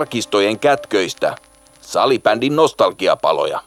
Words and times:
arkistojen 0.00 0.58
kätköistä. 0.58 1.36
Salibändin 1.80 2.56
nostalgiapaloja. 2.56 3.60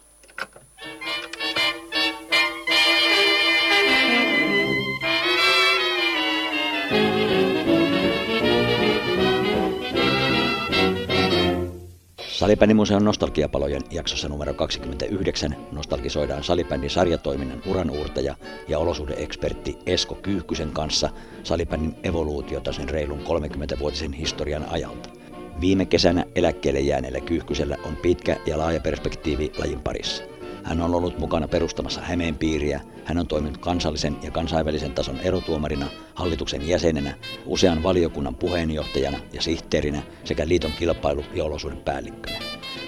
Salibändimuseon 12.28 13.06
nostalgiapalojen 13.06 13.82
jaksossa 13.92 14.30
numero 14.30 14.54
29 14.54 15.56
nostalgisoidaan 15.72 16.44
salibändin 16.44 16.90
sarjatoiminnan 16.90 17.62
uranuurtaja 17.66 18.36
ja 18.68 18.80
olosuhdeekspertti 18.80 19.78
Esko 19.86 20.16
Kyyhkysen 20.16 20.72
kanssa 20.72 21.10
salibändin 21.44 21.96
evoluutiota 22.04 22.74
sen 22.74 22.90
reilun 22.90 23.20
30-vuotisen 23.20 24.14
historian 24.14 24.66
ajalta. 24.70 25.13
Viime 25.62 25.86
kesänä 25.86 26.26
eläkkeelle 26.36 26.80
jääneellä 26.80 27.20
Kyyhkysellä 27.20 27.78
on 27.86 27.96
pitkä 27.96 28.38
ja 28.46 28.58
laaja 28.58 28.80
perspektiivi 28.80 29.52
lajin 29.58 29.82
parissa. 29.82 30.24
Hän 30.64 30.82
on 30.82 30.96
ollut 30.96 31.20
mukana 31.20 31.48
perustamassa 31.48 32.02
Hämeen 32.02 32.36
piiriä, 32.36 32.82
hän 33.06 33.18
on 33.18 33.28
toiminut 33.28 33.58
kansallisen 33.58 34.16
ja 34.22 34.32
kansainvälisen 34.32 34.92
tason 34.92 35.20
erotuomarina, 35.20 35.88
hallituksen 36.16 36.68
jäsenenä, 36.68 37.16
usean 37.46 37.84
valiokunnan 37.84 38.36
puheenjohtajana 38.36 39.20
ja 39.34 39.42
sihteerinä 39.42 40.04
sekä 40.24 40.48
liiton 40.48 40.72
kilpailu- 40.72 41.26
ja 41.34 41.44
olosuhdepäällikkönä. 41.44 42.38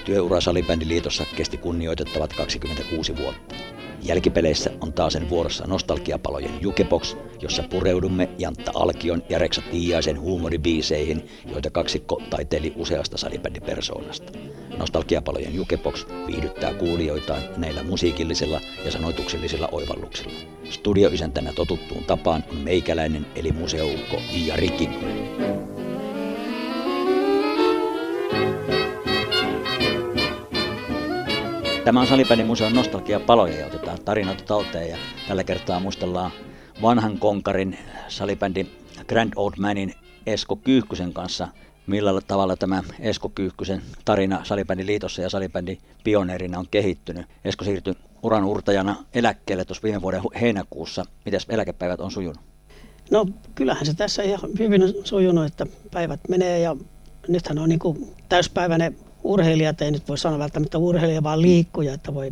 Työura 0.05 0.41
Salibändiliitossa 0.41 1.25
kesti 1.35 1.57
kunnioitettavat 1.57 2.33
26 2.33 3.17
vuotta. 3.17 3.55
Jälkipeleissä 4.05 4.71
on 4.81 4.93
taas 4.93 5.13
sen 5.13 5.29
vuorossa 5.29 5.67
nostalgiapalojen 5.67 6.51
Jukebox, 6.61 7.15
jossa 7.41 7.63
pureudumme 7.63 8.29
Jantta 8.37 8.71
Alkion 8.75 9.23
ja 9.29 9.39
Reksa 9.39 9.61
Tiiaisen 9.71 10.19
huumoribiiseihin, 10.19 11.27
joita 11.51 11.69
kaksikko 11.69 12.21
taiteili 12.29 12.73
useasta 12.75 13.17
salibändipersoonasta. 13.17 14.31
Nostalgiapalojen 14.77 15.55
Jukebox 15.55 16.05
viihdyttää 16.27 16.73
kuulijoitaan 16.73 17.41
näillä 17.57 17.83
musiikillisilla 17.83 18.61
ja 18.85 18.91
sanoituksellisilla 18.91 19.69
oivalluksilla. 19.71 20.39
Studioisäntänä 20.69 21.53
totuttuun 21.53 22.03
tapaan 22.03 22.43
on 22.51 22.57
meikäläinen 22.57 23.25
eli 23.35 23.51
museoukko 23.51 24.21
Iia 24.33 24.55
Rikkinkonen. 24.55 25.25
Tämä 31.85 32.01
on 32.01 32.07
Salibändin 32.07 32.47
museon 32.47 32.73
nostalgia 32.73 33.19
paloja 33.19 33.59
ja 33.59 33.65
otetaan 33.65 33.97
tarinoita 34.05 34.43
talteen 34.43 34.89
ja 34.89 34.97
tällä 35.27 35.43
kertaa 35.43 35.79
muistellaan 35.79 36.31
vanhan 36.81 37.17
konkarin 37.19 37.77
salibändin 38.07 38.71
Grand 39.07 39.33
Old 39.35 39.53
Manin 39.59 39.93
Esko 40.25 40.55
Kyyhkysen 40.55 41.13
kanssa 41.13 41.47
millä 41.87 42.21
tavalla 42.27 42.55
tämä 42.55 42.83
Esko 42.99 43.29
Kyyhkysen 43.29 43.81
tarina 44.05 44.43
Salibändin 44.43 44.87
liitossa 44.87 45.21
ja 45.21 45.29
Salibändin 45.29 45.77
pioneerina 46.03 46.59
on 46.59 46.67
kehittynyt. 46.71 47.25
Esko 47.45 47.65
siirtyi 47.65 47.93
uran 48.23 48.43
urtajana 48.43 48.95
eläkkeelle 49.13 49.65
tuossa 49.65 49.83
viime 49.83 50.01
vuoden 50.01 50.21
heinäkuussa. 50.41 51.05
Mitäs 51.25 51.45
eläkepäivät 51.49 51.99
on 51.99 52.11
sujunut? 52.11 52.43
No 53.11 53.25
kyllähän 53.55 53.85
se 53.85 53.93
tässä 53.93 54.23
ihan 54.23 54.49
hyvin 54.59 54.83
on 54.83 54.93
sujunut, 55.03 55.45
että 55.45 55.65
päivät 55.91 56.19
menee 56.29 56.59
ja 56.59 56.75
nythän 57.27 57.59
on 57.59 57.69
niin 57.69 57.79
kuin 57.79 58.15
täyspäiväinen 58.29 58.97
urheilijat, 59.25 59.81
ei 59.81 59.91
nyt 59.91 60.07
voi 60.07 60.17
sanoa 60.17 60.39
välttämättä 60.39 60.77
urheilija, 60.77 61.23
vaan 61.23 61.41
liikkuja, 61.41 61.93
että 61.93 62.13
voi 62.13 62.31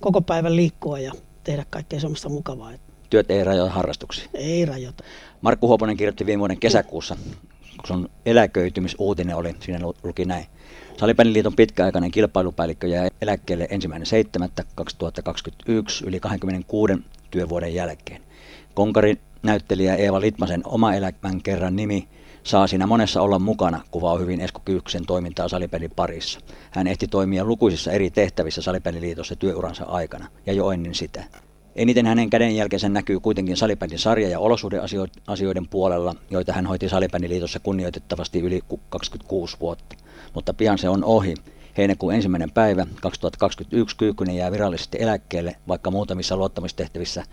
koko 0.00 0.20
päivän 0.20 0.56
liikkua 0.56 0.98
ja 0.98 1.12
tehdä 1.44 1.64
kaikkea 1.70 2.00
semmoista 2.00 2.28
mukavaa. 2.28 2.72
Työt 3.10 3.30
ei 3.30 3.44
rajoita 3.44 3.74
harrastuksia? 3.74 4.28
Ei 4.34 4.64
rajoita. 4.64 5.04
Markku 5.40 5.68
Huoponen 5.68 5.96
kirjoitti 5.96 6.26
viime 6.26 6.40
vuoden 6.40 6.60
kesäkuussa, 6.60 7.16
kun 7.60 7.86
sun 7.86 8.10
eläköitymisuutinen 8.26 9.36
oli, 9.36 9.54
siinä 9.60 9.86
luki 10.02 10.24
näin. 10.24 10.46
Salipäniliiton 10.96 11.56
pitkäaikainen 11.56 12.10
kilpailupäällikkö 12.10 12.86
jäi 12.86 13.10
eläkkeelle 13.20 13.66
ensimmäinen 13.70 14.06
7.2021 14.80 16.06
yli 16.06 16.20
26 16.20 16.92
työvuoden 17.30 17.74
jälkeen. 17.74 18.22
Konkarin 18.74 19.20
näyttelijä 19.42 19.94
Eeva 19.94 20.20
Litmasen 20.20 20.62
oma 20.64 20.94
elämän 20.94 21.42
kerran 21.42 21.76
nimi 21.76 22.08
saa 22.46 22.66
siinä 22.66 22.86
monessa 22.86 23.22
olla 23.22 23.38
mukana, 23.38 23.80
kuvaa 23.90 24.18
hyvin 24.18 24.40
Esko 24.40 24.62
Kyyksen 24.64 25.06
toimintaa 25.06 25.48
salipelin 25.48 25.90
parissa. 25.96 26.40
Hän 26.70 26.86
ehti 26.86 27.08
toimia 27.08 27.44
lukuisissa 27.44 27.92
eri 27.92 28.10
tehtävissä 28.10 28.62
salipeliliitossa 28.62 29.36
työuransa 29.36 29.84
aikana 29.84 30.28
ja 30.46 30.52
jo 30.52 30.70
ennen 30.70 30.94
sitä. 30.94 31.24
Eniten 31.76 32.06
hänen 32.06 32.30
kädenjälkensä 32.30 32.88
näkyy 32.88 33.20
kuitenkin 33.20 33.56
salibändin 33.56 33.98
sarja- 33.98 34.28
ja 34.28 34.38
olosuhdeasioiden 34.38 35.68
puolella, 35.68 36.14
joita 36.30 36.52
hän 36.52 36.66
hoiti 36.66 36.88
salibändiliitossa 36.88 37.60
kunnioitettavasti 37.60 38.40
yli 38.40 38.60
26 38.88 39.56
vuotta. 39.60 39.96
Mutta 40.34 40.54
pian 40.54 40.78
se 40.78 40.88
on 40.88 41.04
ohi. 41.04 41.34
Heinäkuun 41.76 42.14
ensimmäinen 42.14 42.50
päivä 42.50 42.86
2021 43.00 43.96
Kyykkynen 43.96 44.36
jää 44.36 44.52
virallisesti 44.52 44.98
eläkkeelle, 45.00 45.56
vaikka 45.68 45.90
muutamissa 45.90 46.36
luottamistehtävissä 46.36 47.24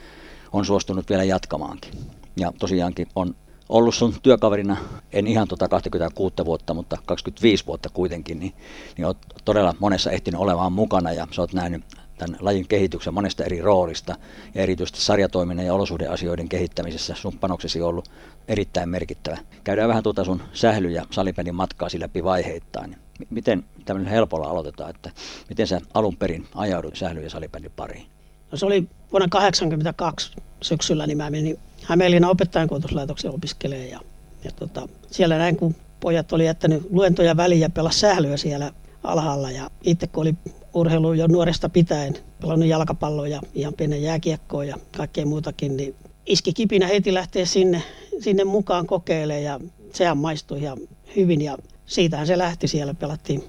on 0.53 0.65
suostunut 0.65 1.09
vielä 1.09 1.23
jatkamaankin. 1.23 1.91
Ja 2.37 2.53
tosiaankin 2.59 3.07
on 3.15 3.35
ollut 3.73 3.95
sun 3.95 4.13
työkaverina, 4.23 4.77
en 5.13 5.27
ihan 5.27 5.47
tota 5.47 5.67
26 5.67 6.35
vuotta, 6.45 6.73
mutta 6.73 6.97
25 7.05 7.65
vuotta 7.65 7.89
kuitenkin, 7.89 8.39
niin, 8.39 8.53
niin 8.97 9.05
olet 9.05 9.17
todella 9.45 9.75
monessa 9.79 10.11
ehtinyt 10.11 10.41
olemaan 10.41 10.73
mukana 10.73 11.11
ja 11.11 11.27
sä 11.31 11.41
oot 11.41 11.53
nähnyt 11.53 11.83
tämän 12.17 12.37
lajin 12.39 12.67
kehityksen 12.67 13.13
monesta 13.13 13.43
eri 13.43 13.61
roolista 13.61 14.15
ja 14.55 14.61
erityisesti 14.61 15.01
sarjatoiminnan 15.01 15.65
ja 15.65 15.73
olosuhdeasioiden 15.73 16.49
kehittämisessä 16.49 17.15
sun 17.15 17.39
panoksesi 17.39 17.81
on 17.81 17.89
ollut 17.89 18.11
erittäin 18.47 18.89
merkittävä. 18.89 19.37
Käydään 19.63 19.89
vähän 19.89 20.03
tuota 20.03 20.23
sun 20.23 20.41
sähly- 20.53 20.91
ja 20.91 21.05
salipelin 21.11 21.55
matkaa 21.55 21.89
läpi 21.99 22.23
vaiheittain. 22.23 22.95
Miten 23.29 23.63
tämmöinen 23.85 24.11
helpolla 24.11 24.47
aloitetaan, 24.47 24.89
että 24.89 25.11
miten 25.49 25.67
sä 25.67 25.81
alun 25.93 26.17
perin 26.17 26.47
ajaudut 26.55 26.95
sähly- 26.95 27.23
ja 27.23 27.29
salipelin 27.29 27.71
pariin? 27.75 28.05
No 28.51 28.57
se 28.57 28.65
oli 28.65 28.87
vuonna 29.13 29.27
1982 29.27 30.31
syksyllä, 30.61 31.07
niin 31.07 31.17
mä 31.17 31.29
menin 31.29 31.59
Hämeenlinnan 31.83 32.31
opettajankoulutuslaitoksen 32.31 33.31
opiskelemaan 33.31 33.89
ja, 33.89 33.99
ja 34.43 34.51
tota, 34.51 34.87
siellä 35.11 35.37
näin, 35.37 35.57
kun 35.57 35.75
pojat 35.99 36.33
oli 36.33 36.45
jättänyt 36.45 36.87
luentoja 36.89 37.37
väliin 37.37 37.61
ja 37.61 37.69
pelasi 37.69 37.99
sählyä 37.99 38.37
siellä 38.37 38.73
alhaalla 39.03 39.51
ja 39.51 39.69
itse 39.83 40.07
kun 40.07 40.21
oli 40.21 40.35
urheilu 40.73 41.13
jo 41.13 41.27
nuoresta 41.27 41.69
pitäen, 41.69 42.13
pelannut 42.41 42.69
jalkapalloa 42.69 43.27
ja 43.27 43.41
ihan 43.53 43.73
pienen 43.73 44.03
jääkiekkoa 44.03 44.63
ja 44.63 44.77
kaikkea 44.97 45.25
muutakin, 45.25 45.77
niin 45.77 45.95
iski 46.25 46.53
kipinä 46.53 46.87
heti 46.87 47.13
lähteä 47.13 47.45
sinne, 47.45 47.83
sinne 48.19 48.43
mukaan 48.43 48.87
kokeilemaan 48.87 49.43
ja 49.43 49.59
sehän 49.93 50.17
maistui 50.17 50.59
ihan 50.59 50.77
hyvin 51.15 51.41
ja 51.41 51.57
siitähän 51.85 52.27
se 52.27 52.37
lähti. 52.37 52.67
Siellä, 52.67 52.93
pelattiin 52.93 53.43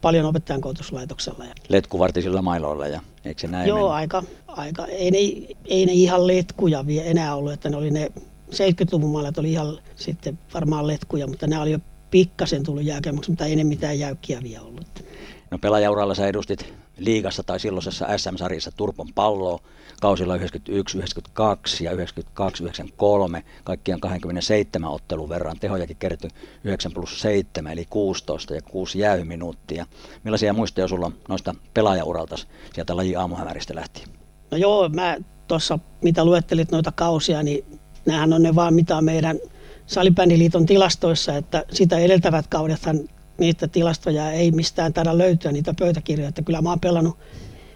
paljon 0.00 0.26
opettajan 0.26 0.60
koulutuslaitoksella. 0.60 1.44
Letkuvartisilla 1.68 2.42
mailoilla 2.42 2.86
ja 2.86 3.00
eikö 3.24 3.40
se 3.40 3.46
näin 3.46 3.68
Joo, 3.68 3.90
aika, 3.90 4.22
aika, 4.46 4.86
ei, 4.86 5.10
ne, 5.10 5.18
ei 5.64 5.86
ne 5.86 5.92
ihan 5.92 6.26
letkuja 6.26 6.86
vielä 6.86 7.04
enää 7.04 7.34
ollut, 7.34 7.52
että 7.52 7.68
ne 7.68 7.76
oli 7.76 7.90
ne 7.90 8.12
70-luvun 8.50 9.10
mailat 9.10 9.38
oli 9.38 9.52
ihan 9.52 9.78
sitten 9.96 10.38
varmaan 10.54 10.86
letkuja, 10.86 11.26
mutta 11.26 11.46
ne 11.46 11.58
oli 11.58 11.72
jo 11.72 11.78
pikkasen 12.10 12.62
tullut 12.62 12.84
jääkemäksi, 12.84 13.30
mutta 13.30 13.44
ei 13.44 13.56
ne 13.56 13.64
mitään 13.64 13.98
jäykkiä 13.98 14.40
vielä 14.42 14.62
ollut. 14.62 15.04
No 15.50 15.58
pelaajauralla 15.58 16.14
sä 16.14 16.26
edustit 16.26 16.74
liigassa 16.98 17.42
tai 17.42 17.60
silloisessa 17.60 18.18
SM-sarjassa 18.18 18.70
Turpon 18.76 19.08
palloa 19.14 19.60
kausilla 20.00 20.36
91, 20.36 20.98
92 20.98 21.84
ja 21.84 21.92
92, 21.92 22.62
93, 22.62 23.44
kaikkiaan 23.64 24.00
27 24.00 24.90
ottelun 24.90 25.28
verran. 25.28 25.58
Tehojakin 25.60 25.96
kertyi 25.96 26.30
9 26.64 26.92
plus 26.92 27.20
7 27.20 27.72
eli 27.72 27.86
16 27.90 28.54
ja 28.54 28.62
6 28.62 28.98
jäyminuuttia. 28.98 29.86
Millaisia 30.24 30.52
muistoja 30.52 30.88
sulla 30.88 31.12
noista 31.28 31.54
pelaajauralta 31.74 32.36
sieltä 32.74 32.96
laji 32.96 33.16
aamuhämäristä 33.16 33.74
lähti? 33.74 34.04
No 34.50 34.58
joo, 34.58 34.88
mä 34.88 35.16
tuossa 35.48 35.78
mitä 36.02 36.24
luettelit 36.24 36.70
noita 36.70 36.92
kausia, 36.92 37.42
niin 37.42 37.64
nämähän 38.06 38.32
on 38.32 38.42
ne 38.42 38.54
vaan 38.54 38.74
mitä 38.74 39.02
meidän 39.02 39.38
Salibändiliiton 39.86 40.66
tilastoissa, 40.66 41.36
että 41.36 41.64
sitä 41.72 41.98
edeltävät 41.98 42.46
kaudethan 42.46 43.00
niitä 43.38 43.68
tilastoja 43.68 44.30
ei 44.30 44.50
mistään 44.50 44.92
taida 44.92 45.18
löytyä, 45.18 45.52
niitä 45.52 45.74
pöytäkirjoja. 45.78 46.28
Että 46.28 46.42
kyllä 46.42 46.62
mä 46.62 46.68
oon 46.68 46.80
pelannut 46.80 47.18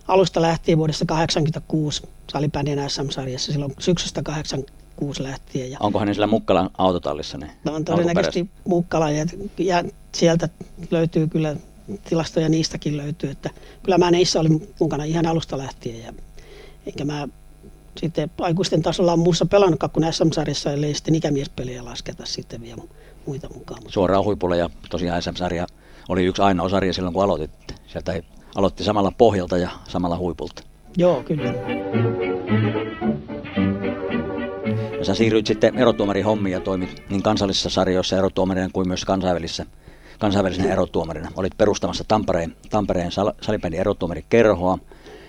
alusta 0.09 0.43
lähtien 0.43 0.79
vuodesta 0.79 1.05
1986 1.05 2.03
salibändin 2.33 2.91
SM-sarjassa 2.91 3.53
silloin 3.53 3.75
syksystä 3.79 4.23
86 4.23 5.23
lähtien. 5.23 5.71
Ja 5.71 5.79
Onkohan 5.81 6.09
ne 6.09 6.15
sillä 6.15 6.27
Mukkalan 6.27 6.71
autotallissa 6.79 7.39
ne 7.39 7.51
no, 7.65 7.75
on 7.75 7.85
todennäköisesti 7.85 8.51
Mukkala 8.65 9.11
ja, 9.11 9.27
ja, 9.59 9.85
sieltä 10.15 10.49
löytyy 10.91 11.27
kyllä 11.27 11.57
tilastoja 12.09 12.49
niistäkin 12.49 12.97
löytyy, 12.97 13.31
että 13.31 13.51
kyllä 13.83 13.99
mä 13.99 14.11
niissä 14.11 14.41
olin 14.41 14.69
mukana 14.81 15.05
ihan 15.05 15.27
alusta 15.27 15.59
lähtien 15.59 16.03
ja 16.03 16.13
enkä 16.87 17.05
mä 17.05 17.29
sitten 17.97 18.31
aikuisten 18.41 18.83
tasolla 18.83 19.13
on 19.13 19.19
muussa 19.19 19.47
pelannutkaan 19.47 19.91
kuin 19.91 20.13
SM-sarjassa, 20.13 20.73
ellei 20.73 20.95
sitten 20.95 21.15
ikämiespeliä 21.15 21.85
lasketa 21.85 22.27
sitten 22.27 22.63
vielä 22.63 22.83
muita 23.27 23.49
mukaan. 23.55 23.83
Suoraan 23.89 24.25
huipulla 24.25 24.57
ja 24.57 24.71
tosiaan 24.91 25.23
SM-sarja 25.23 25.67
oli 26.09 26.25
yksi 26.25 26.43
ainoa 26.43 26.69
sarja 26.69 26.93
silloin 26.93 27.15
kun 27.15 27.25
aloitit. 27.25 27.51
Sieltä 27.87 28.13
aloitti 28.55 28.85
samalla 28.85 29.13
pohjalta 29.19 29.59
ja 29.59 29.71
samalla 29.89 30.19
huipulta. 30.19 30.63
Joo, 30.97 31.23
kyllä. 31.23 31.55
Ja 34.99 35.07
sä 35.07 35.15
siirryit 35.15 35.47
sitten 35.47 35.79
erotuomarin 35.79 36.25
hommiin 36.25 36.53
ja 36.53 36.61
toimit 36.61 37.03
niin 37.11 37.23
kansallisissa 37.23 37.71
sarjoissa 37.71 38.19
erotuomarina 38.19 38.69
kuin 38.73 38.89
myös 38.89 39.05
kansainvälisissä, 39.05 39.67
kansainvälisenä 40.19 40.73
erotuomarina. 40.73 41.31
Olit 41.37 41.57
perustamassa 41.59 42.05
Tampereen, 42.09 42.57
Tampereen 42.71 43.13
sal, 43.13 43.33
salibändin 43.41 43.81
erotuomarikerhoa 43.81 44.79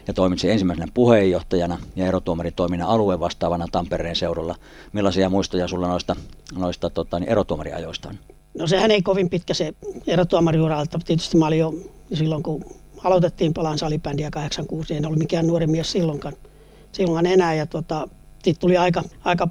ja 0.08 0.14
toimitsi 0.14 0.52
ensimmäisenä 0.52 0.88
puheenjohtajana 0.94 1.78
ja 1.96 2.06
erotuomaritoiminnan 2.06 2.90
alueen 2.90 3.20
vastaavana 3.20 3.68
Tampereen 3.72 4.16
seudulla. 4.16 4.56
Millaisia 4.94 5.30
muistoja 5.30 5.68
sulla 5.68 5.88
noista, 5.88 6.16
noista 6.56 6.90
tota, 6.90 7.20
niin 7.20 7.30
erotuomariajoista 7.30 8.10
on? 8.10 8.20
No 8.60 8.68
sehän 8.68 8.92
ei 8.92 9.02
kovin 9.02 9.30
pitkä 9.30 9.54
se 9.54 9.74
erotuomariuralta. 10.08 11.00
Tietysti 11.06 11.38
mä 11.38 11.48
olin 11.48 11.60
jo 11.60 11.74
silloin, 12.14 12.44
kun 12.44 12.66
aloitettiin 13.04 13.54
Palan 13.54 13.78
salibändiä 13.78 14.32
86, 14.32 14.96
en 14.96 15.06
ollut 15.06 15.20
mikään 15.20 15.48
nuori 15.48 15.68
mies 15.68 15.92
silloinkaan, 15.92 16.34
silloin 16.92 17.26
enää. 17.26 17.54
Ja 17.54 17.66
tota, 17.66 18.08
tuli 18.60 18.78
aika, 18.78 19.04
aika 19.24 19.48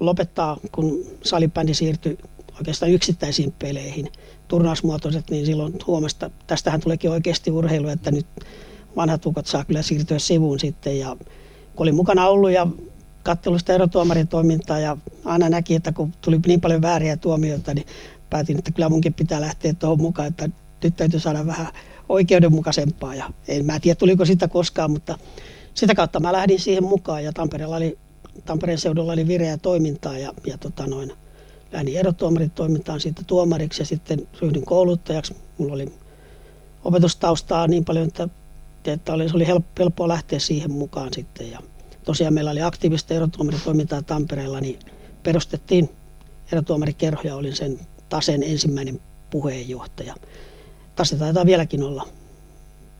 lopettaa, 0.00 0.56
kun 0.72 1.04
salibändi 1.22 1.74
siirtyi 1.74 2.18
oikeastaan 2.58 2.92
yksittäisiin 2.92 3.54
peleihin, 3.58 4.08
turnausmuotoiset, 4.48 5.30
niin 5.30 5.46
silloin 5.46 5.74
huomasi, 5.86 6.16
että 6.16 6.30
tästähän 6.46 6.80
tuleekin 6.80 7.10
oikeasti 7.10 7.50
urheilu, 7.50 7.88
että 7.88 8.10
nyt 8.10 8.26
vanhat 8.96 9.26
ukot 9.26 9.46
saa 9.46 9.64
kyllä 9.64 9.82
siirtyä 9.82 10.18
sivuun 10.18 10.60
sitten. 10.60 10.98
Ja 10.98 11.16
kun 11.76 11.84
olin 11.84 11.94
mukana 11.94 12.28
ollut 12.28 12.50
ja 12.50 12.66
kattelusta 13.22 13.72
erotuomarin 13.72 14.28
toimintaa 14.28 14.78
ja 14.78 14.96
aina 15.24 15.48
näki, 15.48 15.74
että 15.74 15.92
kun 15.92 16.12
tuli 16.20 16.40
niin 16.46 16.60
paljon 16.60 16.82
vääriä 16.82 17.16
tuomioita, 17.16 17.74
niin 17.74 17.86
päätin, 18.30 18.58
että 18.58 18.70
kyllä 18.70 18.88
munkin 18.88 19.14
pitää 19.14 19.40
lähteä 19.40 19.74
tuohon 19.74 20.00
mukaan, 20.00 20.28
että 20.28 20.48
nyt 20.84 20.96
täytyy 20.96 21.20
saada 21.20 21.46
vähän 21.46 21.66
oikeudenmukaisempaa. 22.08 23.14
Ja 23.14 23.30
en 23.48 23.66
mä 23.66 23.80
tiedä, 23.80 23.94
tuliko 23.94 24.24
sitä 24.24 24.48
koskaan, 24.48 24.90
mutta 24.90 25.18
sitä 25.74 25.94
kautta 25.94 26.20
mä 26.20 26.32
lähdin 26.32 26.60
siihen 26.60 26.84
mukaan 26.84 27.24
ja 27.24 27.32
Tampereella 27.32 27.76
oli, 27.76 27.98
Tampereen 28.44 28.78
seudulla 28.78 29.12
oli 29.12 29.28
vireä 29.28 29.56
toimintaa 29.56 30.18
ja, 30.18 30.32
ja 30.46 30.58
tota 30.58 30.86
noin, 30.86 31.12
lähdin 31.72 31.96
erotuomarin 31.96 32.50
toimintaan 32.50 33.00
siitä 33.00 33.22
tuomariksi 33.26 33.82
ja 33.82 33.86
sitten 33.86 34.28
ryhdyin 34.40 34.64
kouluttajaksi. 34.64 35.36
Mulla 35.58 35.74
oli 35.74 35.92
opetustaustaa 36.84 37.66
niin 37.66 37.84
paljon, 37.84 38.08
että, 38.08 38.28
että 38.84 39.12
oli, 39.12 39.28
se 39.28 39.36
oli 39.36 39.46
helppoa 39.78 40.08
lähteä 40.08 40.38
siihen 40.38 40.70
mukaan 40.70 41.12
sitten. 41.14 41.50
Ja 41.50 41.58
tosiaan 42.04 42.34
meillä 42.34 42.50
oli 42.50 42.62
aktiivista 42.62 43.14
erotuomaritoimintaa 43.14 44.02
Tampereella, 44.02 44.60
niin 44.60 44.78
perustettiin 45.22 45.90
erotuomarikerho 46.52 47.22
ja 47.24 47.36
olin 47.36 47.56
sen 47.56 47.78
Tasen 48.08 48.42
ensimmäinen 48.42 49.00
puheenjohtaja. 49.30 50.14
Tase 50.96 51.16
taitaa 51.16 51.46
vieläkin 51.46 51.82
olla 51.82 52.08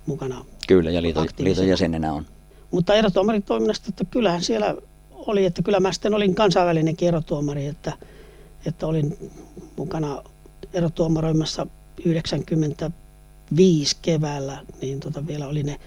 mukana. 0.06 0.44
Kyllä, 0.68 0.90
ja 0.90 1.02
liiton, 1.02 1.26
liiton 1.38 1.68
jäsenenä 1.68 2.12
on. 2.12 2.26
Mutta 2.70 2.94
erotuomaritoiminnasta, 2.94 3.86
että 3.88 4.04
kyllähän 4.04 4.42
siellä 4.42 4.76
oli, 5.12 5.44
että 5.44 5.62
kyllä 5.62 5.80
mä 5.80 5.92
sitten 5.92 6.14
olin 6.14 6.34
kansainvälinen 6.34 6.96
erotuomari, 7.02 7.66
että, 7.66 7.92
että 8.66 8.86
olin 8.86 9.30
mukana 9.76 10.22
erotuomaroimassa 10.72 11.66
95 12.04 13.96
keväällä, 14.02 14.58
niin 14.82 15.00
tota 15.00 15.26
vielä 15.26 15.46
oli 15.46 15.62
ne 15.62 15.80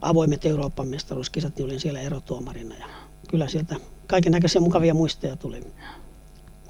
avoimet 0.00 0.46
Euroopan 0.46 0.88
mestaruuskisat, 0.88 1.56
niin 1.56 1.66
olin 1.66 1.80
siellä 1.80 2.00
erotuomarina. 2.00 2.74
Ja 2.74 2.86
kyllä 3.28 3.48
sieltä 3.48 3.76
kaiken 4.06 4.32
näköisiä 4.32 4.60
mukavia 4.60 4.94
muistoja 4.94 5.36
tuli. 5.36 5.66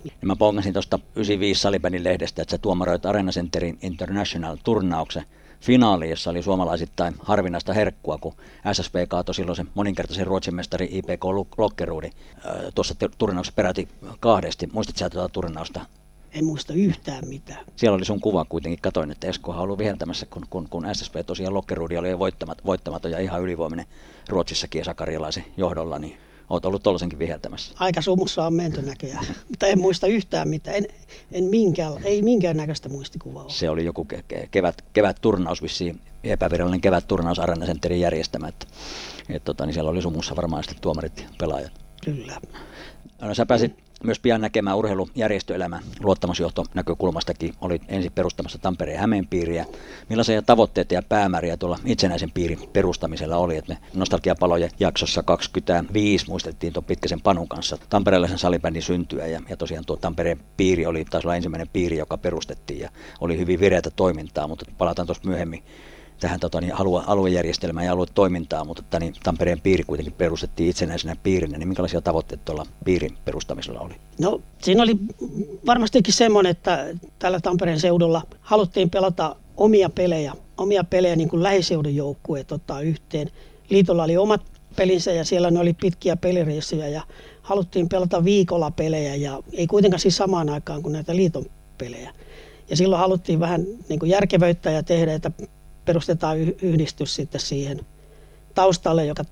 Niin 0.05 0.15
mä 0.23 0.37
pongasin 0.37 0.73
tuosta 0.73 0.99
95 1.15 1.61
Salipänin 1.61 2.05
lehdestä, 2.05 2.43
että 2.43 2.51
sä 2.51 2.59
tuomaroit 2.59 3.07
Arena 3.07 3.33
Centerin 3.33 3.79
International-turnauksen 3.83 5.25
finaali, 5.61 6.11
jossa 6.11 6.31
oli 6.31 6.43
suomalaisittain 6.43 7.15
harvinaista 7.19 7.73
herkkua, 7.73 8.19
kun 8.19 8.35
SSP 8.73 8.95
kaatoi 9.09 9.35
silloin 9.35 9.57
sen 9.57 9.69
moninkertaisen 9.75 10.27
ruotsin 10.27 10.55
mestari 10.55 10.89
IPK 10.93 11.25
Lokkeruudi 11.59 12.11
tuossa 12.75 12.95
turnauksessa 13.19 13.57
peräti 13.57 13.89
kahdesti. 14.21 14.69
Muistatko 14.73 14.99
sä 14.99 15.11
tuota 15.11 15.29
turnausta? 15.29 15.81
En 16.33 16.45
muista 16.45 16.73
yhtään 16.73 17.29
mitään. 17.29 17.65
Siellä 17.77 17.97
oli 17.97 18.05
sun 18.05 18.21
kuva 18.21 18.45
kuitenkin, 18.45 18.83
katoin, 18.83 19.11
että 19.11 19.27
Eskohan 19.27 19.63
ollut 19.63 19.79
viheltämässä, 19.79 20.27
kun, 20.27 20.47
kun, 20.51 20.69
kun 20.69 20.87
SSP 20.93 21.15
tosiaan 21.27 21.55
Lokkeruudi 21.55 21.97
oli 21.97 22.19
voittamat, 22.19 22.65
voittamaton 22.65 23.11
ja 23.11 23.19
ihan 23.19 23.43
ylivoiminen 23.43 23.87
Ruotsissakin 24.29 24.81
Esa 24.81 24.95
Karjalaisen 24.95 25.45
johdolla, 25.57 25.99
niin 25.99 26.19
Olet 26.51 26.65
ollut 26.65 26.83
tuollaisenkin 26.83 27.19
viheltämässä. 27.19 27.73
Aika 27.79 28.03
sumussa 28.03 28.47
on 28.47 28.55
menty 28.55 28.83
näköjään, 28.83 29.25
mutta 29.49 29.67
en 29.67 29.79
muista 29.79 30.07
yhtään 30.07 30.49
mitään. 30.49 30.77
En, 30.77 30.87
en 31.33 31.45
minkään, 31.45 31.93
ei 32.05 32.23
minkäännäköistä 32.23 32.89
muistikuvaa 32.89 33.43
ole. 33.43 33.53
Se 33.53 33.71
oli 33.71 33.85
joku 33.85 34.07
ke- 34.13 34.49
kevät, 34.51 34.83
kevät 34.93 35.17
turnaus 35.21 35.63
vissiin, 35.63 36.01
epävirallinen 36.25 36.81
kevät 36.81 37.09
turnaus 37.09 37.39
Arena 37.39 37.67
Centerin 37.67 38.01
järjestämä. 38.01 38.49
Että, 38.49 38.67
et, 39.29 39.45
tota, 39.45 39.67
niin 39.67 39.75
siellä 39.75 39.91
oli 39.91 40.03
sumussa 40.03 40.37
varmaan 40.37 40.65
sitten 40.65 40.81
tuomarit 40.81 41.19
ja 41.19 41.29
pelaajat. 41.39 41.73
Kyllä. 42.05 42.41
No, 43.21 43.35
sä 43.35 43.47
pääsit 43.47 43.88
myös 44.05 44.21
pian 44.21 44.41
näkemään 44.41 44.77
urheilujärjestöelämän 44.77 45.83
luottamusjohto 46.01 46.65
näkökulmastakin. 46.75 47.55
Oli 47.61 47.81
ensin 47.89 48.13
perustamassa 48.13 48.59
Tampereen 48.59 48.95
ja 48.95 49.01
Hämeen 49.01 49.27
piiriä. 49.27 49.67
Millaisia 50.09 50.43
tavoitteita 50.43 50.95
ja 50.95 51.03
päämääriä 51.03 51.57
tuolla 51.57 51.79
itsenäisen 51.85 52.31
piirin 52.31 52.59
perustamisella 52.73 53.37
oli? 53.37 53.57
Että 53.57 53.73
me 53.73 53.81
nostalgiapalojen 53.95 54.71
jaksossa 54.81 55.23
25 55.23 56.29
muistettiin 56.29 56.73
tuon 56.73 56.85
Pitkäsen 56.85 57.21
Panun 57.21 57.49
kanssa 57.49 57.79
tamperelaisen 57.91 58.39
salibändin 58.39 58.83
syntyä. 58.83 59.27
Ja, 59.27 59.41
ja 59.49 59.57
tosiaan 59.57 59.85
tuo 59.85 59.97
Tampereen 59.97 60.41
piiri 60.57 60.87
oli 60.87 61.05
taas 61.05 61.25
ensimmäinen 61.37 61.69
piiri, 61.73 61.99
joka 61.99 62.19
perustettiin 62.19 62.81
ja 62.81 62.91
oli 63.21 63.39
hyvin 63.39 63.61
vireätä 63.61 63.91
toimintaa, 63.91 64.49
mutta 64.49 64.67
palataan 64.79 65.07
tuossa 65.07 65.29
myöhemmin 65.29 65.63
tähän 66.21 66.41
tota, 66.41 66.61
niin 66.61 66.75
alue, 66.75 67.03
aluejärjestelmään 67.07 67.87
ja 67.87 67.93
aluetoimintaan, 67.93 68.67
mutta 68.67 68.83
että, 68.87 69.01
niin 69.01 69.15
Tampereen 69.23 69.61
piiri 69.61 69.85
kuitenkin 69.85 70.15
perustettiin 70.15 70.71
itsenäisenä 70.71 71.17
piirinä, 71.23 71.59
niin 71.59 71.69
minkälaisia 71.69 72.01
tavoitteita 72.01 72.45
tuolla 72.45 72.67
piirin 72.85 73.19
perustamisella 73.25 73.81
oli? 73.81 73.95
No 74.21 74.41
siinä 74.63 74.83
oli 74.83 74.97
varmastikin 75.67 76.15
semmoinen, 76.15 76.51
että 76.51 76.87
tällä 77.19 77.41
Tampereen 77.41 77.81
seudulla 77.81 78.23
haluttiin 78.41 78.91
pelata 78.91 79.37
omia 79.57 79.91
pelejä, 79.91 80.33
omia 80.57 80.85
pelejä 80.85 81.17
niin 81.17 81.29
kuin 81.29 81.43
lähiseudun 81.43 81.97
joukkueet 81.97 82.53
ottaa 82.53 82.81
yhteen. 82.81 83.31
Liitolla 83.71 84.05
oli 84.05 84.17
omat 84.17 84.43
pelinsä 84.77 85.13
ja 85.13 85.25
siellä 85.25 85.51
ne 85.51 85.61
oli 85.61 85.73
pitkiä 85.73 86.17
pelireissuja 86.17 86.89
ja 86.89 87.03
haluttiin 87.43 87.89
pelata 87.89 88.25
viikolla 88.25 88.71
pelejä 88.71 89.15
ja 89.15 89.43
ei 89.53 89.67
kuitenkaan 89.67 90.01
siis 90.01 90.17
samaan 90.17 90.49
aikaan 90.51 90.83
kuin 90.83 90.93
näitä 90.93 91.17
liiton 91.17 91.45
pelejä. 91.79 92.15
Ja 92.71 92.77
silloin 92.77 93.01
haluttiin 93.01 93.41
vähän 93.41 93.65
niin 93.89 93.99
kuin 93.99 94.11
järkevöittää 94.11 94.73
ja 94.73 94.83
tehdä, 94.83 95.15
että 95.15 95.31
perustetaan 95.89 96.39
yhdistys 96.39 97.15
sitten 97.15 97.41
siihen 97.41 97.81
taustalle, 98.55 99.07
joka 99.07 99.25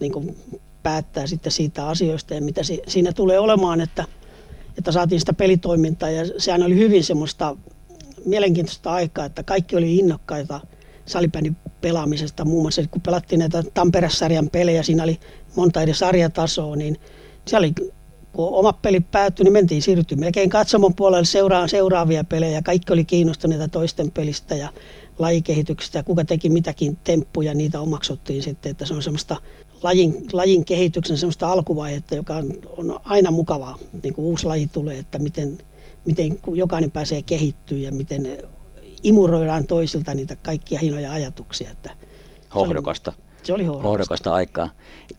niin 0.00 0.12
kuin 0.12 0.36
päättää 0.82 1.26
sitten 1.26 1.52
siitä 1.52 1.88
asioista 1.88 2.34
ja 2.34 2.42
mitä 2.42 2.60
siinä 2.88 3.12
tulee 3.12 3.38
olemaan, 3.38 3.80
että, 3.80 4.04
että 4.78 4.92
saatiin 4.92 5.20
sitä 5.20 5.32
pelitoimintaa 5.32 6.10
ja 6.10 6.24
sehän 6.38 6.62
oli 6.62 6.76
hyvin 6.76 7.04
semmoista 7.04 7.56
mielenkiintoista 8.24 8.92
aikaa, 8.92 9.24
että 9.24 9.42
kaikki 9.42 9.76
oli 9.76 9.96
innokkaita 9.96 10.60
salibändin 11.06 11.56
pelaamisesta. 11.80 12.44
Muun 12.44 12.62
muassa 12.62 12.82
kun 12.90 13.00
pelattiin 13.00 13.38
näitä 13.38 13.62
Tampere-sarjan 13.74 14.50
pelejä, 14.50 14.82
siinä 14.82 15.02
oli 15.02 15.20
monta 15.56 15.82
eri 15.82 15.94
sarjatasoa, 15.94 16.76
niin 16.76 17.00
siellä 17.46 17.64
oli, 17.64 17.74
kun 18.32 18.48
oma 18.48 18.72
peli 18.72 19.00
päättyi, 19.00 19.44
niin 19.44 19.52
mentiin 19.52 19.82
siirryttiin 19.82 20.20
melkein 20.20 20.50
katsomon 20.50 20.94
puolelle 20.94 21.24
seuraan 21.24 21.68
seuraavia 21.68 22.24
pelejä. 22.24 22.62
Kaikki 22.62 22.92
oli 22.92 23.04
kiinnostuneita 23.04 23.68
toisten 23.68 24.10
pelistä 24.10 24.54
ja 24.54 24.68
lajikehityksestä 25.18 25.98
ja 25.98 26.02
kuka 26.02 26.24
teki 26.24 26.48
mitäkin 26.48 26.98
temppuja, 27.04 27.54
niitä 27.54 27.80
omaksuttiin 27.80 28.42
sitten, 28.42 28.70
että 28.70 28.86
se 28.86 28.94
on 28.94 29.02
semmoista 29.02 29.36
lajin, 29.82 30.26
lajin 30.32 30.64
kehityksen 30.64 31.18
semmoista 31.18 31.52
alkuvaihetta, 31.52 32.14
joka 32.14 32.36
on, 32.36 32.52
on 32.76 33.00
aina 33.04 33.30
mukavaa, 33.30 33.78
niin 34.02 34.14
kuin 34.14 34.24
uusi 34.24 34.46
laji 34.46 34.66
tulee, 34.66 34.98
että 34.98 35.18
miten, 35.18 35.58
miten 36.04 36.38
jokainen 36.54 36.90
pääsee 36.90 37.22
kehittyä 37.22 37.78
ja 37.78 37.92
miten 37.92 38.38
imuroidaan 39.02 39.66
toisilta 39.66 40.14
niitä 40.14 40.36
kaikkia 40.36 40.78
hienoja 40.78 41.12
ajatuksia. 41.12 41.70
Että 41.70 41.90
Hohdokasta. 42.54 43.12
Se 43.42 43.52
oli 43.52 43.64
hohdokasta. 43.64 43.88
hohdokasta 43.88 44.34
aikaa. 44.34 44.68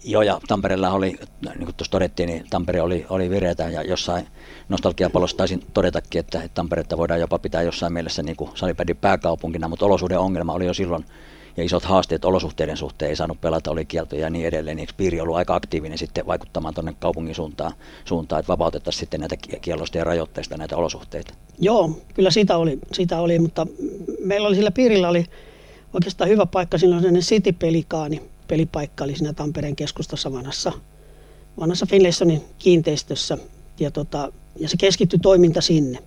Joo, 0.03 0.21
ja 0.21 0.39
Tampereella 0.47 0.91
oli, 0.91 1.15
niin 1.41 1.65
kuin 1.65 1.75
tuossa 1.75 1.91
todettiin, 1.91 2.27
niin 2.27 2.45
Tampere 2.49 2.81
oli, 2.81 3.05
oli 3.09 3.29
vireätä 3.29 3.69
ja 3.69 3.81
jossain 3.81 4.27
nostalgiapalossa 4.69 5.37
taisin 5.37 5.63
todetakin, 5.73 6.19
että, 6.19 6.37
että 6.43 6.55
Tamperetta 6.55 6.97
voidaan 6.97 7.19
jopa 7.19 7.39
pitää 7.39 7.61
jossain 7.61 7.93
mielessä 7.93 8.23
niin 8.23 8.35
kuin 8.35 8.51
salipädin 8.55 8.97
pääkaupunkina, 8.97 9.67
mutta 9.67 9.85
olosuuden 9.85 10.19
ongelma 10.19 10.53
oli 10.53 10.65
jo 10.65 10.73
silloin 10.73 11.05
ja 11.57 11.63
isot 11.63 11.83
haasteet 11.83 12.25
olosuhteiden 12.25 12.77
suhteen 12.77 13.09
ei 13.09 13.15
saanut 13.15 13.41
pelata, 13.41 13.71
oli 13.71 13.85
kieltoja 13.85 14.21
ja 14.21 14.29
niin 14.29 14.47
edelleen, 14.47 14.77
niin 14.77 14.87
piiri 14.97 15.21
ollut 15.21 15.35
aika 15.35 15.55
aktiivinen 15.55 15.97
sitten 15.97 16.27
vaikuttamaan 16.27 16.73
tuonne 16.73 16.95
kaupungin 16.99 17.35
suuntaan, 17.35 17.73
suuntaan 18.05 18.39
että 18.39 18.51
vapautettaisiin 18.51 18.99
sitten 18.99 19.19
näitä 19.19 19.35
kielloista 19.61 19.97
ja 19.97 20.03
rajoitteista 20.03 20.57
näitä 20.57 20.77
olosuhteita. 20.77 21.33
Joo, 21.59 21.99
kyllä 22.13 22.31
sitä 22.31 22.57
oli, 22.57 22.79
sitä 22.91 23.19
oli 23.19 23.39
mutta 23.39 23.67
meillä 24.19 24.47
oli 24.47 24.55
sillä 24.55 24.71
piirillä 24.71 25.09
oli 25.09 25.25
oikeastaan 25.93 26.29
hyvä 26.29 26.45
paikka, 26.45 26.77
siinä 26.77 26.95
on 26.95 27.01
sellainen 27.01 27.21
City-pelikaani, 27.21 28.21
pelipaikka 28.47 29.03
oli 29.03 29.15
siinä 29.15 29.33
Tampereen 29.33 29.75
keskustassa 29.75 30.31
vanhassa, 30.31 30.71
vanhassa 31.59 31.85
Finlaysonin 31.85 32.41
kiinteistössä 32.59 33.37
ja, 33.79 33.91
tota, 33.91 34.31
ja 34.59 34.69
se 34.69 34.77
keskittyi 34.77 35.19
toiminta 35.19 35.61
sinne. 35.61 35.99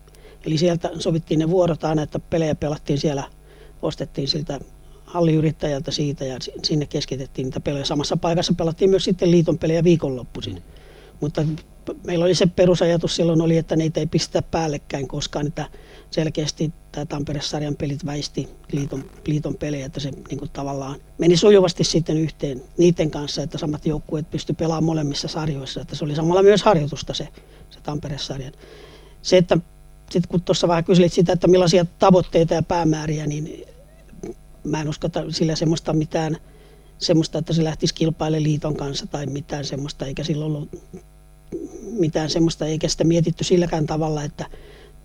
Eli 0.46 0.58
sieltä 0.58 0.90
sovittiin 0.98 1.40
ne 1.40 1.50
vuorot 1.50 1.84
aina, 1.84 2.02
että 2.02 2.18
pelejä 2.18 2.54
pelattiin 2.54 2.98
siellä, 2.98 3.24
ostettiin 3.82 4.28
siltä 4.28 4.60
halliyrittäjältä 5.04 5.90
siitä 5.90 6.24
ja 6.24 6.36
sinne 6.62 6.86
keskitettiin 6.86 7.44
niitä 7.44 7.60
pelejä. 7.60 7.84
Samassa 7.84 8.16
paikassa 8.16 8.54
pelattiin 8.54 8.90
myös 8.90 9.04
sitten 9.04 9.30
liiton 9.30 9.58
pelejä 9.58 9.84
viikonloppuisin. 9.84 10.62
Mutta 11.20 11.44
meillä 12.04 12.24
oli 12.24 12.34
se 12.34 12.46
perusajatus 12.46 13.16
silloin 13.16 13.40
oli, 13.40 13.56
että 13.56 13.76
niitä 13.76 14.00
ei 14.00 14.06
pistä 14.06 14.42
päällekkäin 14.42 15.08
koskaan, 15.08 15.46
että 15.46 15.66
selkeästi 16.16 16.72
tämä 16.92 17.06
Tampere-sarjan 17.06 17.76
pelit 17.76 18.06
väisti 18.06 18.48
liiton, 18.72 19.04
liiton 19.26 19.54
pelejä, 19.54 19.86
että 19.86 20.00
se 20.00 20.10
niin 20.10 20.38
kuin 20.38 20.50
tavallaan 20.50 21.00
meni 21.18 21.36
sujuvasti 21.36 21.84
sitten 21.84 22.16
yhteen 22.16 22.62
niiden 22.78 23.10
kanssa, 23.10 23.42
että 23.42 23.58
samat 23.58 23.86
joukkueet 23.86 24.30
pysty 24.30 24.52
pelaamaan 24.52 24.84
molemmissa 24.84 25.28
sarjoissa, 25.28 25.80
että 25.80 25.96
se 25.96 26.04
oli 26.04 26.14
samalla 26.14 26.42
myös 26.42 26.62
harjoitusta 26.62 27.14
se, 27.14 27.28
se 27.70 27.80
Tampere-sarjan. 27.82 28.52
Se, 29.22 29.36
että 29.36 29.58
sitten 30.10 30.28
kun 30.28 30.42
tuossa 30.42 30.68
vähän 30.68 30.84
kyselit 30.84 31.12
sitä, 31.12 31.32
että 31.32 31.48
millaisia 31.48 31.84
tavoitteita 31.98 32.54
ja 32.54 32.62
päämääriä, 32.62 33.26
niin 33.26 33.64
mä 34.64 34.80
en 34.80 34.88
usko, 34.88 35.06
että 35.06 35.24
sillä 35.30 35.56
semmoista 35.56 35.92
mitään 35.92 36.36
semmoista, 36.98 37.38
että 37.38 37.52
se 37.52 37.64
lähtisi 37.64 37.94
kilpailemaan 37.94 38.42
liiton 38.42 38.76
kanssa 38.76 39.06
tai 39.06 39.26
mitään 39.26 39.64
semmoista, 39.64 40.06
eikä 40.06 40.24
silloin 40.24 40.52
ollut 40.52 40.82
mitään 41.90 42.30
semmoista, 42.30 42.66
eikä 42.66 42.88
sitä 42.88 43.04
mietitty 43.04 43.44
silläkään 43.44 43.86
tavalla, 43.86 44.22
että 44.22 44.46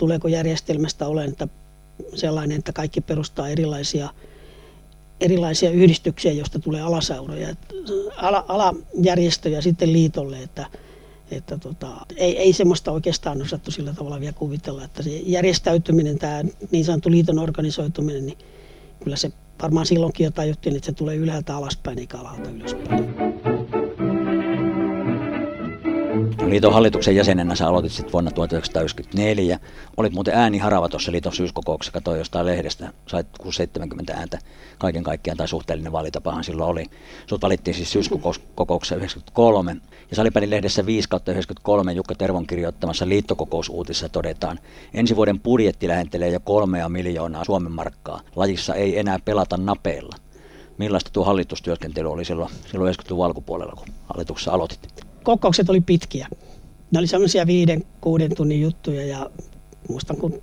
tuleeko 0.01 0.27
järjestelmästä 0.27 1.07
olen, 1.07 1.29
että 1.29 1.47
sellainen, 2.15 2.57
että 2.57 2.73
kaikki 2.73 3.01
perustaa 3.01 3.49
erilaisia, 3.49 4.09
erilaisia 5.19 5.69
yhdistyksiä, 5.69 6.31
joista 6.31 6.59
tulee 6.59 6.81
alasauroja, 6.81 7.55
ala, 8.17 8.45
alajärjestöjä 8.47 9.61
sitten 9.61 9.93
liitolle, 9.93 10.43
että, 10.43 10.65
että 11.31 11.57
tota, 11.57 11.87
ei, 12.15 12.37
ei 12.37 12.53
semmoista 12.53 12.91
oikeastaan 12.91 13.41
osattu 13.41 13.71
sillä 13.71 13.93
tavalla 13.93 14.19
vielä 14.19 14.33
kuvitella, 14.33 14.83
että 14.83 15.03
se 15.03 15.09
järjestäytyminen, 15.09 16.19
tämä 16.19 16.43
niin 16.71 16.85
sanottu 16.85 17.11
liiton 17.11 17.39
organisoituminen, 17.39 18.25
niin 18.25 18.37
kyllä 19.03 19.15
se 19.15 19.31
varmaan 19.61 19.85
silloinkin 19.85 20.23
jo 20.23 20.31
tajuttiin, 20.31 20.75
että 20.75 20.85
se 20.85 20.91
tulee 20.91 21.15
ylhäältä 21.15 21.55
alaspäin 21.55 21.99
eikä 21.99 22.17
alalta 22.17 22.49
ylöspäin. 22.49 23.30
Liiton 26.47 26.73
hallituksen 26.73 27.15
jäsenenä 27.15 27.55
sä 27.55 27.67
aloitit 27.67 27.91
sitten 27.91 28.11
vuonna 28.13 28.31
1994. 28.31 29.59
Olit 29.97 30.13
muuten 30.13 30.33
ääni 30.33 30.57
harava 30.57 30.89
tuossa 30.89 31.11
liiton 31.11 31.33
syyskokouksessa, 31.33 31.91
katsoin 31.93 32.17
jostain 32.17 32.45
lehdestä, 32.45 32.93
sait 33.07 33.27
70 33.51 34.13
ääntä 34.13 34.39
kaiken 34.77 35.03
kaikkiaan, 35.03 35.37
tai 35.37 35.47
suhteellinen 35.47 35.91
vaalitapahan 35.91 36.43
silloin 36.43 36.69
oli. 36.69 36.85
Sut 37.27 37.41
valittiin 37.41 37.75
siis 37.75 37.91
syyskokouksessa 37.91 38.95
93, 38.95 39.75
ja 40.09 40.15
Salipänin 40.15 40.49
lehdessä 40.49 40.85
5 40.85 41.09
93 41.27 41.93
Jukka 41.93 42.15
Tervon 42.15 42.47
kirjoittamassa 42.47 43.09
liittokokousuutissa 43.09 44.09
todetaan, 44.09 44.59
ensi 44.93 45.15
vuoden 45.15 45.39
budjetti 45.39 45.87
lähentelee 45.87 46.29
jo 46.29 46.39
kolmea 46.39 46.89
miljoonaa 46.89 47.45
Suomen 47.45 47.71
markkaa. 47.71 48.21
Lajissa 48.35 48.75
ei 48.75 48.99
enää 48.99 49.19
pelata 49.25 49.57
napeilla. 49.57 50.15
Millaista 50.77 51.09
tuo 51.13 51.23
hallitustyöskentely 51.23 52.11
oli 52.11 52.25
silloin, 52.25 52.51
silloin 52.71 52.95
90-luvun 52.95 53.25
alkupuolella, 53.25 53.73
kun 53.75 53.87
hallituksessa 54.09 54.51
aloitit? 54.51 55.10
Kokoukset 55.23 55.69
oli 55.69 55.81
pitkiä. 55.81 56.27
Ne 56.91 56.99
oli 56.99 57.07
semmoisia 57.07 57.47
viiden, 57.47 57.83
kuuden 58.01 58.35
tunnin 58.35 58.61
juttuja 58.61 59.05
ja 59.05 59.29
muistan 59.89 60.17
kun 60.17 60.41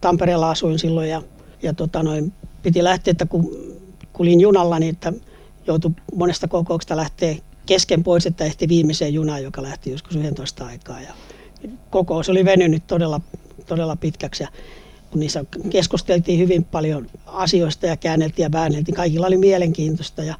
Tampereella 0.00 0.50
asuin 0.50 0.78
silloin 0.78 1.10
ja, 1.10 1.22
ja 1.62 1.74
tota 1.74 2.02
noin, 2.02 2.32
piti 2.62 2.84
lähteä, 2.84 3.10
että 3.10 3.26
kun 3.26 3.56
kulin 4.12 4.40
junalla, 4.40 4.78
niin 4.78 4.94
että 4.94 5.12
joutui 5.66 5.90
monesta 6.14 6.48
kokouksesta 6.48 6.96
lähteä 6.96 7.36
kesken 7.66 8.02
pois, 8.02 8.26
että 8.26 8.44
ehti 8.44 8.68
viimeiseen 8.68 9.14
junaan, 9.14 9.42
joka 9.42 9.62
lähti 9.62 9.90
joskus 9.90 10.16
11 10.16 10.66
aikaa. 10.66 11.00
Ja 11.00 11.12
kokous 11.90 12.28
oli 12.28 12.44
venynyt 12.44 12.86
todella, 12.86 13.20
todella 13.66 13.96
pitkäksi 13.96 14.42
ja 14.42 14.48
kun 15.10 15.20
niissä 15.20 15.44
keskusteltiin 15.70 16.38
hyvin 16.38 16.64
paljon 16.64 17.06
asioista 17.26 17.86
ja 17.86 17.96
käänneltiin 17.96 18.44
ja 18.44 18.52
väänneltiin, 18.52 18.94
kaikilla 18.94 19.26
oli 19.26 19.36
mielenkiintoista 19.36 20.22
ja, 20.22 20.34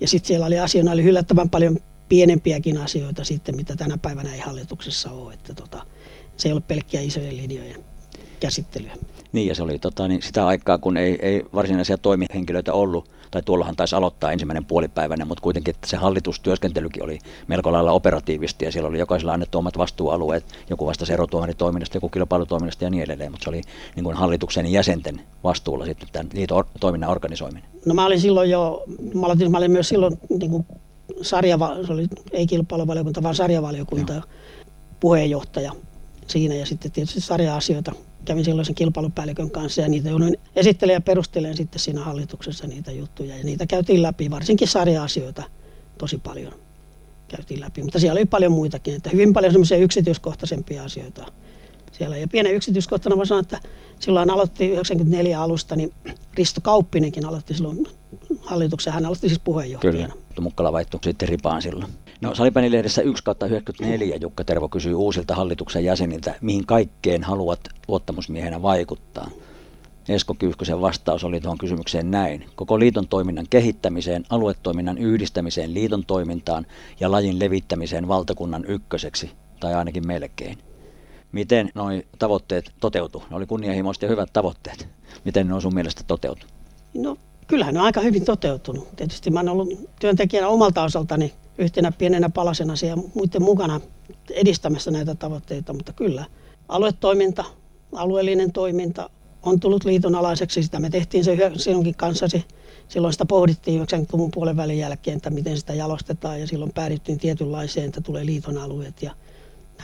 ja 0.00 0.08
sitten 0.08 0.28
siellä 0.28 0.46
oli 0.46 0.58
asioina 0.58 0.92
oli 0.92 1.04
yllättävän 1.04 1.50
paljon 1.50 1.78
pienempiäkin 2.08 2.78
asioita 2.78 3.24
sitten, 3.24 3.56
mitä 3.56 3.76
tänä 3.76 3.98
päivänä 3.98 4.34
ei 4.34 4.40
hallituksessa 4.40 5.10
ole. 5.10 5.34
Että 5.34 5.54
tota, 5.54 5.82
se 6.36 6.48
ei 6.48 6.52
ole 6.52 6.62
pelkkiä 6.68 7.00
isojen 7.00 7.36
linjojen 7.36 7.84
käsittelyä. 8.40 8.96
Niin, 9.32 9.46
ja 9.46 9.54
se 9.54 9.62
oli 9.62 9.78
tota, 9.78 10.08
niin 10.08 10.22
sitä 10.22 10.46
aikaa, 10.46 10.78
kun 10.78 10.96
ei, 10.96 11.18
ei 11.22 11.42
varsinaisia 11.54 11.98
toimihenkilöitä 11.98 12.72
ollut, 12.72 13.10
tai 13.30 13.42
tuollahan 13.42 13.76
taisi 13.76 13.96
aloittaa 13.96 14.32
ensimmäinen 14.32 14.64
puolipäivänä, 14.64 15.24
mutta 15.24 15.42
kuitenkin 15.42 15.74
että 15.74 15.88
se 15.88 15.96
hallitustyöskentelykin 15.96 17.02
oli 17.02 17.18
melko 17.46 17.72
lailla 17.72 17.92
operatiivista, 17.92 18.64
ja 18.64 18.72
siellä 18.72 18.88
oli 18.88 18.98
jokaisella 18.98 19.32
annettu 19.32 19.58
omat 19.58 19.78
vastuualueet, 19.78 20.44
joku 20.70 20.86
vastasi 20.86 21.12
erotuomaritoiminnasta, 21.12 21.96
joku 21.96 22.08
kilpailutoiminnasta 22.08 22.84
ja 22.84 22.90
niin 22.90 23.02
edelleen, 23.02 23.30
mutta 23.30 23.44
se 23.44 23.50
oli 23.50 23.62
niin 23.96 24.04
kuin 24.04 24.16
hallituksen 24.16 24.72
jäsenten 24.72 25.20
vastuulla 25.44 25.84
sitten 25.84 26.08
tämän 26.12 26.28
liiton 26.34 26.64
toiminnan 26.80 27.10
organisoiminen. 27.10 27.70
No 27.86 27.94
mä 27.94 28.06
olin 28.06 28.20
silloin 28.20 28.50
jo, 28.50 28.84
mä 29.14 29.26
olin, 29.26 29.50
mä 29.50 29.58
olin 29.58 29.70
myös 29.70 29.88
silloin 29.88 30.18
niin 30.40 30.50
kuin 30.50 30.66
sarja, 31.22 31.58
se 31.86 31.92
oli 31.92 32.06
ei 32.32 32.46
kilpailuvaliokunta, 32.46 33.22
vaan 33.22 33.34
sarjavaliokunta 33.34 34.12
ja 34.12 34.22
puheenjohtaja 35.00 35.72
siinä. 36.26 36.54
Ja 36.54 36.66
sitten 36.66 36.92
tietysti 36.92 37.20
sarja-asioita. 37.20 37.92
Kävin 38.24 38.44
silloisen 38.44 38.74
kilpailupäällikön 38.74 39.50
kanssa 39.50 39.80
ja 39.80 39.88
niitä 39.88 40.08
jouduin 40.08 40.38
esittelemään 40.56 40.96
ja 40.96 41.00
perustelemaan 41.00 41.56
sitten 41.56 41.80
siinä 41.80 42.04
hallituksessa 42.04 42.66
niitä 42.66 42.92
juttuja. 42.92 43.36
Ja 43.36 43.44
niitä 43.44 43.66
käytiin 43.66 44.02
läpi, 44.02 44.30
varsinkin 44.30 44.68
sarja-asioita 44.68 45.42
tosi 45.98 46.18
paljon 46.18 46.52
käytiin 47.28 47.60
läpi, 47.60 47.82
mutta 47.82 47.98
siellä 47.98 48.18
oli 48.18 48.26
paljon 48.26 48.52
muitakin, 48.52 48.94
että 48.94 49.10
hyvin 49.10 49.32
paljon 49.32 49.52
semmoisia 49.52 49.76
yksityiskohtaisempia 49.78 50.84
asioita 50.84 51.26
siellä. 51.98 52.16
Ja 52.16 52.28
pienen 52.28 52.54
yksityiskohtana 52.54 53.16
mä 53.16 53.24
sanon, 53.24 53.42
että 53.42 53.60
silloin 54.00 54.30
aloitti 54.30 54.66
94 54.66 55.42
alusta, 55.42 55.76
niin 55.76 55.92
Risto 56.34 56.60
Kauppinenkin 56.60 57.26
aloitti 57.26 57.54
silloin 57.54 57.86
hallituksen, 58.40 58.92
hän 58.92 59.06
aloitti 59.06 59.28
siis 59.28 59.40
puheenjohtajana. 59.44 60.14
Kyllä, 60.14 60.40
Mukkala 60.40 60.72
vaihtui 60.72 61.00
sitten 61.04 61.28
ripaan 61.28 61.62
silloin. 61.62 61.92
No 62.20 62.34
Salipänin 62.34 62.72
lehdessä 62.72 63.02
1 63.02 63.22
94 63.46 64.16
Jukka 64.16 64.44
Tervo 64.44 64.68
kysyy 64.68 64.94
uusilta 64.94 65.34
hallituksen 65.34 65.84
jäseniltä, 65.84 66.34
mihin 66.40 66.66
kaikkeen 66.66 67.24
haluat 67.24 67.60
luottamusmiehenä 67.88 68.62
vaikuttaa. 68.62 69.30
Esko 70.08 70.34
Kyyhkösen 70.34 70.80
vastaus 70.80 71.24
oli 71.24 71.40
tuohon 71.40 71.58
kysymykseen 71.58 72.10
näin. 72.10 72.44
Koko 72.56 72.78
liiton 72.78 73.08
toiminnan 73.08 73.46
kehittämiseen, 73.50 74.24
aluetoiminnan 74.30 74.98
yhdistämiseen 74.98 75.74
liiton 75.74 76.04
toimintaan 76.04 76.66
ja 77.00 77.10
lajin 77.10 77.38
levittämiseen 77.38 78.08
valtakunnan 78.08 78.64
ykköseksi, 78.64 79.30
tai 79.60 79.74
ainakin 79.74 80.06
melkein. 80.06 80.67
Miten 81.32 81.70
nuo 81.74 81.88
tavoitteet 82.18 82.72
toteutu? 82.80 83.22
Ne 83.30 83.36
oli 83.36 83.46
kunnianhimoiset 83.46 84.02
ja 84.02 84.08
hyvät 84.08 84.32
tavoitteet. 84.32 84.88
Miten 85.24 85.48
ne 85.48 85.54
on 85.54 85.62
sun 85.62 85.74
mielestä 85.74 86.02
toteutu? 86.06 86.46
No 86.94 87.16
kyllähän 87.46 87.74
ne 87.74 87.80
on 87.80 87.86
aika 87.86 88.00
hyvin 88.00 88.24
toteutunut. 88.24 88.96
Tietysti 88.96 89.30
mä 89.30 89.40
oon 89.40 89.48
ollut 89.48 89.68
työntekijänä 90.00 90.48
omalta 90.48 90.82
osaltani 90.82 91.34
yhtenä 91.58 91.92
pienenä 91.92 92.30
palasena 92.30 92.76
siellä 92.76 93.02
muiden 93.14 93.42
mukana 93.42 93.80
edistämässä 94.30 94.90
näitä 94.90 95.14
tavoitteita, 95.14 95.72
mutta 95.72 95.92
kyllä 95.92 96.24
aluetoiminta, 96.68 97.44
alueellinen 97.92 98.52
toiminta 98.52 99.10
on 99.42 99.60
tullut 99.60 99.84
liiton 99.84 100.14
alaiseksi. 100.14 100.62
Sitä 100.62 100.80
me 100.80 100.90
tehtiin 100.90 101.24
se 101.24 101.36
sinunkin 101.56 101.94
kanssasi. 101.94 102.44
Silloin 102.88 103.12
sitä 103.12 103.24
pohdittiin 103.24 103.82
90-luvun 103.82 104.30
puolen 104.30 104.56
välin 104.56 104.78
jälkeen, 104.78 105.16
että 105.16 105.30
miten 105.30 105.58
sitä 105.58 105.74
jalostetaan 105.74 106.40
ja 106.40 106.46
silloin 106.46 106.72
päädyttiin 106.72 107.18
tietynlaiseen, 107.18 107.86
että 107.86 108.00
tulee 108.00 108.26
liiton 108.26 108.58
alueet 108.58 109.02
ja, 109.02 109.12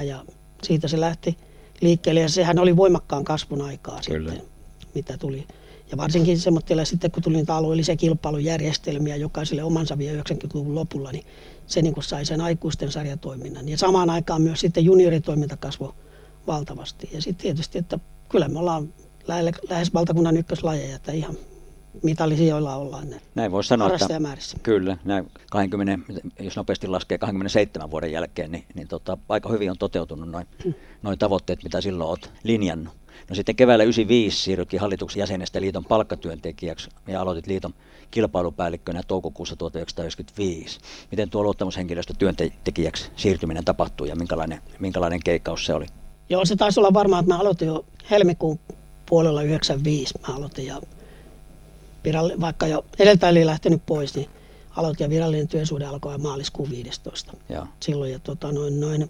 ja 0.00 0.24
siitä 0.64 0.88
se 0.88 1.00
lähti 1.00 1.38
liikkeelle 1.80 2.20
ja 2.20 2.28
sehän 2.28 2.58
oli 2.58 2.76
voimakkaan 2.76 3.24
kasvun 3.24 3.62
aikaa 3.62 4.00
Kyllä. 4.06 4.32
sitten, 4.32 4.50
mitä 4.94 5.18
tuli. 5.18 5.46
Ja 5.90 5.96
varsinkin 5.96 6.38
semmoisella 6.38 6.84
sitten, 6.84 7.10
kun 7.10 7.22
tuli 7.22 7.36
niitä 7.36 7.56
alueellisia 7.56 7.96
kilpailujärjestelmiä 7.96 9.16
jokaiselle 9.16 9.62
omansa 9.62 9.98
vielä 9.98 10.22
90-luvun 10.22 10.74
lopulla, 10.74 11.12
niin 11.12 11.24
se 11.66 11.82
niin 11.82 11.94
kuin 11.94 12.04
sai 12.04 12.24
sen 12.24 12.40
aikuisten 12.40 12.92
sarjatoiminnan. 12.92 13.68
Ja 13.68 13.78
samaan 13.78 14.10
aikaan 14.10 14.42
myös 14.42 14.60
sitten 14.60 14.84
junioritoiminta 14.84 15.56
kasvoi 15.56 15.92
valtavasti. 16.46 17.08
Ja 17.12 17.22
sitten 17.22 17.42
tietysti, 17.42 17.78
että 17.78 17.98
kyllä 18.28 18.48
me 18.48 18.58
ollaan 18.58 18.94
lähes 19.68 19.94
valtakunnan 19.94 20.36
ykköslajeja, 20.36 20.96
että 20.96 21.12
ihan 21.12 21.36
mitallisijoilla 22.02 22.76
ollaan. 22.76 23.10
Ne 23.10 23.20
näin 23.34 23.52
voisi 23.52 23.68
sanoa, 23.68 23.90
että 23.94 24.18
kyllä, 24.62 24.96
näin 25.04 25.30
20, 25.50 26.12
jos 26.40 26.56
nopeasti 26.56 26.88
laskee 26.88 27.18
27 27.18 27.90
vuoden 27.90 28.12
jälkeen, 28.12 28.52
niin, 28.52 28.64
niin 28.74 28.88
tota, 28.88 29.18
aika 29.28 29.48
hyvin 29.48 29.70
on 29.70 29.78
toteutunut 29.78 30.28
noin 30.28 30.46
hmm. 30.64 30.74
noi 31.02 31.16
tavoitteet, 31.16 31.62
mitä 31.62 31.80
silloin 31.80 32.10
olet 32.10 32.30
linjannut. 32.42 32.94
No 33.28 33.34
sitten 33.34 33.56
keväällä 33.56 33.84
95 33.84 34.42
siirrytkin 34.42 34.80
hallituksen 34.80 35.20
jäsenestä 35.20 35.60
liiton 35.60 35.84
palkkatyöntekijäksi 35.84 36.90
ja 37.06 37.20
aloitit 37.20 37.46
liiton 37.46 37.74
kilpailupäällikkönä 38.10 39.02
toukokuussa 39.02 39.56
1995. 39.56 40.80
Miten 41.10 41.30
tuo 41.30 41.42
luottamushenkilöstö 41.42 42.14
työntekijäksi 42.18 43.10
siirtyminen 43.16 43.64
tapahtui 43.64 44.08
ja 44.08 44.16
minkälainen, 44.16 44.60
minkälainen 44.78 45.20
keikkaus 45.24 45.66
se 45.66 45.74
oli? 45.74 45.86
Joo, 46.28 46.44
se 46.44 46.56
taisi 46.56 46.80
olla 46.80 46.94
varmaan, 46.94 47.24
että 47.24 47.34
mä 47.34 47.40
aloitin 47.40 47.68
jo 47.68 47.84
helmikuun 48.10 48.58
puolella 49.06 49.42
95. 49.42 50.14
Mä 50.28 50.34
aloitin 50.34 50.66
ja 50.66 50.80
viralle, 52.04 52.40
vaikka 52.40 52.66
jo 52.66 52.84
edeltä 52.98 53.28
oli 53.28 53.46
lähtenyt 53.46 53.82
pois, 53.86 54.14
niin 54.14 54.28
aloitin 54.76 55.04
ja 55.04 55.10
virallinen 55.10 55.48
työsuhde 55.48 55.84
alkoi 55.84 56.18
maaliskuun 56.18 56.70
15. 56.70 57.36
Ja. 57.48 57.66
Silloin 57.80 58.12
ja 58.12 58.18
tota, 58.18 58.52
noin, 58.52 58.80
noin, 58.80 59.00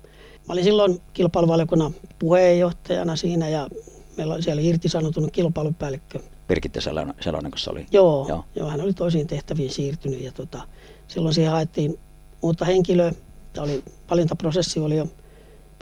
mä 0.49 0.53
olin 0.53 0.65
silloin 0.65 1.01
kilpailuvaliokunnan 1.13 1.95
puheenjohtajana 2.19 3.17
siinä 3.17 3.49
ja 3.49 3.69
meillä 4.17 4.35
oli 4.35 4.43
siellä 4.43 4.63
irtisanotunut 4.63 5.31
kilpailupäällikkö. 5.31 6.19
Pirkitte 6.49 6.81
Selonen, 6.81 7.51
kun 7.51 7.59
se 7.59 7.71
oli? 7.71 7.87
Joo, 7.91 8.27
joo. 8.29 8.45
joo, 8.57 8.69
hän 8.69 8.81
oli 8.81 8.93
toisiin 8.93 9.27
tehtäviin 9.27 9.71
siirtynyt 9.71 10.21
ja 10.21 10.33
tota, 10.33 10.63
silloin 11.09 11.35
siihen 11.35 11.53
haettiin 11.53 11.99
uutta 12.43 12.65
henkilöä. 12.65 13.13
Tämä 13.53 13.65
oli, 13.65 13.83
valintaprosessi 14.11 14.81
oli 14.81 14.97
jo 14.97 15.09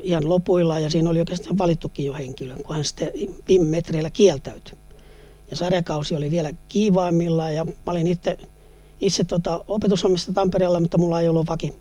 ihan 0.03 0.29
lopuilla 0.29 0.79
ja 0.79 0.91
siinä 0.91 1.11
oli 1.11 1.19
oikeastaan 1.19 1.59
valittukin 1.59 2.07
jo 2.07 2.15
henkilö, 2.15 2.55
kun 2.57 2.77
hän 2.77 2.85
sitten 2.85 3.11
viime 3.49 3.65
metreillä 3.65 4.11
kieltäytyi. 4.11 4.79
Ja 5.53 5.57
sarjakausi 5.57 6.17
oli 6.17 6.31
vielä 6.31 6.51
kiivaimmillaan 6.69 7.55
ja 7.55 7.65
mä 7.65 7.73
olin 7.87 8.07
itse, 8.07 8.39
itse 9.01 9.25
tota, 9.25 9.65
opetushommista 9.69 10.33
Tampereella, 10.33 10.81
mutta 10.81 10.99
mulla 10.99 11.21
ei 11.21 11.29
ollut 11.29 11.49
vaki, 11.49 11.75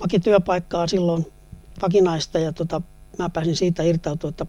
vakityöpaikkaa 0.00 0.86
silloin 0.86 1.26
vakinaista 1.82 2.38
ja 2.38 2.52
tota, 2.52 2.82
mä 3.18 3.28
pääsin 3.28 3.56
siitä 3.56 3.82
irtautua, 3.82 4.30
että 4.30 4.46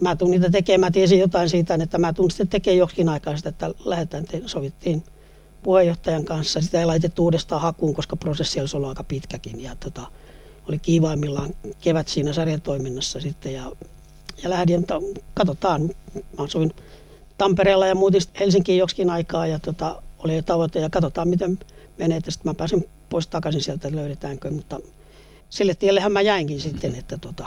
mä 0.00 0.16
tuun 0.16 0.30
niitä 0.30 0.50
tekemään, 0.50 0.80
mä 0.80 0.90
tiesin 0.90 1.18
jotain 1.18 1.48
siitä, 1.48 1.78
että 1.82 1.98
mä 1.98 2.12
tuun 2.12 2.30
sitten 2.30 2.48
tekemään 2.48 2.78
jokin 2.78 3.08
aikaa 3.08 3.36
sitä, 3.36 3.48
että 3.48 3.70
lähdetään, 3.84 4.24
te, 4.24 4.42
sovittiin 4.46 5.02
puheenjohtajan 5.62 6.24
kanssa. 6.24 6.60
Sitä 6.60 6.80
ei 6.80 6.86
laitettu 6.86 7.24
uudestaan 7.24 7.62
hakuun, 7.62 7.94
koska 7.94 8.16
prosessi 8.16 8.60
olisi 8.60 8.76
ollut 8.76 8.88
aika 8.88 9.04
pitkäkin. 9.04 9.60
Ja 9.60 9.76
tota, 9.80 10.06
oli 10.68 10.78
kiivaimmillaan 10.78 11.50
kevät 11.80 12.08
siinä 12.08 12.32
sarjatoiminnassa 12.32 13.20
sitten 13.20 13.52
ja, 13.52 13.72
ja 14.42 14.50
lähdin, 14.50 14.80
että 14.80 14.94
katsotaan. 15.34 15.90
Mä 16.14 16.44
asuin 16.44 16.72
Tampereella 17.40 17.86
ja 17.86 17.94
muutin 17.94 18.20
Helsinkiin 18.40 18.78
joksikin 18.78 19.10
aikaa 19.10 19.46
ja 19.46 19.58
tota, 19.58 20.02
oli 20.18 20.42
tavoite 20.42 20.80
ja 20.80 20.90
katsotaan 20.90 21.28
miten 21.28 21.58
menee. 21.98 22.20
Sitten 22.28 22.50
mä 22.50 22.54
pääsin 22.54 22.88
pois 23.10 23.26
takaisin 23.26 23.62
sieltä, 23.62 23.88
että 23.88 24.00
löydetäänkö, 24.00 24.50
mutta 24.50 24.80
sille 25.50 25.74
tiellehän 25.74 26.12
mä 26.12 26.20
jäinkin 26.20 26.60
sitten, 26.60 26.94
että 26.94 27.18
tota, 27.18 27.46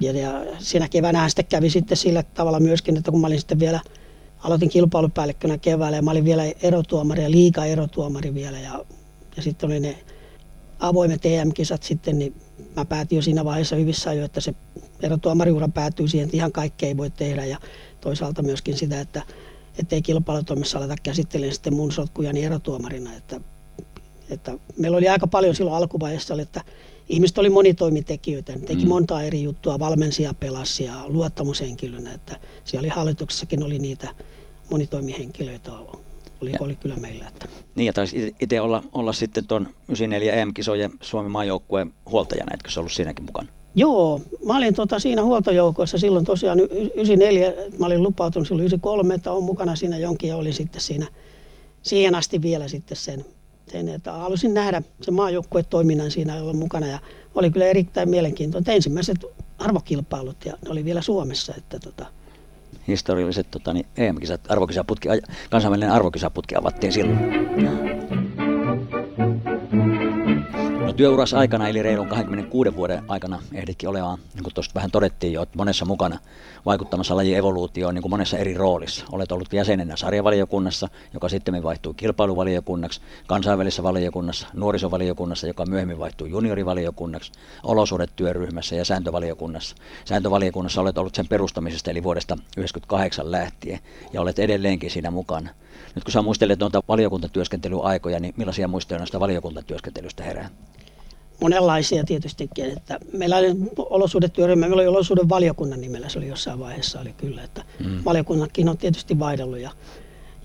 ja, 0.00 0.12
ja 0.12 0.44
siinä 0.58 0.88
keväänä 0.88 1.28
sitten 1.28 1.44
kävi 1.44 1.70
sitten 1.70 1.96
sillä 1.96 2.22
tavalla 2.22 2.60
myöskin, 2.60 2.96
että 2.96 3.10
kun 3.10 3.20
mä 3.20 3.26
olin 3.26 3.38
sitten 3.38 3.60
vielä, 3.60 3.80
aloitin 4.38 4.68
kilpailupäällikkönä 4.68 5.58
keväällä 5.58 5.96
ja 5.96 6.02
mä 6.02 6.10
olin 6.10 6.24
vielä 6.24 6.42
erotuomari 6.62 7.22
ja 7.22 7.30
liika 7.30 7.64
erotuomari 7.64 8.34
vielä 8.34 8.60
ja, 8.60 8.84
ja 9.36 9.42
sitten 9.42 9.66
oli 9.66 9.80
ne 9.80 9.98
avoimet 10.78 11.26
EM-kisat 11.26 11.82
sitten, 11.82 12.18
niin 12.18 12.34
mä 12.76 12.84
päätin 12.84 13.16
jo 13.16 13.22
siinä 13.22 13.44
vaiheessa 13.44 13.76
hyvissä 13.76 14.10
ajoin, 14.10 14.24
että 14.24 14.40
se 14.40 14.54
erotuomariura 15.02 15.68
päätyy 15.68 16.08
siihen, 16.08 16.24
että 16.24 16.36
ihan 16.36 16.52
kaikkea 16.52 16.88
ei 16.88 16.96
voi 16.96 17.10
tehdä 17.10 17.44
ja 17.44 17.58
toisaalta 18.02 18.42
myöskin 18.42 18.76
sitä, 18.76 19.00
että 19.00 19.22
ettei 19.78 20.02
kilpailutoimissa 20.02 20.78
aleta 20.78 20.94
käsittelemään 21.02 21.54
sitten 21.54 21.74
mun 21.74 21.92
sotkujani 21.92 22.44
erotuomarina, 22.44 23.14
että, 23.14 23.40
että 24.30 24.58
meillä 24.78 24.96
oli 24.96 25.08
aika 25.08 25.26
paljon 25.26 25.54
silloin 25.54 25.76
alkuvaiheessa, 25.76 26.34
että 26.42 26.60
ihmiset 27.08 27.38
oli 27.38 27.50
monitoimitekijöitä, 27.50 28.52
teki 28.52 28.82
mm. 28.82 28.88
monta 28.88 29.22
eri 29.22 29.42
juttua, 29.42 29.78
valmensia 29.78 30.34
pelasi 30.34 30.84
ja 30.84 31.04
luottamushenkilönä, 31.06 32.12
että 32.12 32.40
siellä 32.64 32.86
oli 32.86 32.88
hallituksessakin 32.88 33.62
oli 33.62 33.78
niitä 33.78 34.14
monitoimihenkilöitä 34.70 35.72
oli, 36.42 36.52
oli 36.60 36.76
kyllä 36.76 36.96
meillä. 36.96 37.28
Että. 37.28 37.48
Niin 37.74 37.86
ja 37.86 37.92
taisi 37.92 38.34
itse 38.40 38.60
olla, 38.60 38.82
olla 38.92 39.12
sitten 39.12 39.46
tuon 39.46 39.68
94 39.88 40.32
EM-kisojen 40.32 40.90
Suomen 41.00 41.30
maajoukkueen 41.30 41.94
huoltajana, 42.10 42.54
etkö 42.54 42.70
se 42.70 42.80
ollut 42.80 42.92
siinäkin 42.92 43.24
mukana? 43.24 43.48
Joo, 43.74 44.20
mä 44.44 44.56
olin 44.56 44.74
tota 44.74 44.98
siinä 44.98 45.22
huoltojoukoissa 45.22 45.98
silloin 45.98 46.24
tosiaan 46.24 46.60
94, 46.60 47.52
mä 47.78 47.86
olin 47.86 48.02
lupautunut 48.02 48.48
silloin 48.48 48.62
93, 48.62 49.14
että 49.14 49.32
on 49.32 49.44
mukana 49.44 49.76
siinä 49.76 49.98
jonkin 49.98 50.28
ja 50.28 50.36
olin 50.36 50.54
sitten 50.54 50.80
siinä 50.80 51.06
siihen 51.82 52.14
asti 52.14 52.42
vielä 52.42 52.68
sitten 52.68 52.96
sen 52.96 53.24
sen, 53.72 53.88
että 53.88 54.12
halusin 54.12 54.54
nähdä 54.54 54.82
se 55.00 55.10
maajoukkuetoiminnan 55.10 56.10
siinä 56.10 56.34
olla 56.34 56.52
mukana 56.52 56.86
ja 56.86 56.98
oli 57.34 57.50
kyllä 57.50 57.66
erittäin 57.66 58.08
mielenkiintoinen. 58.08 58.74
Ensimmäiset 58.74 59.24
arvokilpailut 59.58 60.44
ja 60.44 60.52
ne 60.64 60.70
oli 60.70 60.84
vielä 60.84 61.02
Suomessa. 61.02 61.54
Että 61.58 61.78
tota. 61.78 62.06
Historialliset 62.88 63.50
tota, 63.50 63.72
niin 63.72 63.86
EM-kisat, 63.96 64.40
arvokisaputki, 64.48 65.08
kansainvälinen 65.50 65.92
arvokisaputki 65.92 66.56
avattiin 66.56 66.92
silloin. 66.92 68.21
No 70.92 70.96
työuras 70.96 71.34
aikana, 71.34 71.68
eli 71.68 71.82
reilun 71.82 72.08
26 72.08 72.76
vuoden 72.76 73.04
aikana 73.08 73.42
ehditkin 73.52 73.88
olemaan, 73.88 74.18
niin 74.34 74.42
kuin 74.42 74.54
tuosta 74.54 74.74
vähän 74.74 74.90
todettiin 74.90 75.32
jo, 75.32 75.42
että 75.42 75.58
monessa 75.58 75.84
mukana 75.84 76.18
vaikuttamassa 76.66 77.16
lajin 77.16 77.36
evoluutioon 77.36 77.94
niin 77.94 78.02
kuin 78.02 78.10
monessa 78.10 78.38
eri 78.38 78.54
roolissa. 78.54 79.04
Olet 79.12 79.32
ollut 79.32 79.52
jäsenenä 79.52 79.96
sarjavaliokunnassa, 79.96 80.88
joka 81.14 81.28
sitten 81.28 81.62
vaihtui 81.62 81.94
kilpailuvaliokunnaksi, 81.94 83.00
kansainvälisessä 83.26 83.82
valiokunnassa, 83.82 84.46
nuorisovaliokunnassa, 84.54 85.46
joka 85.46 85.66
myöhemmin 85.66 85.98
vaihtui 85.98 86.30
juniorivaliokunnaksi, 86.30 87.32
olosuhdetyöryhmässä 87.62 88.76
ja 88.76 88.84
sääntövaliokunnassa. 88.84 89.76
Sääntövaliokunnassa 90.04 90.80
olet 90.80 90.98
ollut 90.98 91.14
sen 91.14 91.28
perustamisesta, 91.28 91.90
eli 91.90 92.02
vuodesta 92.02 92.34
1998 92.34 93.30
lähtien, 93.30 93.78
ja 94.12 94.20
olet 94.20 94.38
edelleenkin 94.38 94.90
siinä 94.90 95.10
mukana. 95.10 95.50
Nyt 95.94 96.04
kun 96.04 96.12
sä 96.12 96.22
muistelet 96.22 96.58
noita 96.58 96.82
valiokuntatyöskentelyaikoja, 96.88 98.20
niin 98.20 98.34
millaisia 98.36 98.68
muistoja 98.68 98.98
noista 98.98 99.20
valiokuntatyöskentelystä 99.20 100.24
herää? 100.24 100.50
Monenlaisia 101.42 102.04
tietystikin. 102.04 102.70
Että 102.76 102.98
meillä 103.12 103.36
oli 103.36 103.46
olosuhdetyöryhmä, 103.76 104.60
meillä 104.60 104.74
oli 104.74 104.86
olosuuden 104.86 105.28
valiokunnan 105.28 105.80
nimellä, 105.80 106.08
se 106.08 106.18
oli 106.18 106.28
jossain 106.28 106.58
vaiheessa, 106.58 107.00
oli 107.00 107.12
kyllä. 107.12 107.42
Että 107.42 107.64
mm. 107.78 108.04
Valiokunnatkin 108.04 108.68
on 108.68 108.78
tietysti 108.78 109.18
vaihdellut 109.18 109.58
ja, 109.58 109.70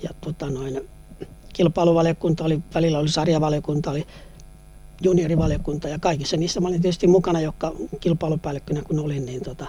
ja 0.03 0.09
tota 0.21 0.49
noin, 0.49 0.89
kilpailuvaliokunta 1.53 2.43
oli, 2.43 2.59
välillä 2.75 2.99
oli 2.99 3.09
sarjavaliokunta, 3.09 3.91
oli 3.91 4.07
juniorivaliokunta 5.01 5.87
ja 5.87 5.99
kaikissa 5.99 6.37
niissä 6.37 6.61
mä 6.61 6.67
olin 6.67 6.81
tietysti 6.81 7.07
mukana, 7.07 7.41
jotka 7.41 7.73
kilpailupäällikkönä 7.99 8.81
kun 8.81 8.99
olin, 8.99 9.25
niin 9.25 9.41
tota, 9.41 9.67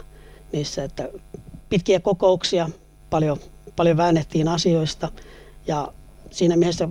niissä, 0.52 0.84
että 0.84 1.08
pitkiä 1.68 2.00
kokouksia, 2.00 2.70
paljon, 3.10 3.38
paljon 3.76 3.96
väännettiin 3.96 4.48
asioista 4.48 5.08
ja 5.66 5.92
siinä 6.30 6.56
mielessä 6.56 6.88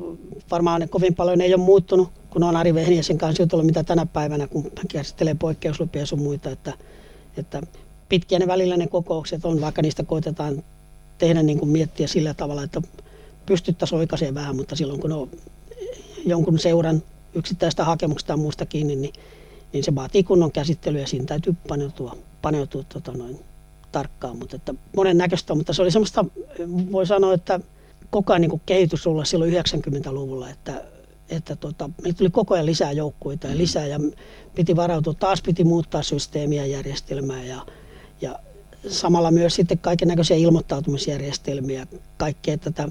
varmaan 0.52 0.82
ne 0.82 0.88
kovin 0.88 1.16
paljon 1.16 1.42
ei 1.42 1.54
ole 1.54 1.64
muuttunut, 1.64 2.10
kun 2.30 2.44
on 2.44 2.56
Ari 2.56 2.74
Vehniäsen 2.74 3.18
kanssa 3.18 3.44
jutellut, 3.44 3.66
mitä 3.66 3.84
tänä 3.84 4.06
päivänä, 4.06 4.48
kun 4.48 4.64
hän 4.64 4.88
käsittelee 4.88 5.36
poikkeuslupia 5.40 6.06
sun 6.06 6.22
muita, 6.22 6.50
että, 6.50 6.74
että 7.38 7.62
pitkiä 8.10 8.40
ne 8.40 8.48
välillä 8.48 8.78
ne 8.78 8.88
kokoukset 8.88 9.46
on, 9.46 9.62
vaikka 9.62 9.82
niistä 9.82 10.04
koitetaan 10.04 10.64
tehdä 11.18 11.44
niin 11.44 11.60
kuin 11.60 11.70
miettiä 11.70 12.08
sillä 12.08 12.34
tavalla, 12.34 12.64
että 12.64 12.82
pystyttäisiin 13.46 14.00
oikaiseen 14.00 14.36
vähän, 14.36 14.56
mutta 14.56 14.76
silloin 14.76 15.00
kun 15.00 15.12
on 15.12 15.30
jonkun 16.26 16.60
seuran 16.60 17.04
yksittäistä 17.34 17.84
hakemuksesta 17.84 18.28
tai 18.28 18.38
muusta 18.38 18.66
kiinni, 18.66 18.96
niin, 18.96 19.14
niin 19.74 19.84
se 19.84 19.96
vaatii 19.96 20.24
kunnon 20.24 20.52
käsittelyä 20.52 21.02
ja 21.02 21.08
siinä 21.08 21.26
täytyy 21.26 21.56
paneutua, 21.68 22.18
paneutua 22.42 22.84
tota 22.84 23.12
noin, 23.12 23.40
tarkkaan, 23.92 24.38
mutta 24.38 24.56
että 24.56 24.74
monen 24.96 25.18
näköistä, 25.18 25.56
mutta 25.56 25.74
se 25.74 25.82
oli 25.82 25.92
semmoista, 25.92 26.26
voi 26.92 27.06
sanoa, 27.06 27.34
että 27.34 27.60
koko 28.10 28.34
ajan 28.34 28.42
niin 28.42 28.62
kehitys 28.66 29.08
olla 29.08 29.26
silloin 29.26 29.54
90-luvulla, 29.54 30.50
että, 30.50 30.84
että 31.30 31.56
tota, 31.56 31.90
meillä 32.02 32.18
tuli 32.18 32.30
koko 32.30 32.54
ajan 32.54 32.66
lisää 32.66 32.92
joukkueita 32.92 33.48
ja 33.48 33.54
mm. 33.54 33.58
lisää 33.58 33.88
ja 33.88 34.00
piti 34.56 34.76
varautua, 34.76 35.14
taas 35.14 35.42
piti 35.42 35.64
muuttaa 35.64 36.04
systeemiä 36.04 36.66
ja 36.66 36.72
järjestelmää 36.72 37.44
ja, 37.44 37.66
ja 38.22 38.40
samalla 38.90 39.32
myös 39.32 39.56
sitten 39.56 39.78
kaiken 39.78 40.08
näköisiä 40.08 40.38
ilmoittautumisjärjestelmiä, 40.38 41.88
kaikkea 42.18 42.58
tätä, 42.58 42.90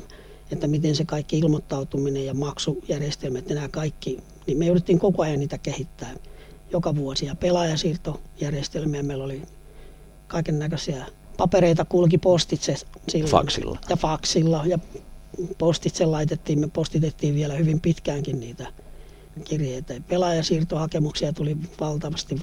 että 0.53 0.67
miten 0.67 0.97
se 0.97 1.05
kaikki 1.05 1.39
ilmoittautuminen 1.39 2.27
ja 2.27 2.35
maksujärjestelmät 2.35 3.49
ja 3.49 3.55
nämä 3.55 3.69
kaikki, 3.69 4.19
niin 4.47 4.59
me 4.59 4.67
jouduttiin 4.67 4.99
koko 4.99 5.23
ajan 5.23 5.41
niitä 5.41 5.59
kehittää 5.59 6.15
joka 6.73 6.97
vuosi 6.97 7.27
ja 7.27 7.35
pelaajasiirtojärjestelmiä 7.35 9.03
meillä 9.03 9.25
oli 9.25 9.43
kaiken 10.27 10.59
näköisiä 10.59 11.07
papereita 11.37 11.85
kulki 11.85 12.19
postitse 12.19 12.75
silloin. 13.09 13.31
Faksilla. 13.31 13.79
Ja 13.89 13.97
faksilla. 13.97 14.63
Ja 14.67 14.79
postitse 15.59 16.07
laitettiin, 16.07 16.59
me 16.59 16.69
postitettiin 16.69 17.35
vielä 17.35 17.55
hyvin 17.55 17.81
pitkäänkin 17.81 18.41
niitä 18.41 18.67
kirjeitä. 19.45 19.95
Pelaajasiirtohakemuksia 20.09 21.33
tuli 21.33 21.57
valtavasti. 21.81 22.37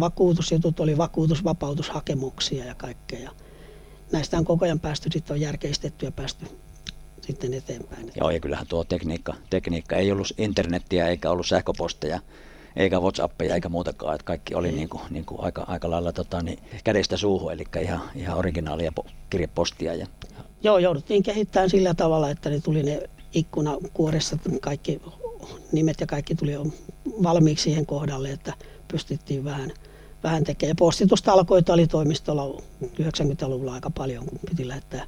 Vakuutusjutut 0.00 0.80
oli 0.80 0.96
vakuutusvapautushakemuksia 0.96 2.64
ja 2.64 2.74
kaikkea. 2.74 3.20
Ja 3.20 3.30
näistä 4.12 4.38
on 4.38 4.44
koko 4.44 4.64
ajan 4.64 4.80
päästy, 4.80 5.08
sitten 5.12 5.34
on 5.34 5.40
järkeistetty 5.40 6.06
ja 6.06 6.12
päästy 6.12 6.46
sitten 7.20 7.54
eteenpäin. 7.54 8.12
Joo, 8.16 8.30
ja 8.30 8.40
kyllähän 8.40 8.66
tuo 8.66 8.84
tekniikka, 8.84 9.34
tekniikka 9.50 9.96
ei 9.96 10.12
ollut 10.12 10.32
internettiä 10.38 11.08
eikä 11.08 11.30
ollut 11.30 11.46
sähköposteja 11.46 12.20
eikä 12.76 13.00
Whatsappeja 13.00 13.54
eikä 13.54 13.68
muutakaan, 13.68 14.14
että 14.14 14.24
kaikki 14.24 14.54
oli 14.54 14.72
niin 14.72 14.88
kuin, 14.88 15.02
niin 15.10 15.24
kuin 15.24 15.40
aika, 15.40 15.64
aika 15.68 15.90
lailla 15.90 16.12
tota, 16.12 16.42
niin 16.42 16.58
kädestä 16.84 17.16
suuhun, 17.16 17.52
eli 17.52 17.64
ihan, 17.82 18.00
ihan 18.14 18.38
originaalia 18.38 18.92
po, 18.92 19.06
kirjepostia. 19.30 19.94
Ja... 19.94 20.06
Joo, 20.62 20.78
jouduttiin 20.78 21.22
kehittämään 21.22 21.70
sillä 21.70 21.94
tavalla, 21.94 22.30
että 22.30 22.50
ne 22.50 22.60
tuli 22.60 22.82
ne 22.82 23.02
ikkunakuoressa 23.34 24.38
kaikki 24.60 25.00
nimet 25.72 26.00
ja 26.00 26.06
kaikki 26.06 26.34
tuli 26.34 26.52
valmiiksi 27.22 27.62
siihen 27.62 27.86
kohdalle, 27.86 28.30
että 28.30 28.52
pystyttiin 28.88 29.44
vähän, 29.44 29.72
vähän 30.22 30.44
tekemään. 30.44 30.76
Postitustalkoita 30.76 31.72
oli 31.72 31.86
toimistolla 31.86 32.62
90-luvulla 32.82 33.74
aika 33.74 33.90
paljon, 33.90 34.24
kun 34.26 34.38
piti 34.48 34.68
lähettää 34.68 35.06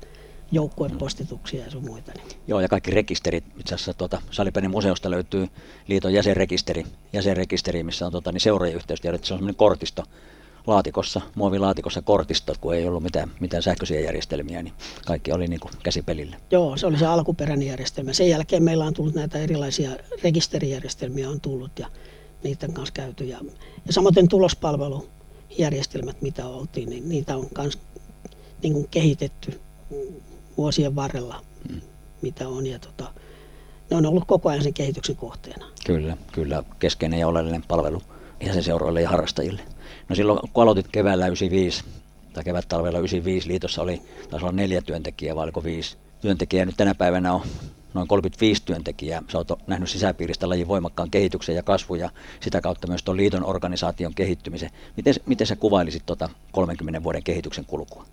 joukkuepostituksia 0.53 1.65
ja 1.65 1.71
sun 1.71 1.85
muita. 1.85 2.13
Niin. 2.13 2.39
Joo, 2.47 2.61
ja 2.61 2.69
kaikki 2.69 2.91
rekisterit. 2.91 3.45
Itse 3.61 3.75
asiassa 3.75 3.95
tuota, 3.95 4.23
Salipänin 4.31 4.71
museosta 4.71 5.11
löytyy 5.11 5.49
liiton 5.89 6.13
jäsenrekisteri, 6.13 6.85
jäsenrekisteri 7.13 7.83
missä 7.83 8.07
on 8.07 8.13
tuota, 8.13 8.33
niin 8.33 8.41
seuraajien 8.41 8.77
yhteystiedot. 8.77 9.25
Se 9.25 9.35
on 9.35 9.39
semmoinen 9.39 9.57
kortisto 9.57 10.03
laatikossa, 10.67 11.21
muovilaatikossa 11.35 12.03
kortisto, 12.03 12.55
kun 12.61 12.75
ei 12.75 12.89
ollut 12.89 13.03
mitään, 13.03 13.31
mitään 13.41 13.63
sähköisiä 13.63 14.01
järjestelmiä, 14.01 14.63
niin 14.63 14.75
kaikki 15.07 15.33
oli 15.33 15.49
niin 15.49 15.61
kuin 15.61 15.73
käsipelillä. 15.83 16.37
Joo, 16.51 16.77
se 16.77 16.87
oli 16.87 16.99
se 16.99 17.07
alkuperäinen 17.07 17.69
järjestelmä. 17.69 18.13
Sen 18.13 18.29
jälkeen 18.29 18.63
meillä 18.63 18.85
on 18.85 18.95
tullut 18.95 19.15
näitä 19.15 19.39
erilaisia 19.39 19.91
rekisterijärjestelmiä 20.23 21.31
on 21.31 21.41
tullut 21.41 21.79
ja 21.79 21.87
niiden 22.43 22.73
kanssa 22.73 22.93
käyty. 22.93 23.25
Ja, 23.25 23.39
ja 23.87 23.93
samoin 23.93 24.29
tulospalvelu 24.29 25.09
järjestelmät, 25.59 26.23
mitä 26.23 26.47
oltiin, 26.47 26.91
niin 26.91 27.09
niitä 27.09 27.37
on 27.37 27.47
myös 27.59 27.79
niin 28.63 28.73
kuin 28.73 28.89
kehitetty 28.91 29.61
vuosien 30.59 30.97
varrella, 30.97 31.43
mm. 31.69 31.81
mitä 32.23 32.49
on. 32.49 32.67
Ja 32.67 32.79
tota, 32.79 33.13
ne 33.91 33.97
on 33.97 34.07
ollut 34.07 34.25
koko 34.27 34.49
ajan 34.49 34.63
sen 34.63 34.75
kehityksen 34.75 35.17
kohteena. 35.17 35.67
Kyllä, 35.87 36.17
kyllä. 36.33 36.63
Keskeinen 36.79 37.21
ja 37.21 37.29
oleellinen 37.29 37.65
palvelu 37.69 38.03
jäsenseuroille 38.47 39.03
ja 39.03 39.09
harrastajille. 39.09 39.63
No 40.09 40.17
silloin 40.17 40.39
kun 40.53 40.63
aloitit 40.63 40.89
keväällä 40.89 41.27
95, 41.27 41.85
tai 42.33 42.45
kevät-talvella 42.45 42.99
95 42.99 43.49
liitossa 43.49 43.83
oli, 43.83 44.03
taisi 44.31 44.47
olla 44.47 44.57
neljä 44.57 44.83
työntekijää 44.83 45.37
vai 45.37 45.45
oliko 45.45 45.65
viisi 45.65 45.97
työntekijää. 46.21 46.67
Nyt 46.67 46.77
tänä 46.77 46.95
päivänä 46.95 47.33
on 47.33 47.43
noin 47.95 48.09
35 48.09 48.63
työntekijää. 48.65 49.23
Sä 49.33 49.39
oot 49.39 49.49
nähnyt 49.67 49.91
sisäpiiristä 49.91 50.49
lajin 50.49 50.69
voimakkaan 50.69 51.11
kehityksen 51.11 51.57
ja 51.57 51.63
kasvun 51.63 51.99
ja 51.99 52.11
sitä 52.41 52.61
kautta 52.61 52.87
myös 52.87 53.03
tuon 53.03 53.17
liiton 53.17 53.45
organisaation 53.45 54.15
kehittymisen. 54.15 54.71
Miten, 54.97 55.15
miten 55.27 55.47
sä 55.47 55.57
kuvailisit 55.57 56.07
tuota 56.07 56.29
30 56.53 57.03
vuoden 57.03 57.23
kehityksen 57.23 57.65
kulkua? 57.65 58.07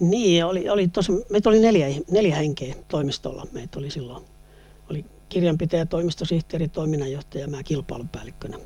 Niin, 0.00 0.44
oli, 0.44 0.68
oli 0.68 0.88
tosi, 0.88 1.12
meitä 1.30 1.48
oli 1.48 1.58
neljä, 1.58 1.86
neljä 2.10 2.36
henkeä 2.36 2.74
toimistolla. 2.88 3.46
Meitä 3.52 3.78
oli 3.78 3.90
silloin, 3.90 4.24
oli 4.90 5.04
kirjanpitäjä, 5.28 5.86
toimistosihteeri, 5.86 6.68
toiminnanjohtaja 6.68 7.44
ja 7.44 7.48
mä 7.48 7.62
kilpailupäällikkönä 7.62 8.58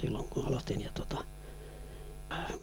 silloin, 0.00 0.24
kun 0.24 0.46
aloitin. 0.46 0.80
Ja 0.80 0.90
tota, 0.94 1.16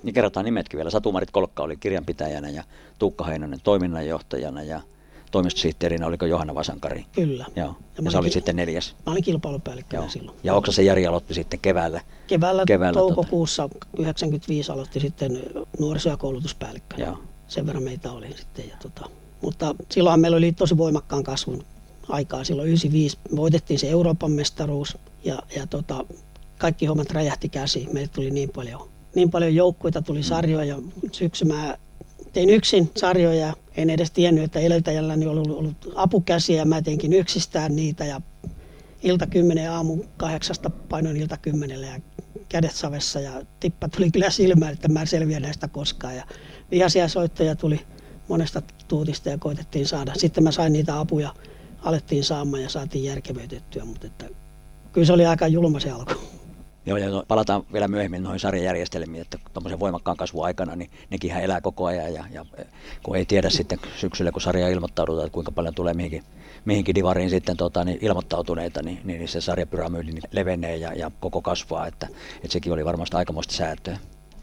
niin 0.03 0.13
kerrotaan 0.13 0.45
nimetkin 0.45 0.77
vielä. 0.77 0.89
Satumarit 0.89 1.31
Kolkka 1.31 1.63
oli 1.63 1.77
kirjanpitäjänä 1.77 2.49
ja 2.49 2.63
Tuukka 2.99 3.23
Heinonen 3.23 3.59
toiminnanjohtajana 3.63 4.63
ja 4.63 4.81
toimistosihteerinä 5.31 6.07
oliko 6.07 6.25
Johanna 6.25 6.55
Vasankari? 6.55 7.05
Kyllä. 7.11 7.45
Joo. 7.55 7.75
Ja, 7.97 8.03
ja 8.03 8.11
se 8.11 8.17
oli 8.17 8.27
ki- 8.27 8.33
sitten 8.33 8.55
neljäs. 8.55 8.95
Mä 9.05 9.11
olin 9.11 9.23
kilpailupäällikkönä 9.23 10.09
silloin. 10.09 10.37
Ja 10.43 10.53
se 10.69 10.83
Jari 10.83 11.07
aloitti 11.07 11.33
sitten 11.33 11.59
keväällä? 11.59 12.01
Keväällä, 12.27 12.63
keväällä 12.67 12.99
toukokuussa 12.99 13.69
tota... 13.69 13.87
95 13.97 14.71
aloitti 14.71 14.99
sitten 14.99 15.39
nuoriso- 15.79 16.09
ja 16.09 16.17
koulutuspäällikkönä. 16.17 17.05
Joo. 17.05 17.17
Sen 17.53 17.65
verran 17.65 17.83
meitä 17.83 18.11
oli 18.11 18.27
sitten. 18.37 18.69
Ja 18.69 18.75
tota, 18.81 19.09
mutta 19.41 19.75
silloin 19.91 20.19
meillä 20.19 20.37
oli 20.37 20.51
tosi 20.51 20.77
voimakkaan 20.77 21.23
kasvun 21.23 21.65
aikaa. 22.09 22.43
Silloin 22.43 22.67
95 22.67 23.17
voitettiin 23.35 23.79
se 23.79 23.89
Euroopan 23.89 24.31
mestaruus 24.31 24.97
ja, 25.23 25.39
ja 25.55 25.67
tota, 25.67 26.05
kaikki 26.57 26.85
hommat 26.85 27.11
räjähti 27.11 27.49
käsiin. 27.49 27.89
Meille 27.93 28.09
tuli 28.13 28.31
niin 28.31 28.49
paljon, 28.49 28.89
niin 29.15 29.31
paljon 29.31 29.55
joukkuita, 29.55 30.01
tuli 30.01 30.23
sarjoja. 30.23 30.79
Syksy 31.11 31.45
mä 31.45 31.77
tein 32.33 32.49
yksin 32.49 32.91
sarjoja. 32.97 33.53
En 33.77 33.89
edes 33.89 34.11
tiennyt, 34.11 34.43
että 34.43 34.59
edeltäjälläni 34.59 35.25
oli 35.25 35.39
ollut, 35.39 35.57
ollut 35.57 35.93
apukäsiä. 35.95 36.65
Mä 36.65 36.81
teinkin 36.81 37.13
yksistään 37.13 37.75
niitä 37.75 38.05
ja 38.05 38.21
ilta 39.03 39.27
kymmenen 39.27 39.71
aamu 39.71 40.03
kahdeksasta 40.17 40.69
painoin 40.69 41.17
ilta 41.17 41.37
kymmenelle 41.37 41.85
ja 41.85 41.99
kädet 42.49 42.75
savessa 42.75 43.19
ja 43.19 43.41
tippa 43.59 43.89
tuli 43.89 44.11
kyllä 44.11 44.29
silmään, 44.29 44.73
että 44.73 44.87
mä 44.87 45.01
en 45.01 45.07
selviä 45.07 45.39
näistä 45.39 45.67
koskaan. 45.67 46.15
Ja 46.15 46.23
vihaisia 46.73 47.07
soittoja 47.07 47.55
tuli 47.55 47.79
monesta 48.27 48.61
tuutista 48.87 49.29
ja 49.29 49.37
koitettiin 49.37 49.87
saada. 49.87 50.13
Sitten 50.15 50.43
mä 50.43 50.51
sain 50.51 50.73
niitä 50.73 50.99
apuja, 50.99 51.33
alettiin 51.83 52.23
saamaan 52.23 52.63
ja 52.63 52.69
saatiin 52.69 53.03
järkevöitettyä, 53.03 53.85
mutta 53.85 54.07
että 54.07 54.25
kyllä 54.91 55.07
se 55.07 55.13
oli 55.13 55.25
aika 55.25 55.47
julma 55.47 55.79
se 55.79 55.91
alku. 55.91 56.13
Joo, 56.85 56.97
ja 56.97 57.23
palataan 57.27 57.63
vielä 57.73 57.87
myöhemmin 57.87 58.23
noihin 58.23 58.39
sarjajärjestelmiin, 58.39 59.21
että 59.21 59.37
tuommoisen 59.53 59.79
voimakkaan 59.79 60.17
kasvun 60.17 60.45
aikana, 60.45 60.75
niin 60.75 60.89
nekin 61.09 61.31
elää 61.31 61.61
koko 61.61 61.85
ajan, 61.85 62.13
ja, 62.13 62.25
ja 62.31 62.45
kun 63.03 63.15
ei 63.15 63.25
tiedä 63.25 63.49
sitten 63.49 63.79
syksyllä, 63.95 64.31
kun 64.31 64.41
sarja 64.41 64.69
ilmoittaudutaan, 64.69 65.25
että 65.25 65.33
kuinka 65.33 65.51
paljon 65.51 65.75
tulee 65.75 65.93
mihinkin, 65.93 66.23
mihinkin 66.65 66.95
divariin 66.95 67.29
sitten 67.29 67.57
tota, 67.57 67.83
niin 67.83 67.97
ilmoittautuneita, 68.01 68.83
niin, 68.83 68.99
niin 69.03 69.27
se 69.27 69.41
sarjapyramyydi 69.41 70.11
niin 70.11 70.23
levenee 70.31 70.75
ja, 70.75 70.93
ja 70.93 71.11
koko 71.19 71.41
kasvaa, 71.41 71.87
että, 71.87 72.07
että 72.35 72.53
sekin 72.53 72.73
oli 72.73 72.85
varmasti 72.85 73.17
aikamoista 73.17 73.53
säätöä 73.53 73.97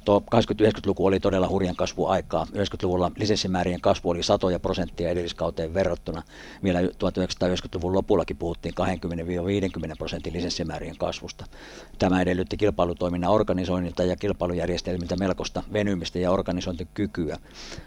tuo 0.05 0.23
80-90-luku 0.35 1.07
oli 1.07 1.21
todella 1.21 1.49
hurjan 1.49 1.77
kasvuaikaa. 1.77 2.47
90-luvulla 2.53 3.13
lisenssimäärien 3.17 3.81
kasvu 3.81 4.11
oli 4.11 4.23
satoja 4.23 4.61
prosenttia 4.61 5.11
edelliskauteen 5.11 5.75
verrattuna. 5.75 6.23
Vielä 6.63 6.81
1990-luvun 6.81 7.95
lopullakin 7.95 8.37
puhuttiin 8.37 8.75
20-50 9.91 9.95
prosentin 9.99 10.33
lisenssimäärien 10.33 10.97
kasvusta. 10.99 11.45
Tämä 11.99 12.23
edellytti 12.23 12.57
kilpailutoiminnan 12.57 13.31
organisoinnilta 13.31 14.05
ja 14.05 14.17
kilpailujärjestelmiltä 14.17 15.17
melkoista 15.17 15.63
venymistä 15.73 16.19
ja 16.19 16.31
organisointikykyä. 16.31 17.39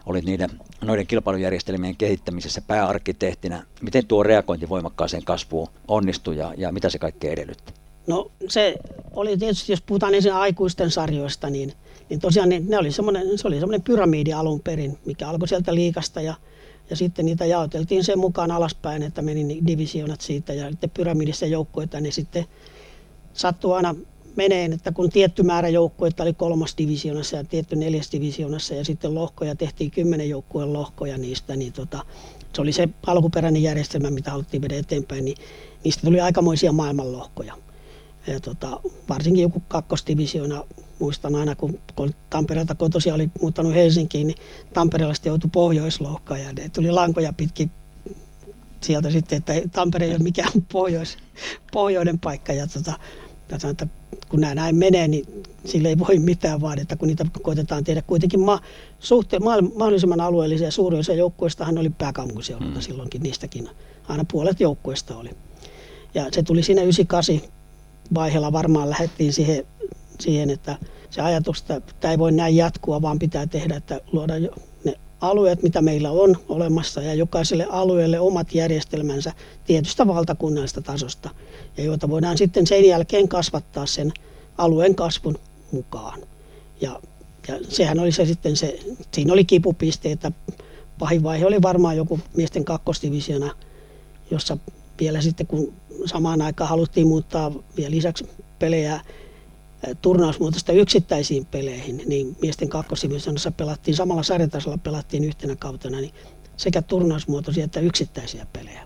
Olit 0.05 0.25
niiden, 0.25 0.49
noiden 0.81 1.07
kilpailujärjestelmien 1.07 1.95
kehittämisessä 1.95 2.61
pääarkkitehtinä. 2.67 3.63
Miten 3.81 4.07
tuo 4.07 4.23
reagointi 4.23 4.69
voimakkaaseen 4.69 5.23
kasvuun 5.23 5.67
onnistui 5.87 6.37
ja, 6.37 6.53
ja 6.57 6.71
mitä 6.71 6.89
se 6.89 6.99
kaikkea 6.99 7.31
edellytti? 7.31 7.82
No 8.07 8.31
se 8.49 8.75
oli 9.13 9.37
tietysti, 9.37 9.71
jos 9.71 9.81
puhutaan 9.81 10.13
ensin 10.13 10.33
aikuisten 10.33 10.91
sarjoista, 10.91 11.49
niin 11.49 11.73
niin 12.09 12.19
tosiaan 12.19 12.49
niin 12.49 12.69
ne 12.69 12.77
oli 12.77 12.91
semmoinen, 12.91 13.37
se 13.37 13.47
oli 13.47 13.59
semmoinen 13.59 13.81
pyramidi 13.81 14.33
alun 14.33 14.59
perin, 14.59 14.97
mikä 15.05 15.29
alkoi 15.29 15.47
sieltä 15.47 15.75
liikasta 15.75 16.21
ja, 16.21 16.33
ja 16.89 16.95
sitten 16.95 17.25
niitä 17.25 17.45
jaoteltiin 17.45 18.03
sen 18.03 18.19
mukaan 18.19 18.51
alaspäin, 18.51 19.03
että 19.03 19.21
meni 19.21 19.61
divisioonat 19.67 20.21
siitä 20.21 20.53
ja 20.53 20.69
sitten 20.69 20.89
pyramidissa 20.89 21.45
joukkoita, 21.45 21.99
niin 21.99 22.13
sitten 22.13 22.45
sattui 23.33 23.75
aina 23.75 23.95
meneen, 24.35 24.73
että 24.73 24.91
kun 24.91 25.09
tietty 25.09 25.43
määrä 25.43 25.69
joukkueita 25.69 26.23
oli 26.23 26.33
kolmas 26.33 26.75
divisioonassa 26.77 27.37
ja 27.37 27.43
tietty 27.43 27.75
neljäs 27.75 28.11
divisioonassa 28.11 28.73
ja 28.73 28.85
sitten 28.85 29.15
lohkoja 29.15 29.55
tehtiin 29.55 29.91
kymmenen 29.91 30.29
joukkueen 30.29 30.73
lohkoja 30.73 31.17
niistä, 31.17 31.55
niin 31.55 31.73
tota, 31.73 32.05
se 32.53 32.61
oli 32.61 32.71
se 32.71 32.89
alkuperäinen 33.07 33.63
järjestelmä, 33.63 34.09
mitä 34.09 34.31
haluttiin 34.31 34.61
viedä 34.61 34.75
eteenpäin, 34.75 35.25
niin 35.25 35.37
niistä 35.83 36.01
tuli 36.01 36.21
aikamoisia 36.21 36.71
maailmanlohkoja. 36.71 37.62
Ja 38.27 38.39
tota, 38.39 38.79
varsinkin 39.09 39.41
joku 39.41 39.63
kakkosdivisioona 39.67 40.63
muistan 40.99 41.35
aina, 41.35 41.55
kun, 41.55 41.79
kun 41.95 42.13
Tampereelta 42.29 42.75
kotosi 42.75 43.11
oli 43.11 43.31
muuttanut 43.41 43.73
Helsinkiin, 43.73 44.27
niin 44.27 44.37
Tampereelasta 44.73 45.27
joutui 45.27 45.49
pohjoislohkaan 45.53 46.41
ja 46.41 46.53
ne 46.53 46.69
tuli 46.69 46.91
lankoja 46.91 47.33
pitkin 47.33 47.71
sieltä 48.81 49.09
sitten, 49.09 49.37
että 49.37 49.53
Tampere 49.71 50.05
ei 50.05 50.11
ole 50.11 50.19
mikään 50.19 50.51
pohjois, 50.71 51.17
pohjoinen 51.73 52.19
paikka. 52.19 52.53
Ja, 52.53 52.67
tota, 52.67 52.93
ja 53.49 53.59
sanoin, 53.59 53.71
että 53.71 53.87
kun 54.29 54.41
nämä 54.41 54.55
näin 54.55 54.75
menee, 54.75 55.07
niin 55.07 55.43
sille 55.65 55.89
ei 55.89 55.99
voi 55.99 56.19
mitään 56.19 56.61
vaan, 56.61 56.79
että 56.79 56.95
kun 56.95 57.07
niitä 57.07 57.25
koitetaan 57.41 57.83
tehdä 57.83 58.01
kuitenkin 58.01 58.39
ma, 58.39 58.61
suhte, 58.99 59.39
ma, 59.39 59.61
mahdollisimman 59.61 60.21
alueellisia. 60.21 60.71
Suurin 60.71 60.99
osa 60.99 61.13
joukkueistahan 61.13 61.77
oli 61.77 61.89
pääkaupunkiseudulta 61.89 62.75
mm. 62.75 62.81
silloinkin, 62.81 63.23
niistäkin 63.23 63.69
aina 64.07 64.25
puolet 64.31 64.59
joukkueista 64.59 65.17
oli. 65.17 65.29
Ja 66.13 66.27
se 66.31 66.43
tuli 66.43 66.63
siinä 66.63 66.81
98 66.81 67.41
vaiheella 68.13 68.51
varmaan 68.51 68.89
lähdettiin 68.89 69.33
siihen 69.33 69.65
siihen, 70.19 70.49
että 70.49 70.77
se 71.09 71.21
ajatus, 71.21 71.59
että 71.59 71.93
tämä 71.99 72.11
ei 72.11 72.19
voi 72.19 72.31
näin 72.31 72.55
jatkua, 72.55 73.01
vaan 73.01 73.19
pitää 73.19 73.47
tehdä, 73.47 73.75
että 73.75 74.01
luoda 74.11 74.33
ne 74.83 74.93
alueet, 75.21 75.63
mitä 75.63 75.81
meillä 75.81 76.11
on 76.11 76.37
olemassa, 76.49 77.01
ja 77.01 77.13
jokaiselle 77.13 77.67
alueelle 77.69 78.19
omat 78.19 78.55
järjestelmänsä 78.55 79.33
tietystä 79.65 80.07
valtakunnallisesta 80.07 80.81
tasosta, 80.81 81.29
ja 81.77 81.83
joita 81.83 82.09
voidaan 82.09 82.37
sitten 82.37 82.67
sen 82.67 82.85
jälkeen 82.85 83.27
kasvattaa 83.27 83.85
sen 83.85 84.11
alueen 84.57 84.95
kasvun 84.95 85.37
mukaan. 85.71 86.19
Ja, 86.81 86.99
ja 87.47 87.59
sehän 87.69 87.99
oli 87.99 88.11
se 88.11 88.25
sitten 88.25 88.55
se, 88.55 88.79
siinä 89.11 89.33
oli 89.33 89.45
kipupiste, 89.45 90.11
että 90.11 90.31
pahin 90.99 91.23
vaihe 91.23 91.45
oli 91.45 91.61
varmaan 91.61 91.97
joku 91.97 92.19
miesten 92.35 92.65
kakkosdivisiona, 92.65 93.55
jossa 94.31 94.57
vielä 94.99 95.21
sitten 95.21 95.47
kun 95.47 95.73
samaan 96.05 96.41
aikaan 96.41 96.69
haluttiin 96.69 97.07
muuttaa 97.07 97.51
vielä 97.77 97.91
lisäksi 97.91 98.29
pelejä 98.59 99.01
turnausmuotoista 100.01 100.71
yksittäisiin 100.71 101.45
peleihin, 101.45 102.01
niin 102.05 102.35
miesten 102.41 102.69
kakkosivisioonassa 102.69 103.51
pelattiin 103.51 103.95
samalla 103.95 104.23
sarjatasolla 104.23 104.77
pelattiin 104.77 105.23
yhtenä 105.23 105.55
kautena 105.55 106.01
niin 106.01 106.13
sekä 106.57 106.81
turnausmuotoisia 106.81 107.65
että 107.65 107.79
yksittäisiä 107.79 108.47
pelejä. 108.53 108.85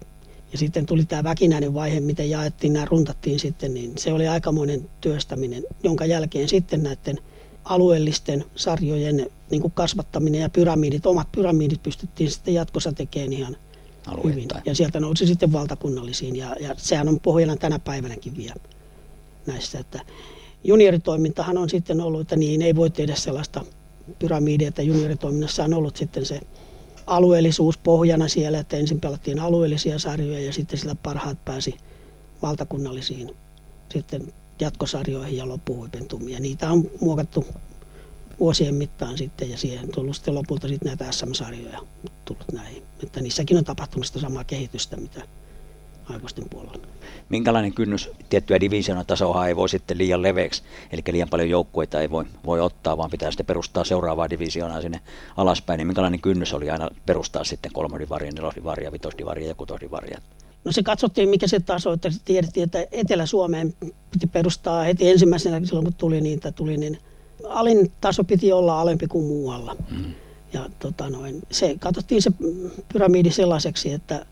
Ja 0.52 0.58
sitten 0.58 0.86
tuli 0.86 1.06
tämä 1.06 1.24
väkinäinen 1.24 1.74
vaihe, 1.74 2.00
miten 2.00 2.30
jaettiin 2.30 2.74
nämä 2.74 2.86
runtattiin 2.86 3.40
sitten, 3.40 3.74
niin 3.74 3.98
se 3.98 4.14
oli 4.14 4.28
aikamoinen 4.28 4.90
työstäminen, 5.02 5.64
jonka 5.84 6.06
jälkeen 6.06 6.50
sitten 6.50 6.84
näiden 6.84 7.18
alueellisten 7.64 8.46
sarjojen 8.56 9.30
niin 9.52 9.72
kasvattaminen 9.74 10.42
ja 10.42 10.50
pyramidit, 10.50 11.06
omat 11.06 11.32
pyramidit 11.32 11.84
pystyttiin 11.84 12.32
sitten 12.32 12.54
jatkossa 12.54 12.92
tekemään 12.92 13.34
ihan 13.34 13.58
Hyvin. 14.24 14.48
Ja 14.66 14.76
sieltä 14.76 15.00
nousi 15.00 15.28
sitten 15.28 15.54
valtakunnallisiin 15.54 16.36
ja, 16.36 16.56
ja 16.60 16.76
sehän 16.78 17.08
on 17.08 17.20
pohjana 17.20 17.56
tänä 17.56 17.80
päivänäkin 17.80 18.38
vielä 18.38 18.56
näissä, 19.46 19.80
että 19.80 20.00
junioritoimintahan 20.64 21.58
on 21.58 21.70
sitten 21.70 22.02
ollut, 22.02 22.22
että 22.22 22.36
niin 22.36 22.62
ei 22.62 22.76
voi 22.76 22.90
tehdä 22.90 23.16
sellaista 23.16 23.66
pyramidia, 24.20 24.68
että 24.68 24.82
junioritoiminnassa 24.82 25.64
on 25.64 25.74
ollut 25.74 25.98
sitten 25.98 26.26
se 26.26 26.42
alueellisuus 27.08 27.78
pohjana 27.78 28.28
siellä, 28.28 28.60
että 28.60 28.78
ensin 28.78 29.02
pelattiin 29.02 29.40
alueellisia 29.40 30.00
sarjoja 30.00 30.40
ja 30.40 30.54
sitten 30.54 30.80
sillä 30.80 30.96
parhaat 30.96 31.46
pääsi 31.46 31.76
valtakunnallisiin 32.42 33.36
sitten 33.94 34.34
jatkosarjoihin 34.60 35.38
ja 35.38 35.48
loppuhuipentumiin. 35.48 36.34
Ja 36.34 36.40
niitä 36.40 36.72
on 36.72 36.90
muokattu 37.02 37.46
vuosien 38.40 38.76
mittaan 38.76 39.18
sitten 39.18 39.50
ja 39.50 39.58
siihen 39.58 39.84
on 39.84 39.92
tullut 39.92 40.16
sitten 40.16 40.36
lopulta 40.36 40.68
sitten 40.68 40.88
näitä 40.88 41.12
SM-sarjoja 41.12 41.80
tullut 42.26 42.52
näihin. 42.54 42.84
Että 43.04 43.22
niissäkin 43.22 43.58
on 43.58 43.64
tapahtunut 43.64 44.06
sitä 44.06 44.20
samaa 44.20 44.44
kehitystä, 44.44 44.98
mitä 44.98 45.22
aikuisten 46.10 46.50
puolella. 46.50 46.88
Minkälainen 47.30 47.74
kynnys 47.74 48.10
tiettyä 48.30 48.60
divisiona 48.60 49.04
tasoa 49.04 49.48
ei 49.48 49.56
voi 49.56 49.70
sitten 49.70 49.98
liian 49.98 50.22
leveäksi, 50.22 50.64
eli 50.92 51.02
liian 51.12 51.30
paljon 51.30 51.50
joukkueita 51.50 52.02
ei 52.02 52.10
voi, 52.10 52.26
voi 52.46 52.62
ottaa, 52.62 52.98
vaan 52.98 53.10
pitää 53.10 53.32
sitten 53.32 53.46
perustaa 53.46 53.84
seuraavaa 53.84 54.30
divisioonaa 54.30 54.82
sinne 54.82 55.00
alaspäin, 55.38 55.78
niin 55.78 55.88
minkälainen 55.88 56.22
kynnys 56.22 56.54
oli 56.54 56.70
aina 56.70 56.90
perustaa 57.06 57.44
sitten 57.44 57.72
kolmodivaria, 57.74 58.32
nelosdivaria, 58.32 58.92
vitosdivaria 58.92 59.48
ja 59.48 59.56
kutosdivaria? 59.56 60.22
No 60.66 60.72
se 60.72 60.84
katsottiin, 60.84 61.30
mikä 61.30 61.48
se 61.48 61.60
taso, 61.60 61.94
että 61.94 62.10
tiedettiin, 62.26 62.64
että 62.64 62.86
Etelä-Suomeen 62.92 63.74
piti 64.12 64.28
perustaa 64.28 64.84
heti 64.84 65.10
ensimmäisenä 65.10 65.66
silloin, 65.66 65.86
kun 65.86 65.94
tuli 65.94 66.22
niin, 66.22 66.40
tuli, 66.56 66.78
niin 66.78 67.00
alin 67.46 67.92
taso 68.02 68.24
piti 68.24 68.52
olla 68.52 68.82
alempi 68.82 69.08
kuin 69.08 69.26
muualla. 69.26 69.76
Mm. 69.92 70.14
Ja 70.54 70.70
tota 70.80 71.10
noin, 71.10 71.42
se 71.52 71.76
katsottiin 71.80 72.22
se 72.22 72.32
pyramidi 72.94 73.32
sellaiseksi, 73.32 73.92
että, 73.92 74.26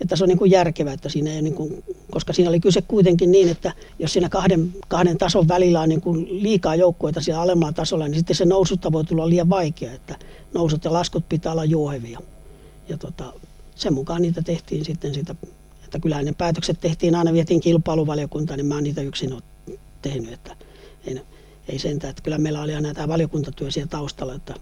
että 0.00 0.16
se 0.16 0.24
on 0.24 0.28
niin 0.28 0.38
kuin 0.38 0.50
järkevä, 0.50 0.92
että 0.92 1.08
siinä 1.08 1.32
ei 1.32 1.42
niin 1.42 1.54
kuin, 1.54 1.84
koska 2.10 2.32
siinä 2.32 2.48
oli 2.48 2.60
kyse 2.60 2.82
kuitenkin 2.82 3.32
niin, 3.32 3.48
että 3.48 3.72
jos 3.98 4.12
siinä 4.12 4.28
kahden, 4.28 4.74
kahden 4.88 5.18
tason 5.18 5.48
välillä 5.48 5.80
on 5.80 5.88
niin 5.88 6.00
kuin 6.00 6.42
liikaa 6.42 6.74
joukkueita 6.74 7.20
siellä 7.20 7.42
alemmalla 7.42 7.72
tasolla, 7.72 8.08
niin 8.08 8.18
sitten 8.18 8.36
se 8.36 8.44
nousutta 8.44 8.92
voi 8.92 9.04
tulla 9.04 9.28
liian 9.28 9.50
vaikea, 9.50 9.92
että 9.92 10.16
nousut 10.54 10.84
ja 10.84 10.92
laskut 10.92 11.28
pitää 11.28 11.52
olla 11.52 11.64
juohevia. 11.64 12.20
Ja 12.88 12.98
tota, 12.98 13.32
sen 13.74 13.94
mukaan 13.94 14.22
niitä 14.22 14.42
tehtiin 14.42 14.84
sitten 14.84 15.14
sitä, 15.14 15.34
että 15.84 15.98
kyllähän 15.98 16.24
ne 16.24 16.32
päätökset 16.32 16.80
tehtiin 16.80 17.14
aina 17.14 17.32
vietiin 17.32 17.60
kilpailuvaliokuntaan, 17.60 18.58
niin 18.58 18.66
mä 18.66 18.74
oon 18.74 18.84
niitä 18.84 19.00
yksin 19.00 19.42
tehnyt, 20.02 20.32
että 20.32 20.56
ei, 21.06 21.20
ei 21.70 21.78
sentään, 21.78 22.10
että 22.10 22.22
kyllä 22.22 22.38
meillä 22.38 22.62
oli 22.62 22.74
aina 22.74 22.94
tämä 22.94 23.08
valiokuntatyö 23.08 23.70
siellä 23.70 23.88
taustalla, 23.88 24.34
että 24.34 24.54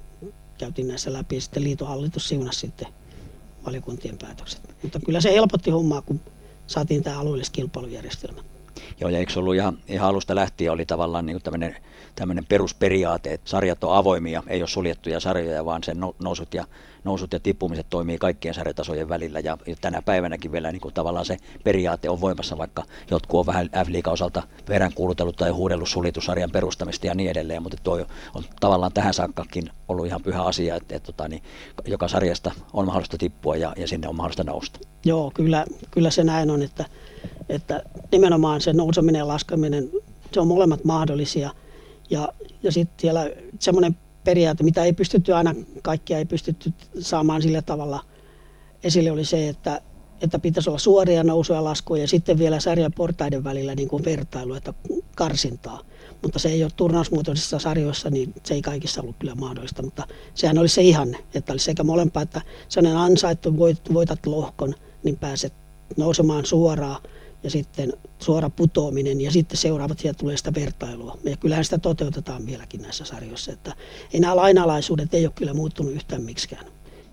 käytiin 0.59 0.89
näissä 0.89 1.13
läpi 1.13 1.35
ja 1.35 1.41
sitten 1.41 1.65
liitohallitus 1.65 2.29
siunasi 2.29 2.61
sitten 2.61 2.89
valiokuntien 3.67 4.19
päätökset. 4.19 4.61
Mutta 4.83 5.01
kyllä 5.01 5.21
se 5.21 5.33
helpotti 5.33 5.71
hommaa, 5.71 6.03
kun 6.03 6.21
saatiin 6.67 7.03
tämä 7.03 7.21
alueelliskilpailujärjestelmä. 7.21 8.41
Joo, 9.01 9.11
ja 9.11 9.19
eikö 9.19 9.33
ollut 9.37 9.55
ihan, 9.55 9.79
ihan 9.89 10.09
alusta 10.09 10.35
lähtien 10.35 10.73
oli 10.73 10.87
tavallaan 10.87 11.27
niin 11.27 11.43
tämmöinen, 11.43 11.77
tämmöinen 12.19 12.47
perusperiaate, 12.47 13.33
että 13.33 13.51
sarjat 13.51 13.85
on 13.85 13.97
avoimia, 13.97 14.43
ei 14.47 14.63
ole 14.63 14.69
suljettuja 14.69 15.21
sarjoja, 15.21 15.65
vaan 15.65 15.85
sen 15.85 16.01
nousut 16.19 16.55
ja 16.55 16.65
nousut 17.05 17.33
ja 17.33 17.41
tippumiset 17.41 17.87
toimii 17.91 18.19
kaikkien 18.19 18.55
sarjatasojen 18.55 19.09
välillä. 19.09 19.41
Ja, 19.41 19.59
tänä 19.81 20.03
päivänäkin 20.03 20.53
vielä 20.53 20.73
niin 20.73 20.81
kuin 20.81 20.95
tavallaan 20.95 21.27
se 21.27 21.37
periaate 21.65 22.11
on 22.11 22.21
voimassa, 22.21 22.59
vaikka 22.59 22.85
jotkut 23.11 23.41
on 23.41 23.47
vähän 23.47 23.71
f 23.71 24.09
osalta 24.13 24.43
kuulutellut 24.95 25.37
tai 25.37 25.51
huudellut 25.51 25.89
suljetusarjan 25.89 26.51
perustamista 26.51 27.07
ja 27.07 27.15
niin 27.15 27.31
edelleen, 27.31 27.63
mutta 27.63 27.77
tuo 27.83 28.07
on 28.35 28.45
tavallaan 28.61 28.93
tähän 28.93 29.15
saakkakin 29.15 29.71
ollut 29.89 30.07
ihan 30.07 30.23
pyhä 30.23 30.43
asia, 30.43 30.77
että, 30.77 30.97
että, 30.97 31.11
että 31.11 31.29
niin, 31.29 31.43
joka 31.87 32.09
sarjasta 32.09 32.51
on 32.73 32.87
mahdollista 32.87 33.19
tippua 33.19 33.57
ja, 33.57 33.73
ja 33.77 33.89
sinne 33.89 34.09
on 34.09 34.17
mahdollista 34.17 34.45
nousta. 34.45 34.81
Joo, 35.05 35.31
kyllä, 35.35 35.65
kyllä 35.91 36.11
se 36.11 36.25
näin 36.25 36.51
on, 36.51 36.63
että, 36.63 36.85
että 37.49 37.83
nimenomaan 38.13 38.61
se 38.61 38.73
nouseminen 38.73 39.19
ja 39.19 39.29
laskeminen, 39.29 39.91
se 40.33 40.41
on 40.41 40.47
molemmat 40.47 40.85
mahdollisia 40.85 41.51
ja, 42.11 42.29
ja 42.63 42.73
sitten 42.73 43.01
siellä 43.01 43.31
semmoinen 43.59 43.97
periaate, 44.25 44.65
mitä 44.65 44.85
ei 44.85 44.93
pystytty 44.93 45.33
aina, 45.35 45.55
kaikkia 45.83 46.19
ei 46.19 46.25
pystytty 46.25 46.73
saamaan 47.01 47.43
sillä 47.43 47.63
tavalla 47.63 48.05
esille, 48.85 49.11
oli 49.11 49.25
se, 49.25 49.49
että, 49.49 49.81
että 50.21 50.39
pitäisi 50.39 50.71
olla 50.71 50.79
suoria 50.79 51.25
nousuja 51.25 51.59
ja 51.59 51.65
laskuja 51.65 52.03
ja 52.03 52.09
sitten 52.09 52.39
vielä 52.39 52.61
sarjan 52.61 52.93
portaiden 52.93 53.45
välillä 53.45 53.75
niin 53.75 53.89
kuin 53.89 54.05
vertailu, 54.05 54.55
että 54.55 54.75
karsintaa. 55.17 55.81
Mutta 56.23 56.39
se 56.39 56.49
ei 56.49 56.63
ole 56.63 56.73
turnausmuotoisissa 56.77 57.59
sarjoissa, 57.59 58.11
niin 58.11 58.35
se 58.45 58.55
ei 58.55 58.63
kaikissa 58.63 59.01
ollut 59.01 59.17
kyllä 59.19 59.35
mahdollista, 59.35 59.83
mutta 59.83 60.07
sehän 60.35 60.59
oli 60.59 60.69
se 60.69 60.83
ihanne, 60.83 61.19
että 61.35 61.53
olisi 61.53 61.65
sekä 61.65 61.85
molempaa, 61.85 62.23
että 62.23 62.43
sellainen 62.69 63.01
ansaittu 63.01 63.57
voitat 63.95 64.27
lohkon, 64.27 64.75
niin 65.03 65.17
pääset 65.17 65.53
nousemaan 65.97 66.45
suoraan 66.45 67.03
ja 67.43 67.51
sitten 67.51 67.93
suora 68.19 68.51
putoaminen 68.51 69.21
ja 69.21 69.31
sitten 69.31 69.57
seuraavat 69.57 69.99
sieltä 69.99 70.19
tulee 70.19 70.37
sitä 70.37 70.55
vertailua. 70.55 71.19
Ja 71.25 71.37
kyllähän 71.37 71.65
sitä 71.65 71.79
toteutetaan 71.79 72.47
vieläkin 72.47 72.83
näissä 72.83 73.05
sarjoissa, 73.05 73.53
että 73.53 73.73
ei 74.13 74.21
nämä 74.21 74.37
lainalaisuudet 74.37 75.15
ei 75.15 75.27
ole 75.27 75.33
kyllä 75.37 75.55
muuttunut 75.55 75.93
yhtään 75.93 76.23
miksikään. 76.23 76.67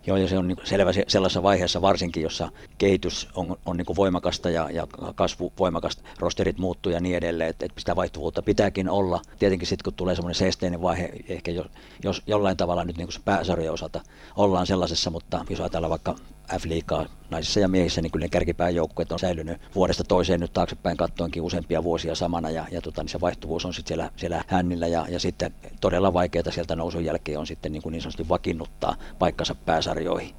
Joo, 0.08 0.18
ja 0.18 0.28
se 0.28 0.38
on 0.38 0.48
niin 0.48 0.58
selvä 0.64 0.92
sellaisessa 1.08 1.44
vaiheessa 1.44 1.82
varsinkin, 1.82 2.24
jossa 2.24 2.50
kehitys 2.78 3.28
on, 3.36 3.58
on 3.66 3.78
niin 3.78 3.96
voimakasta 3.96 4.50
ja, 4.50 4.70
ja 4.70 4.88
kasvu 5.16 5.54
voimakasta, 5.60 6.04
rosterit 6.20 6.58
muuttuu 6.58 6.92
ja 6.92 7.00
niin 7.00 7.18
edelleen, 7.18 7.50
että, 7.50 7.66
että 7.66 7.80
sitä 7.80 7.96
vaihtuvuutta 7.96 8.42
pitääkin 8.42 8.90
olla. 8.90 9.22
Tietenkin 9.40 9.68
sitten 9.68 9.84
kun 9.84 9.94
tulee 9.94 10.16
semmoinen 10.16 10.36
seesteinen 10.36 10.82
vaihe, 10.82 11.10
ehkä 11.28 11.52
jos, 11.52 11.68
jos 12.04 12.22
jollain 12.28 12.58
tavalla 12.58 12.84
nyt 12.84 12.98
niin 12.98 13.08
pääsarjojen 13.26 13.74
osalta 13.74 14.02
ollaan 14.36 14.68
sellaisessa, 14.68 15.10
mutta 15.10 15.46
jos 15.50 15.60
ajatellaan 15.60 15.90
vaikka 15.90 16.16
F-liigaa 16.60 17.06
naisissa 17.30 17.60
ja 17.60 17.68
miehissä, 17.68 18.02
niin 18.02 18.12
kyllä 18.12 18.24
ne 18.24 18.30
kärkipääjoukkueet 18.30 19.12
on 19.12 19.20
säilynyt 19.20 19.62
vuodesta 19.76 20.04
toiseen 20.04 20.40
nyt 20.40 20.54
taaksepäin 20.54 20.98
kattoenkin 20.98 21.42
useampia 21.44 21.84
vuosia 21.84 22.16
samana 22.16 22.50
ja, 22.50 22.66
ja 22.72 22.82
tota, 22.82 23.04
niin 23.04 23.10
se 23.10 23.22
vaihtuvuus 23.22 23.66
on 23.66 23.74
sitten 23.74 23.88
siellä, 23.88 24.12
siellä 24.16 24.44
hännillä 24.48 24.88
ja, 24.88 25.06
ja 25.10 25.20
sitten 25.20 25.54
todella 25.82 26.14
vaikeaa 26.14 26.52
sieltä 26.52 26.76
nousun 26.76 27.06
jälkeen 27.06 27.40
on 27.40 27.48
sitten 27.48 27.72
niin, 27.72 27.82
kuin 27.82 27.92
niin 27.92 28.02
sanotusti 28.02 28.30
vakiinnuttaa 28.30 28.96
paikkansa 29.20 29.56
pääsarjoihin. 29.56 30.36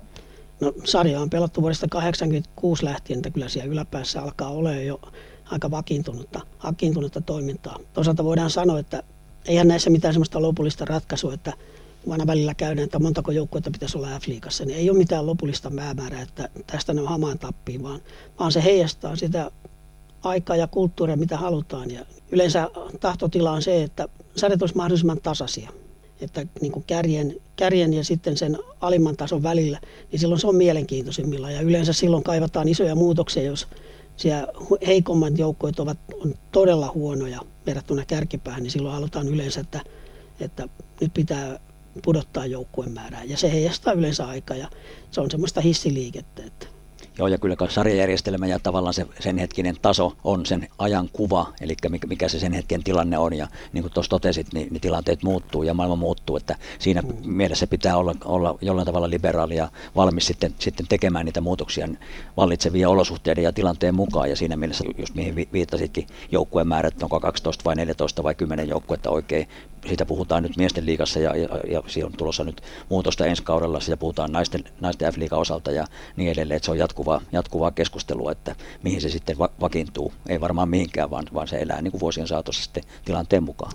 No 0.61 0.73
sarja 0.85 1.21
on 1.21 1.31
pelattu 1.31 1.63
vuodesta 1.63 1.87
1986 1.91 2.85
lähtien, 2.85 3.19
että 3.19 3.31
kyllä 3.31 3.49
siellä 3.49 3.73
yläpäässä 3.73 4.23
alkaa 4.23 4.51
olla 4.51 4.73
jo 4.73 5.01
aika 5.51 5.71
vakiintunutta, 5.71 6.41
vakiintunutta 6.65 7.21
toimintaa. 7.21 7.79
Toisaalta 7.93 8.25
voidaan 8.25 8.51
sanoa, 8.51 8.79
että 8.79 9.03
eihän 9.45 9.69
näissä 9.69 9.91
mitään 9.91 10.15
sellaista 10.15 10.43
lopullista 10.43 10.85
ratkaisua, 10.85 11.35
että 11.35 11.53
aina 12.13 12.27
välillä 12.27 12.55
käydään, 12.55 12.85
että 12.85 12.99
montako 12.99 13.33
joukkuetta 13.33 13.71
pitäisi 13.71 13.99
olla 13.99 14.19
F-liigassa, 14.19 14.65
niin 14.65 14.79
ei 14.79 14.91
ole 14.91 14.99
mitään 14.99 15.27
lopullista 15.27 15.71
määrää, 15.71 16.23
että 16.23 16.49
tästä 16.67 16.95
ne 16.95 17.01
on 17.01 17.09
hamaan 17.09 17.39
tappiin, 17.39 17.83
vaan, 17.83 18.01
vaan 18.39 18.53
se 18.53 18.65
heijastaa 18.65 19.17
sitä 19.17 19.51
aikaa 20.23 20.57
ja 20.57 20.67
kulttuuria, 20.67 21.17
mitä 21.17 21.37
halutaan. 21.37 21.91
Ja 21.91 22.07
yleensä 22.33 22.71
tahtotila 23.01 23.53
on 23.53 23.63
se, 23.63 23.83
että 23.83 24.09
sarjat 24.37 24.63
olisi 24.63 24.77
mahdollisimman 24.77 25.21
tasaisia. 25.23 25.71
Että 26.21 26.47
niin 26.61 26.73
kuin 26.73 26.85
kärjen, 26.87 27.37
kärjen 27.57 27.93
ja 27.93 28.05
sitten 28.05 28.37
sen 28.37 28.59
alimman 28.81 29.17
tason 29.17 29.43
välillä, 29.43 29.81
niin 30.13 30.21
silloin 30.21 30.41
se 30.41 30.47
on 30.47 30.57
mielenkiintoisimmilla. 30.57 31.51
Ja 31.51 31.61
yleensä 31.61 31.93
silloin 31.93 32.23
kaivataan 32.23 32.69
isoja 32.69 32.95
muutoksia, 32.95 33.43
jos 33.43 33.69
siellä 34.17 34.47
heikommat 34.87 35.39
joukkueet 35.39 35.81
ovat 35.81 35.99
on 36.25 36.35
todella 36.53 36.91
huonoja 36.95 37.41
verrattuna 37.67 38.05
kärkipäähän, 38.05 38.63
niin 38.63 38.71
silloin 38.71 38.95
halutaan 38.95 39.29
yleensä, 39.29 39.61
että, 39.61 39.81
että 40.41 40.69
nyt 41.01 41.15
pitää 41.15 41.59
pudottaa 42.05 42.47
joukkueen 42.47 42.93
määrää. 42.93 43.25
Ja 43.25 43.37
se 43.37 43.53
heijastaa 43.53 43.93
yleensä 43.93 44.27
aikaa 44.27 44.57
ja 44.57 44.69
se 45.11 45.21
on 45.21 45.31
semmoista 45.31 45.61
hissiliikettä. 45.61 46.43
Että 46.47 46.67
Joo, 47.19 47.29
ja 47.29 47.39
kyllä 47.39 47.57
sarjajärjestelmä 47.69 48.47
ja 48.47 48.59
tavallaan 48.59 48.95
se 48.95 49.07
sen 49.21 49.39
hetkinen 49.39 49.77
taso 49.83 50.17
on 50.25 50.47
sen 50.47 50.69
ajan 50.79 51.09
kuva, 51.13 51.53
eli 51.61 51.77
mikä 52.07 52.29
se 52.29 52.39
sen 52.39 52.53
hetken 52.53 52.85
tilanne 52.85 53.19
on. 53.19 53.33
Ja 53.35 53.49
niin 53.73 53.83
kuin 53.83 53.93
tuossa 53.93 54.11
totesit, 54.11 54.53
niin, 54.53 54.69
niin 54.71 54.81
tilanteet 54.81 55.23
muuttuu 55.23 55.63
ja 55.63 55.75
maailma 55.75 55.97
muuttuu, 55.97 56.37
että 56.37 56.57
siinä 56.79 57.03
mm. 57.03 57.15
mielessä 57.25 57.67
pitää 57.67 57.97
olla, 57.97 58.15
olla 58.25 58.59
jollain 58.61 58.87
tavalla 58.87 59.11
liberaali 59.11 59.57
ja 59.57 59.69
valmis 59.97 60.27
sitten, 60.27 60.55
sitten 60.59 60.87
tekemään 60.89 61.27
niitä 61.27 61.41
muutoksia 61.41 61.89
vallitsevia 62.37 62.89
olosuhteiden 62.89 63.45
ja 63.45 63.53
tilanteen 63.53 63.95
mukaan. 63.95 64.31
Ja 64.31 64.37
siinä 64.37 64.57
mielessä, 64.57 64.85
just 64.99 65.15
mihin 65.15 65.49
viittasitkin, 65.53 66.07
joukkueen 66.33 66.69
määrät, 66.69 67.03
onko 67.03 67.21
12 67.21 67.65
vai 67.65 67.75
14 67.75 68.23
vai 68.23 68.35
10 68.35 68.69
joukkuetta 68.69 69.11
oikein 69.11 69.49
siitä 69.89 70.07
puhutaan 70.07 70.43
nyt 70.43 70.57
miesten 70.57 70.87
liigassa 70.87 71.19
ja, 71.19 71.37
ja, 71.37 71.49
ja 71.71 71.83
siinä 71.87 72.07
on 72.07 72.13
tulossa 72.13 72.45
nyt 72.45 72.63
muutosta 72.89 73.27
ensi 73.27 73.43
kaudella, 73.43 73.81
siitä 73.81 73.97
puhutaan 73.97 74.33
naisten, 74.33 74.65
naisten 74.81 75.13
F-liigan 75.13 75.39
osalta 75.39 75.71
ja 75.71 75.87
niin 76.17 76.31
edelleen, 76.31 76.57
että 76.57 76.65
se 76.65 76.71
on 76.71 76.79
jatkuvaa, 76.79 77.21
jatkuvaa 77.33 77.71
keskustelua, 77.71 78.33
että 78.33 78.55
mihin 78.83 79.01
se 79.01 79.09
sitten 79.09 79.39
va- 79.39 79.51
vakiintuu. 79.61 80.13
Ei 80.29 80.41
varmaan 80.41 80.69
mihinkään, 80.69 81.11
vaan, 81.11 81.25
vaan 81.35 81.49
se 81.49 81.57
elää 81.57 81.83
niin 81.83 81.91
kuin 81.91 82.01
vuosien 82.01 82.27
saatossa 82.27 82.63
sitten 82.63 82.85
tilanteen 83.05 83.43
mukaan. 83.43 83.73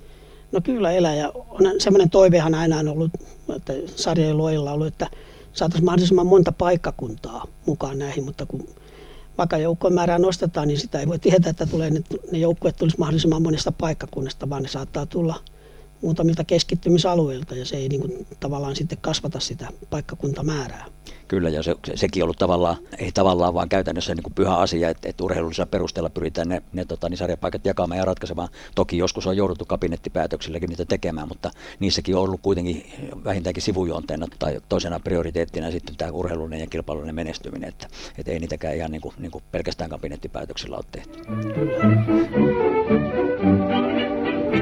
No 0.52 0.62
kyllä 0.62 0.92
elää 0.92 1.16
ja 1.16 1.32
on 1.50 1.62
semmoinen 1.78 2.10
toivehan 2.10 2.56
aina 2.56 2.80
on 2.80 2.88
ollut, 2.88 3.12
että 3.56 3.74
sarjojen 3.96 4.38
luojilla 4.38 4.70
on 4.70 4.74
ollut, 4.74 4.88
että 4.88 5.08
saataisiin 5.54 5.86
mahdollisimman 5.86 6.28
monta 6.28 6.52
paikkakuntaa 6.52 7.48
mukaan 7.66 8.00
näihin, 8.00 8.24
mutta 8.24 8.46
kun 8.46 8.68
vaikka 9.38 9.58
joukkojen 9.58 9.94
määrää 9.94 10.20
nostetaan, 10.20 10.68
niin 10.68 10.80
sitä 10.80 11.00
ei 11.00 11.08
voi 11.08 11.20
tietää, 11.20 11.50
että 11.50 11.66
tulee 11.66 11.90
ne, 11.90 12.02
ne 12.32 12.38
joukkueet 12.38 12.76
tulisi 12.76 12.98
mahdollisimman 12.98 13.42
monesta 13.42 13.72
paikkakunnasta, 13.72 14.50
vaan 14.50 14.64
ne 14.64 14.70
saattaa 14.70 15.06
tulla– 15.06 15.36
muutamilta 16.02 16.44
keskittymisalueilta 16.44 17.56
ja 17.56 17.66
se 17.66 17.78
ei 17.78 17.90
niin 17.90 18.02
kuin, 18.02 18.28
tavallaan 18.40 18.76
sitten 18.76 18.98
kasvata 19.02 19.40
sitä 19.40 19.68
paikkakuntamäärää. 19.90 20.86
Kyllä, 21.28 21.50
ja 21.50 21.64
se, 21.64 21.76
se, 21.88 21.94
sekin 21.96 22.24
ollut 22.24 22.38
tavallaan, 22.38 22.78
ei 22.98 23.12
tavallaan 23.12 23.54
vaan 23.54 23.70
käytännössä 23.70 24.16
niin 24.16 24.24
kuin 24.24 24.34
pyhä 24.34 24.56
asia, 24.56 24.90
että, 24.90 25.10
että 25.10 25.24
urheilullisella 25.24 25.66
perusteella 25.66 26.10
pyritään 26.10 26.50
ne, 26.50 26.62
ne 26.74 26.86
tota, 26.86 27.10
niin 27.10 27.18
sarjapaikat 27.18 27.66
jakamaan 27.66 27.98
ja 27.98 28.06
ratkaisemaan. 28.06 28.50
Toki 28.76 28.98
joskus 28.98 29.28
on 29.28 29.38
jouduttu 29.38 29.66
kabinettipäätöksilläkin 29.66 30.70
niitä 30.70 30.86
tekemään, 30.86 31.28
mutta 31.28 31.52
niissäkin 31.80 32.16
on 32.16 32.22
ollut 32.22 32.42
kuitenkin 32.42 32.86
vähintäänkin 33.24 33.64
sivujuonteena 33.64 34.28
tai 34.40 34.62
toisena 34.70 35.00
prioriteettina 35.00 35.72
sitten 35.72 35.96
tämä 35.96 36.12
urheilullinen 36.12 36.60
ja 36.60 36.68
kilpailullinen 36.68 37.16
menestyminen, 37.16 37.70
että, 37.70 37.88
että 38.18 38.32
ei 38.32 38.40
niitäkään 38.40 38.76
ihan 38.76 38.92
niin 38.92 39.02
kuin, 39.02 39.16
niin 39.20 39.32
kuin 39.32 39.44
pelkästään 39.52 39.90
kabinettipäätöksillä 39.90 40.76
ole 40.76 40.86
tehty. 40.92 41.20
Kyllä. 41.54 42.91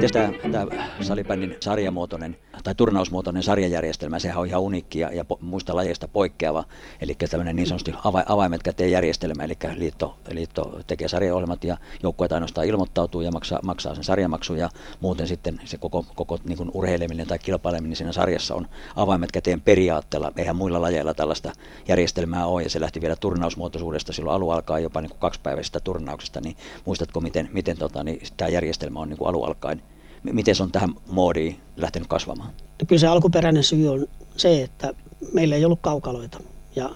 Miten 0.01 0.31
tämä, 0.41 0.51
tämä 0.51 0.85
salibändin 1.01 1.57
sarjamuotoinen 1.59 2.38
tai 2.63 2.75
turnausmuotoinen 2.75 3.43
sarjajärjestelmä, 3.43 4.19
sehän 4.19 4.38
on 4.38 4.47
ihan 4.47 4.62
uniikki 4.62 4.99
ja, 4.99 5.13
ja 5.13 5.25
muista 5.41 5.75
lajeista 5.75 6.07
poikkeava. 6.07 6.63
Eli 7.01 7.15
tämmöinen 7.29 7.55
niin 7.55 7.67
sanotusti 7.67 7.93
ava, 8.03 8.23
avaimet 8.25 8.63
käteen 8.63 8.91
järjestelmä, 8.91 9.43
eli 9.43 9.57
liitto, 9.75 10.17
liitto 10.31 10.79
tekee 10.88 11.07
sarjaohjelmat 11.07 11.63
ja 11.63 11.77
joukkueet 12.03 12.31
ainoastaan 12.31 12.67
ilmoittautuu 12.67 13.21
ja 13.21 13.31
maksaa, 13.31 13.59
maksaa 13.63 13.95
sen 13.95 14.03
sarjamaksun 14.03 14.57
ja 14.57 14.69
muuten 14.99 15.27
sitten 15.27 15.62
se 15.65 15.77
koko, 15.77 16.05
koko 16.15 16.38
niin 16.43 16.57
kuin 16.57 16.71
urheileminen 16.73 17.27
tai 17.27 17.39
kilpaileminen 17.39 17.95
siinä 17.95 18.12
sarjassa 18.12 18.55
on 18.55 18.67
avaimet 18.95 19.31
käteen 19.31 19.62
periaatteella. 19.62 20.31
Eihän 20.38 20.55
muilla 20.55 20.81
lajeilla 20.81 21.13
tällaista 21.13 21.51
järjestelmää 21.88 22.45
ole 22.45 22.63
ja 22.63 22.69
se 22.69 22.81
lähti 22.81 23.01
vielä 23.01 23.15
turnausmuotoisuudesta 23.15 24.13
silloin 24.13 24.35
alun 24.35 24.53
alkaa 24.53 24.79
jopa 24.79 25.01
niin 25.01 25.09
kuin 25.09 25.19
kaksipäiväisestä 25.19 25.79
turnauksesta, 25.79 26.41
niin 26.41 26.55
muistatko 26.85 27.21
miten, 27.21 27.49
miten 27.53 27.77
tota, 27.77 28.03
niin 28.03 28.21
tämä 28.38 28.49
järjestelmä 28.49 28.99
on 28.99 29.09
niin 29.09 29.17
kuin 29.17 29.27
alun 29.29 29.47
alkaen 29.47 29.81
miten 30.23 30.55
se 30.55 30.63
on 30.63 30.71
tähän 30.71 30.93
moodiin 31.08 31.60
lähtenyt 31.77 32.08
kasvamaan? 32.08 32.49
No 32.49 32.86
kyllä 32.88 32.99
se 32.99 33.08
alkuperäinen 33.08 33.63
syy 33.63 33.88
on 33.88 34.08
se, 34.38 34.63
että 34.63 34.93
meillä 35.34 35.55
ei 35.55 35.65
ollut 35.65 35.79
kaukaloita. 35.82 36.39
Ja, 36.75 36.89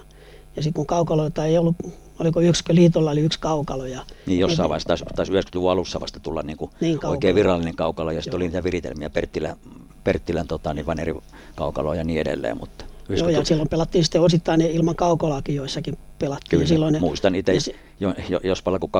ja 0.56 0.62
sitten 0.62 0.74
kun 0.74 0.86
kaukaloita 0.86 1.44
ei 1.44 1.58
ollut, 1.58 1.76
oliko 2.18 2.40
yksikö 2.40 2.74
liitolla 2.74 3.10
oli 3.10 3.20
yksi 3.20 3.40
kaukalo. 3.40 3.86
Ja 3.86 4.04
niin 4.26 4.38
jossain 4.38 4.68
vaiheessa 4.68 4.86
taisi, 4.86 5.04
taisi 5.16 5.32
90-luvun 5.32 5.70
alussa 5.70 6.00
vasta 6.00 6.20
tulla 6.20 6.42
niin 6.42 6.56
kuin 6.56 6.70
niin 6.80 7.06
oikein 7.06 7.34
virallinen 7.34 7.76
kaukalo 7.76 8.10
ja 8.10 8.22
sitten 8.22 8.36
oli 8.36 8.44
niitä 8.44 8.64
viritelmiä 8.64 9.10
Perttilän, 9.10 9.56
Perttilän 10.04 10.48
tota, 10.48 10.74
niin 10.74 11.00
eri 11.00 11.14
kaukaloa 11.54 11.94
ja 11.94 12.04
niin 12.04 12.20
edelleen. 12.20 12.56
Mutta 12.58 12.84
Joo, 13.08 13.28
ja 13.28 13.44
silloin 13.44 13.68
pelattiin 13.68 14.04
sitten 14.04 14.20
osittain 14.20 14.60
ilman 14.60 14.96
kaukolaakin 14.96 15.54
joissakin 15.54 15.98
pelattiin. 16.18 16.50
Kyllä, 16.50 16.66
silloin 16.66 17.00
muistan 17.00 17.34
itse, 17.34 17.60
se, 17.60 17.74
jo, 18.00 18.14
jo, 18.28 18.40
jos 18.42 18.62
pala 18.62 18.78
kun 18.78 18.90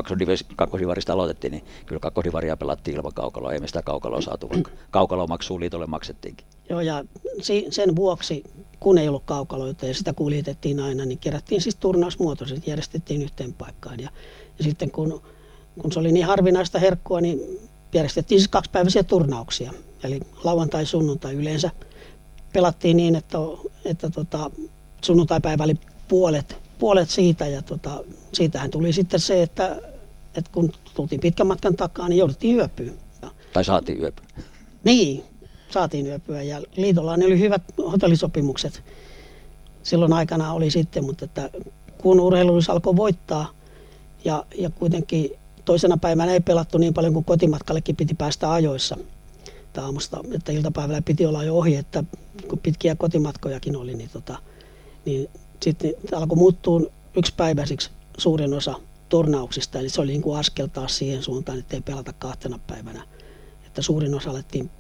kakkosivarista 0.56 1.12
aloitettiin, 1.12 1.50
niin 1.50 1.64
kyllä 1.86 2.00
kakkosivaria 2.00 2.56
pelattiin 2.56 2.96
ilman 2.96 3.12
kaukaloa, 3.14 3.52
ei 3.52 3.60
me 3.60 3.66
sitä 3.66 3.82
kaukaloa 3.82 4.20
saatu, 4.20 4.50
vaikka 4.50 4.70
kaukalomaksua 4.90 5.60
liitolle 5.60 5.86
maksettiinkin. 5.86 6.46
Joo, 6.70 6.80
ja 6.80 7.04
sen 7.70 7.96
vuoksi, 7.96 8.44
kun 8.80 8.98
ei 8.98 9.08
ollut 9.08 9.24
kaukaloita 9.24 9.86
ja 9.86 9.94
sitä 9.94 10.12
kuljetettiin 10.12 10.80
aina, 10.80 11.04
niin 11.04 11.18
kerättiin 11.18 11.60
siis 11.60 11.76
turnausmuotoiset, 11.76 12.66
järjestettiin 12.66 13.22
yhteen 13.22 13.52
paikkaan. 13.52 14.00
Ja, 14.00 14.10
ja 14.58 14.64
sitten 14.64 14.90
kun, 14.90 15.22
kun 15.80 15.92
se 15.92 15.98
oli 15.98 16.12
niin 16.12 16.26
harvinaista 16.26 16.78
herkkua, 16.78 17.20
niin 17.20 17.40
järjestettiin 17.94 18.40
siis 18.40 18.48
kaksipäiväisiä 18.48 19.02
turnauksia. 19.02 19.72
Eli 20.04 20.20
lauantai, 20.44 20.86
sunnuntai 20.86 21.34
yleensä 21.34 21.70
pelattiin 22.54 22.96
niin, 22.96 23.16
että, 23.16 23.38
että 23.84 24.10
tota, 24.10 24.50
sunnuntai-päivä 25.04 25.64
oli 25.64 25.74
puolet, 26.08 26.56
puolet 26.78 27.10
siitä 27.10 27.46
ja 27.46 27.62
tota, 27.62 28.04
siitähän 28.32 28.70
tuli 28.70 28.92
sitten 28.92 29.20
se, 29.20 29.42
että, 29.42 29.80
että 30.36 30.50
kun 30.52 30.72
tultiin 30.94 31.20
pitkän 31.20 31.46
matkan 31.46 31.76
takaa, 31.76 32.08
niin 32.08 32.18
jouduttiin 32.18 32.56
yöpyä. 32.56 32.92
Tai 33.52 33.64
saatiin 33.64 34.00
yöpyä. 34.00 34.26
Niin, 34.84 35.24
saatiin 35.70 36.06
yöpyä 36.06 36.42
ja 36.42 36.62
liitolla 36.76 37.16
ne 37.16 37.26
oli 37.26 37.38
hyvät 37.38 37.62
hotellisopimukset 37.78 38.82
silloin 39.82 40.12
aikana 40.12 40.52
oli 40.52 40.70
sitten, 40.70 41.04
mutta 41.04 41.24
että 41.24 41.50
kun 41.98 42.20
urheilullis 42.20 42.70
alkoi 42.70 42.96
voittaa 42.96 43.50
ja, 44.24 44.44
ja 44.58 44.70
kuitenkin 44.70 45.30
toisena 45.64 45.96
päivänä 45.96 46.32
ei 46.32 46.40
pelattu 46.40 46.78
niin 46.78 46.94
paljon 46.94 47.12
kuin 47.12 47.24
kotimatkallekin 47.24 47.96
piti 47.96 48.14
päästä 48.14 48.52
ajoissa– 48.52 48.96
että 49.74 49.84
aamusta, 49.84 50.20
että 50.32 50.52
iltapäivällä 50.52 51.02
piti 51.02 51.26
olla 51.26 51.44
jo 51.44 51.58
ohi, 51.58 51.76
että 51.76 52.04
kun 52.48 52.58
pitkiä 52.58 52.94
kotimatkojakin 52.94 53.76
oli, 53.76 53.94
niin, 53.94 54.10
tota, 54.12 54.38
niin 55.04 55.28
sitten 55.62 55.94
alkoi 56.12 56.38
muuttua 56.38 56.80
yksipäiväisiksi 57.16 57.90
suurin 58.18 58.54
osa 58.54 58.74
turnauksista, 59.08 59.78
eli 59.78 59.88
se 59.88 60.00
oli 60.00 60.10
niin 60.10 60.22
kuin 60.22 60.38
askel 60.38 60.66
taas 60.66 60.98
siihen 60.98 61.22
suuntaan, 61.22 61.58
että 61.58 61.76
ei 61.76 61.80
pelata 61.80 62.12
kahtena 62.12 62.58
päivänä. 62.66 63.02
Että 63.66 63.82
suurin 63.82 64.14
osa 64.14 64.30
alettiin 64.30 64.70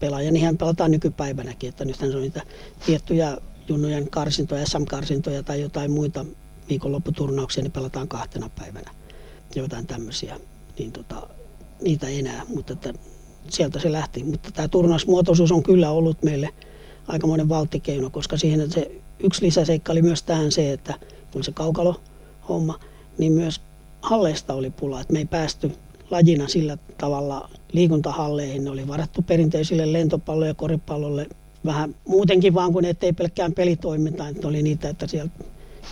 pelaa, 0.00 0.22
ja 0.22 0.32
niinhän 0.32 0.58
pelataan 0.58 0.90
nykypäivänäkin, 0.90 1.68
että 1.68 1.84
nythän 1.84 2.10
se 2.10 2.16
on 2.16 2.22
niitä 2.22 2.42
tiettyjä 2.86 3.38
junnujen 3.68 4.10
karsintoja, 4.10 4.66
SM-karsintoja 4.66 5.42
tai 5.42 5.60
jotain 5.60 5.90
muita 5.90 6.26
viikonlopputurnauksia, 6.68 7.62
niin 7.62 7.72
pelataan 7.72 8.08
kahtena 8.08 8.50
päivänä. 8.58 8.90
Jotain 9.54 9.86
tämmöisiä, 9.86 10.40
niin 10.78 10.92
tota, 10.92 11.28
niitä 11.82 12.08
enää, 12.08 12.42
mutta 12.54 12.72
että 12.72 12.94
sieltä 13.48 13.80
se 13.80 13.92
lähti. 13.92 14.24
Mutta 14.24 14.50
tämä 14.50 14.68
turnausmuotoisuus 14.68 15.52
on 15.52 15.62
kyllä 15.62 15.90
ollut 15.90 16.22
meille 16.22 16.48
aikamoinen 17.08 17.48
valtikeino, 17.48 18.10
koska 18.10 18.36
siihen 18.36 18.72
se 18.72 18.90
yksi 19.18 19.44
lisäseikka 19.44 19.92
oli 19.92 20.02
myös 20.02 20.22
tähän 20.22 20.52
se, 20.52 20.72
että 20.72 20.94
kun 21.32 21.44
se 21.44 21.52
kaukalo 21.52 22.00
homma, 22.48 22.80
niin 23.18 23.32
myös 23.32 23.60
halleista 24.02 24.54
oli 24.54 24.70
pula, 24.70 25.00
että 25.00 25.12
me 25.12 25.18
ei 25.18 25.24
päästy 25.24 25.72
lajina 26.10 26.48
sillä 26.48 26.78
tavalla 26.98 27.50
liikuntahalleihin. 27.72 28.64
Ne 28.64 28.70
oli 28.70 28.88
varattu 28.88 29.22
perinteisille 29.22 29.92
lentopallolle 29.92 30.46
ja 30.46 30.54
koripallolle 30.54 31.26
vähän 31.64 31.94
muutenkin 32.08 32.54
vaan 32.54 32.72
kuin 32.72 32.84
ettei 32.84 33.12
pelkkään 33.12 33.52
pelitoimintaan, 33.52 34.30
että 34.30 34.48
oli 34.48 34.62
niitä, 34.62 34.88
että 34.88 35.06
siellä 35.06 35.30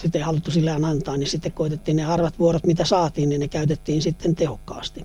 sitten 0.03 0.19
ei 0.19 0.25
haluttu 0.25 0.51
sillä 0.51 0.79
antaa, 0.83 1.17
niin 1.17 1.27
sitten 1.29 1.53
koitettiin 1.53 1.97
ne 1.97 2.03
harvat 2.03 2.39
vuorot, 2.39 2.67
mitä 2.67 2.85
saatiin, 2.85 3.29
niin 3.29 3.41
ne 3.41 3.49
käytettiin 3.49 4.03
sitten 4.03 4.35
tehokkaasti. 4.35 5.05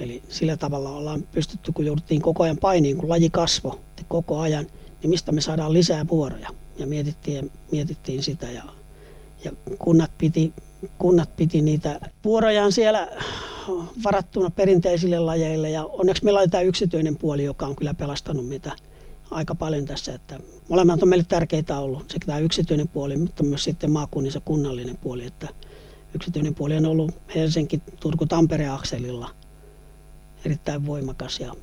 Eli 0.00 0.22
sillä 0.28 0.56
tavalla 0.56 0.90
ollaan 0.90 1.22
pystytty, 1.32 1.72
kun 1.72 1.86
jouduttiin 1.86 2.22
koko 2.22 2.42
ajan 2.42 2.56
painiin, 2.56 2.96
kun 2.96 3.08
laji 3.08 3.30
kasvo 3.30 3.80
koko 4.08 4.40
ajan, 4.40 4.66
niin 5.02 5.10
mistä 5.10 5.32
me 5.32 5.40
saadaan 5.40 5.72
lisää 5.72 6.08
vuoroja. 6.08 6.48
Ja 6.78 6.86
mietittiin, 6.86 7.50
mietittiin 7.72 8.22
sitä 8.22 8.50
ja, 8.50 8.62
ja 9.44 9.52
kunnat, 9.78 10.10
piti, 10.18 10.52
kunnat 10.98 11.36
piti 11.36 11.62
niitä 11.62 12.00
vuorojaan 12.24 12.72
siellä 12.72 13.08
varattuna 14.04 14.50
perinteisille 14.50 15.18
lajeille. 15.18 15.70
Ja 15.70 15.84
onneksi 15.84 16.24
meillä 16.24 16.40
oli 16.40 16.48
tämä 16.48 16.62
yksityinen 16.62 17.16
puoli, 17.16 17.44
joka 17.44 17.66
on 17.66 17.76
kyllä 17.76 17.94
pelastanut 17.94 18.48
meitä 18.48 18.72
aika 19.30 19.54
paljon 19.54 19.84
tässä. 19.84 20.14
Että 20.14 20.40
molemmat 20.68 21.02
on 21.02 21.08
meille 21.08 21.24
tärkeitä 21.28 21.78
ollut, 21.78 22.10
sekä 22.10 22.26
tämä 22.26 22.38
yksityinen 22.38 22.88
puoli, 22.88 23.16
mutta 23.16 23.42
myös 23.42 23.64
sitten 23.64 23.90
maakunnissa 23.90 24.40
kunnallinen 24.44 24.96
puoli. 24.96 25.26
Että 25.26 25.48
yksityinen 26.14 26.54
puoli 26.54 26.76
on 26.76 26.86
ollut 26.86 27.10
Helsinki-Turku-Tampere-akselilla– 27.34 29.30
erittäin 30.44 30.86
voimakas. 30.86 31.40
Ja, 31.40 31.54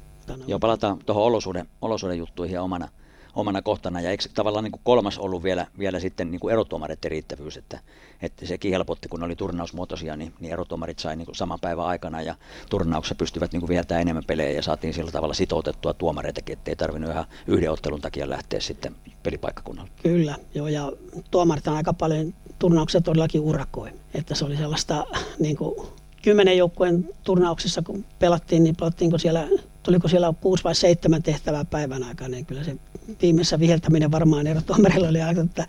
Joo, 0.48 0.60
palataan 0.60 1.00
tuohon 1.06 1.24
olosuuden, 1.24 1.68
olosuuden 1.82 2.18
juttuihin 2.18 2.54
ja 2.54 2.64
omana, 2.64 2.88
omana 3.36 3.62
kohtana. 3.62 4.02
Ja 4.02 4.10
eikö 4.10 4.24
tavallaan 4.34 4.64
niin 4.64 4.72
kuin 4.72 4.82
kolmas 4.84 5.18
ollut 5.20 5.44
vielä, 5.44 5.68
vielä 5.80 6.00
sitten 6.00 6.32
niin 6.32 6.40
kuin 6.40 6.52
erotuomareiden 6.52 7.12
riittävyys, 7.12 7.58
että, 7.58 7.80
että 8.22 8.46
sekin 8.46 8.72
helpotti, 8.72 9.08
kun 9.08 9.24
oli 9.24 9.36
turnausmuotoisia, 9.36 10.16
niin, 10.16 10.34
niin 10.40 10.54
erotuomarit 10.54 11.00
sai 11.00 11.16
niin 11.16 11.26
kuin 11.26 11.36
saman 11.36 11.60
päivän 11.60 11.86
aikana 11.86 12.22
ja 12.22 12.36
turnauksessa 12.70 13.16
pystyvät 13.16 13.52
niin 13.52 13.60
kuin 13.62 13.70
vietämään 13.70 14.02
enemmän 14.02 14.24
pelejä 14.28 14.52
ja 14.52 14.64
saatiin 14.64 14.94
sillä 14.94 15.12
tavalla 15.12 15.34
sitoutettua 15.34 15.94
tuomareitakin, 15.94 16.54
ettei 16.54 16.76
tarvinnut 16.76 17.12
ihan 17.12 17.26
yhden 17.48 17.72
ottelun 17.72 18.02
takia 18.02 18.30
lähteä 18.30 18.60
sitten 18.60 18.96
pelipaikkakunnalle. 19.24 19.92
Kyllä, 20.04 20.36
joo, 20.56 20.68
ja 20.68 20.92
tuomarit 21.32 21.68
on 21.68 21.76
aika 21.76 21.94
paljon 21.94 22.34
turnauksia 22.60 23.02
todellakin 23.02 23.42
urakoi, 23.42 23.90
että 24.14 24.36
se 24.36 24.46
oli 24.46 24.58
sellaista 24.58 25.06
niin 25.40 25.58
kuin 25.58 25.88
kymmenen 26.22 26.58
joukkueen 26.58 27.10
turnauksissa, 27.24 27.82
kun 27.82 28.06
pelattiin, 28.20 28.64
niin 28.64 28.76
pelattiinko 28.76 29.18
siellä, 29.18 29.48
tuliko 29.84 30.08
siellä 30.08 30.34
kuusi 30.42 30.64
vai 30.64 30.76
seitsemän 30.76 31.24
tehtävää 31.24 31.66
päivän 31.66 32.04
aikana, 32.04 32.30
niin 32.30 32.46
kyllä 32.46 32.64
se 32.64 32.76
viimeisessä 33.22 33.60
viheltäminen 33.60 34.12
varmaan 34.12 34.48
erotuomarilla 34.48 35.08
oli 35.08 35.22
aika, 35.22 35.42
että, 35.42 35.68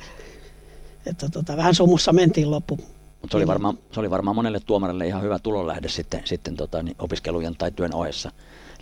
että 1.06 1.28
tota, 1.28 1.56
vähän 1.56 1.74
sumussa 1.74 2.12
mentiin 2.12 2.50
loppu. 2.50 2.76
Mutta 3.22 3.32
se, 3.32 3.36
oli 3.36 3.46
varmaan, 3.46 3.78
se 3.92 4.00
oli 4.00 4.10
varmaan 4.10 4.36
monelle 4.36 4.60
tuomarille 4.60 5.06
ihan 5.06 5.22
hyvä 5.22 5.38
tulonlähde 5.38 5.88
sitten, 5.88 6.22
sitten 6.24 6.56
tota, 6.56 6.82
niin 6.82 6.96
opiskelujen 6.98 7.56
tai 7.56 7.70
työn 7.70 7.94
ohessa 7.94 8.32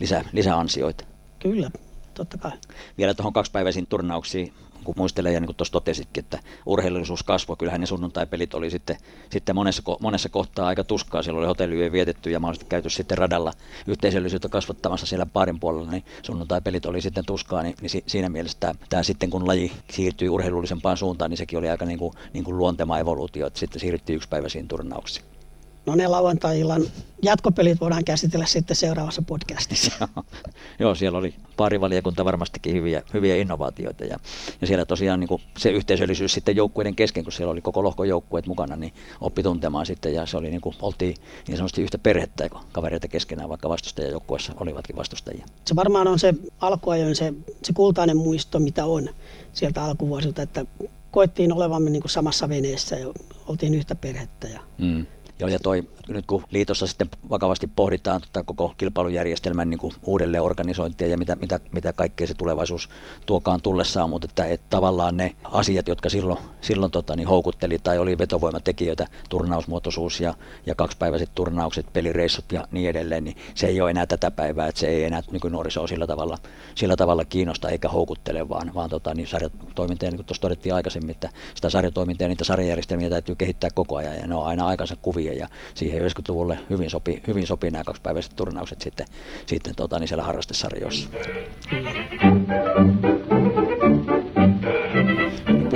lisää, 0.01 0.25
lisäansioita. 0.33 1.05
Kyllä, 1.39 1.71
totta 2.15 2.39
kai. 2.39 2.53
Vielä 2.99 3.15
tuohon 3.15 3.33
kaksipäiväisiin 3.33 3.87
turnauksiin 3.87 4.53
kun 4.85 4.95
muistelee, 4.99 5.33
ja 5.33 5.41
niin 5.41 5.47
kuin 5.47 5.57
tuossa 5.57 5.73
totesitkin, 5.73 6.25
että 6.25 6.39
urheilullisuus 6.67 7.23
kasvoi, 7.23 7.57
kyllähän 7.57 7.81
ne 7.81 7.87
sunnuntai-pelit 7.87 8.55
oli 8.55 8.71
sitten, 8.71 8.97
sitten 9.31 9.55
monessa, 9.55 9.83
monessa 10.01 10.29
kohtaa 10.29 10.67
aika 10.67 10.85
tuskaa, 10.85 11.23
siellä 11.23 11.39
oli 11.39 11.47
hotelliyö 11.47 11.93
vietetty 11.93 12.31
ja 12.31 12.41
mahdollisesti 12.41 12.69
käyty 12.69 12.91
sitten 12.91 13.19
radalla 13.19 13.53
yhteisöllisyyttä 13.87 14.49
kasvattamassa 14.49 15.07
siellä 15.07 15.27
parin 15.27 15.61
puolella, 15.61 15.91
niin 15.91 16.05
sunnuntai-pelit 16.23 16.87
oli 16.87 17.01
sitten 17.01 17.27
tuskaa, 17.27 17.63
niin, 17.63 17.75
niin 17.81 18.03
siinä 18.07 18.29
mielessä 18.29 18.59
tämä, 18.61 18.75
tämä 18.89 19.03
sitten 19.03 19.31
kun 19.31 19.47
laji 19.47 19.73
siirtyi 19.91 20.29
urheilullisempaan 20.29 20.97
suuntaan, 20.97 21.31
niin 21.31 21.39
sekin 21.39 21.59
oli 21.59 21.71
aika 21.71 21.85
niin 21.85 21.99
kuin, 21.99 22.13
niin 22.33 22.45
kuin 22.45 22.59
luontema 22.59 22.99
evoluutio, 22.99 23.47
että 23.47 23.59
sitten 23.61 23.81
siirryttiin 23.81 24.17
yksipäiväisiin 24.17 24.69
turnauksiin. 24.69 25.40
No 25.87 25.95
ne 25.95 26.07
lauantai-illan 26.07 26.83
jatkopelit 27.23 27.81
voidaan 27.81 28.05
käsitellä 28.05 28.47
sitten 28.47 28.77
seuraavassa 28.77 29.23
podcastissa. 29.23 30.09
Joo, 30.79 30.95
siellä 30.95 31.19
oli 31.19 31.35
parivaliokunta 31.57 32.25
varmastikin 32.25 32.75
hyviä, 32.75 33.03
hyviä 33.15 33.37
innovaatioita 33.37 34.05
ja, 34.05 34.17
ja 34.61 34.67
siellä 34.67 34.85
tosiaan 34.85 35.21
niin 35.21 35.29
kuin 35.29 35.43
se 35.59 35.71
yhteisöllisyys 35.71 36.33
sitten 36.33 36.57
joukkueiden 36.57 36.95
kesken, 36.95 37.25
kun 37.25 37.33
siellä 37.33 37.53
oli 37.53 37.61
koko 37.61 37.85
lohko 37.85 38.05
joukkueet 38.05 38.47
mukana, 38.47 38.77
niin 38.77 38.93
oppi 39.21 39.43
tuntemaan 39.43 39.87
sitten 39.87 40.15
ja 40.15 40.27
se 40.27 40.37
oli 40.37 40.51
niin 40.51 40.61
kuin, 40.61 40.77
oltiin 40.83 41.17
niin 41.49 41.57
sanotusti 41.57 41.83
yhtä 41.83 41.99
perhettä, 41.99 42.49
kun 42.49 42.61
kavereita 42.73 43.09
keskenään, 43.09 43.49
vaikka 43.49 43.69
vastustajajoukkueessa 43.69 44.53
olivatkin 44.61 44.97
vastustajia. 44.97 45.47
Se 45.65 45.77
varmaan 45.77 46.09
on 46.09 46.19
se 46.19 46.35
alkuajoin 46.61 47.17
se, 47.17 47.35
se 47.63 47.73
kultainen 47.73 48.17
muisto, 48.17 48.59
mitä 48.59 48.85
on 48.85 49.09
sieltä 49.53 49.85
alkuvuosilta, 49.85 50.43
että 50.43 50.67
koettiin 51.11 51.53
olevamme 51.53 51.91
niin 51.91 52.03
kuin 52.03 52.11
samassa 52.11 52.49
veneessä 52.49 52.97
ja 52.97 53.07
oltiin 53.47 53.75
yhtä 53.75 53.95
perhettä 53.95 54.49
ja 54.49 54.61
mm 54.79 55.07
Joo, 55.41 55.49
ja 55.49 55.59
toi, 55.59 55.83
nyt 56.15 56.27
kun 56.27 56.45
liitossa 56.51 56.87
sitten 56.87 57.09
vakavasti 57.31 57.67
pohditaan 57.77 58.21
tota 58.21 58.43
koko 58.43 58.75
kilpailujärjestelmän 58.79 59.71
niin 59.71 59.79
kuin 59.79 59.95
uudelleen 60.03 60.43
organisointia 60.43 61.09
ja 61.09 61.19
mitä, 61.19 61.37
mitä, 61.37 61.61
mitä 61.73 61.93
kaikkea 61.93 62.27
se 62.27 62.35
tulevaisuus 62.35 62.89
tuokaan 63.27 63.63
tullessaan, 63.63 64.11
mutta 64.11 64.27
että, 64.31 64.45
että 64.45 64.67
tavallaan 64.71 65.17
ne 65.17 65.37
asiat, 65.45 65.89
jotka 65.89 66.09
silloin, 66.09 66.39
silloin 66.61 66.93
tota, 66.93 67.17
niin 67.17 67.29
houkutteli 67.29 67.79
tai 67.79 67.99
oli 67.99 68.19
vetovoimatekijöitä, 68.19 69.07
turnausmuotoisuus 69.29 70.21
ja, 70.21 70.35
ja 70.67 70.75
kaksipäiväiset 70.75 71.31
turnaukset, 71.35 71.87
pelireissut 71.93 72.53
ja 72.53 72.69
niin 72.73 72.91
edelleen, 72.91 73.25
niin 73.25 73.37
se 73.55 73.67
ei 73.67 73.81
ole 73.81 73.91
enää 73.91 74.07
tätä 74.07 74.31
päivää, 74.31 74.69
että 74.69 74.81
se 74.81 74.89
ei 74.89 75.05
enää 75.05 75.23
nykynuorisoa 75.31 75.87
sillä 75.87 76.07
tavalla, 76.07 76.39
sillä 76.75 76.97
tavalla 76.97 77.25
kiinnosta 77.25 77.69
eikä 77.69 77.89
houkuttele, 77.89 78.49
vaan, 78.49 78.75
vaan 78.75 78.91
tota, 78.91 79.15
niin 79.15 79.27
sarjatoimintaa, 79.27 80.11
niin 80.11 80.17
kuin 80.17 80.27
tuossa 80.27 80.43
todettiin 80.43 80.75
aikaisemmin, 80.75 81.11
että 81.11 81.29
sitä 81.55 81.71
sarjatoimintaa 81.71 82.25
ja 82.25 82.29
niitä 82.29 82.45
sarjajärjestelmiä 82.45 83.11
täytyy 83.11 83.35
kehittää 83.35 83.71
koko 83.75 83.97
ajan 83.97 84.17
ja 84.17 84.27
ne 84.27 84.35
on 84.35 84.47
aina 84.47 84.67
aikansa 84.67 84.97
kuvia 85.03 85.33
ja 85.33 85.49
siihen 85.75 86.00
90-luvulle 86.01 86.59
hyvin 86.71 86.91
sopii, 86.91 87.23
hyvin 87.27 87.47
sopii 87.47 87.71
nämä 87.71 87.85
kaksipäiväiset 87.85 88.37
turnaukset 88.37 88.81
sitten, 88.81 89.07
sitten 89.47 89.75
tota, 89.77 89.99
niin 89.99 90.09
siellä 90.09 90.25
harrastesarjoissa. 90.25 91.09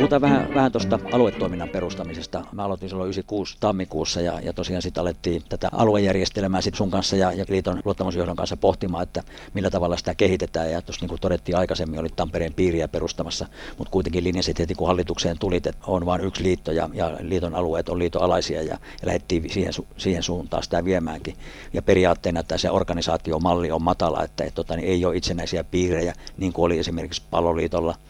Puhutaan 0.05 0.22
vähän, 0.22 0.55
vähän 0.55 0.72
tuosta 0.72 0.98
aluetoiminnan 1.12 1.68
perustamisesta. 1.68 2.44
Mä 2.52 2.64
aloitin 2.64 2.88
silloin 2.88 3.07
96 3.07 3.57
tammikuussa 3.61 4.20
ja, 4.20 4.40
ja 4.40 4.52
tosiaan 4.52 4.82
sitten 4.82 5.00
alettiin 5.00 5.42
tätä 5.48 5.68
aluejärjestelmää 5.72 6.61
sit 6.61 6.74
sun 6.74 6.90
kanssa 6.90 7.16
ja, 7.16 7.32
ja 7.32 7.44
liiton 7.48 7.80
luottamusjohdon 7.84 8.36
kanssa 8.36 8.57
pohtimaan, 8.57 9.02
että 9.02 9.22
millä 9.55 9.70
tavalla 9.70 9.96
sitä 9.96 10.14
kehitetään. 10.14 10.70
Ja 10.70 10.82
tuossa 10.82 11.02
niin 11.02 11.09
kuin 11.09 11.20
todettiin 11.20 11.57
aikaisemmin, 11.57 12.00
oli 12.00 12.09
Tampereen 12.16 12.55
piiriä 12.55 12.88
perustamassa, 12.88 13.46
mutta 13.78 13.90
kuitenkin 13.90 14.24
linjasit 14.24 14.59
heti 14.59 14.74
kun 14.74 14.86
hallitukseen 14.86 15.38
tuli, 15.38 15.57
että 15.57 15.72
on 15.86 16.07
vain 16.07 16.24
yksi 16.24 16.42
liitto 16.42 16.72
ja, 16.72 16.90
ja 16.92 17.16
liiton 17.20 17.55
alueet 17.55 17.88
on 17.88 17.98
liiton 17.98 18.22
alaisia 18.22 18.62
ja, 18.62 18.78
ja 19.02 19.07
lähdettiin 19.07 19.50
siihen, 19.50 19.72
siihen 19.96 20.22
suuntaan 20.22 20.62
sitä 20.62 20.84
viemäänkin. 20.84 21.36
Ja 21.72 21.82
periaatteena 21.82 22.40
että 22.40 22.59
se 22.59 22.70
organisaatiomalli 22.70 23.70
on 23.70 23.82
matala, 23.82 24.24
että 24.24 24.44
et, 24.44 24.55
tota, 24.55 24.76
niin 24.76 24.88
ei 24.88 25.05
ole 25.05 25.16
itsenäisiä 25.16 25.64
piirejä, 25.64 26.14
niin 26.36 26.52
kuin 26.52 26.66
oli 26.66 26.78
esimerkiksi 26.78 27.22
Paloliitolla– 27.30 27.94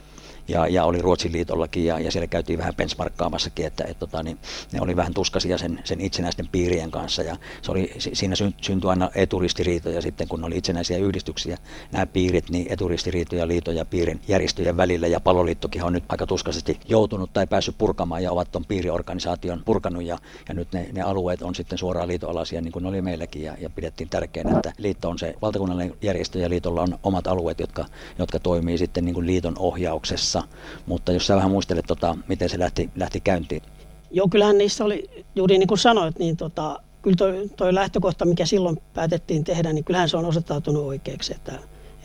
ja, 0.48 0.66
ja 0.66 0.84
oli 0.84 1.02
Ruotsin 1.02 1.32
liitollakin 1.32 1.84
ja, 1.84 1.98
ja 1.98 2.10
siellä 2.10 2.26
käytiin 2.26 2.58
vähän 2.58 2.74
benchmarkkaamassakin, 2.74 3.66
että 3.66 3.84
et, 3.84 3.98
tota, 3.98 4.22
niin, 4.22 4.38
ne 4.72 4.80
oli 4.80 4.96
vähän 4.96 5.14
tuskasia 5.14 5.58
sen, 5.58 5.80
sen 5.84 6.00
itsenäisten 6.00 6.48
piirien 6.48 6.90
kanssa. 6.90 7.22
Ja 7.22 7.36
se 7.62 7.72
oli, 7.72 7.92
siinä 7.98 8.34
syntyi 8.36 8.90
aina 8.90 9.10
eturistiriitoja 9.14 10.02
sitten, 10.02 10.28
kun 10.28 10.44
oli 10.44 10.56
itsenäisiä 10.56 10.98
yhdistyksiä, 10.98 11.58
nämä 11.92 12.06
piirit, 12.06 12.50
niin 12.50 12.66
eturistiriitoja 12.70 13.48
liitoja 13.48 13.84
piirin 13.84 14.20
järjestöjen 14.28 14.76
välillä. 14.76 15.06
Ja 15.06 15.20
paloliittokin 15.20 15.84
on 15.84 15.92
nyt 15.92 16.04
aika 16.08 16.26
tuskaisesti 16.26 16.80
joutunut 16.88 17.32
tai 17.32 17.46
päässyt 17.46 17.78
purkamaan 17.78 18.22
ja 18.22 18.32
ovat 18.32 18.52
tuon 18.52 18.64
piiriorganisaation 18.64 19.62
purkanut. 19.64 20.02
Ja, 20.02 20.18
ja 20.48 20.54
nyt 20.54 20.72
ne, 20.72 20.88
ne 20.92 21.02
alueet 21.02 21.42
on 21.42 21.54
sitten 21.54 21.78
suoraan 21.78 22.08
liitoalaisia 22.08 22.60
niin 22.60 22.72
kuin 22.72 22.86
oli 22.86 23.02
meilläkin. 23.02 23.42
Ja, 23.42 23.56
ja 23.60 23.70
pidettiin 23.70 24.08
tärkeänä, 24.08 24.56
että 24.56 24.72
liitto 24.78 25.10
on 25.10 25.18
se 25.18 25.34
valtakunnallinen 25.42 25.96
järjestö 26.02 26.38
ja 26.38 26.50
liitolla 26.50 26.82
on 26.82 26.98
omat 27.02 27.26
alueet, 27.26 27.60
jotka, 27.60 27.84
jotka 28.18 28.38
toimii 28.38 28.78
sitten 28.78 29.04
niin 29.04 29.14
kuin 29.14 29.26
liiton 29.26 29.54
ohjauksessa 29.58 30.33
kanssa, 30.34 30.58
mutta 30.86 31.12
jos 31.12 31.26
sä 31.26 31.36
vähän 31.36 31.50
muistelet, 31.50 31.84
tota, 31.86 32.16
miten 32.28 32.48
se 32.48 32.58
lähti, 32.58 32.90
lähti 32.96 33.20
käyntiin. 33.20 33.62
Joo, 34.10 34.28
kyllähän 34.28 34.58
niissä 34.58 34.84
oli, 34.84 35.10
juuri 35.34 35.58
niin 35.58 35.68
kuin 35.68 35.78
sanoit, 35.78 36.18
niin 36.18 36.36
tota, 36.36 36.80
kyllä 37.02 37.16
toi, 37.16 37.50
toi 37.56 37.74
lähtökohta, 37.74 38.24
mikä 38.24 38.46
silloin 38.46 38.78
päätettiin 38.94 39.44
tehdä, 39.44 39.72
niin 39.72 39.84
kyllähän 39.84 40.08
se 40.08 40.16
on 40.16 40.24
osoittautunut 40.24 40.84
oikeaksi, 40.84 41.34
että, 41.34 41.52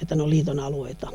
että 0.01 0.15
ne 0.15 0.23
on 0.23 0.29
liiton 0.29 0.59
alueita. 0.59 1.07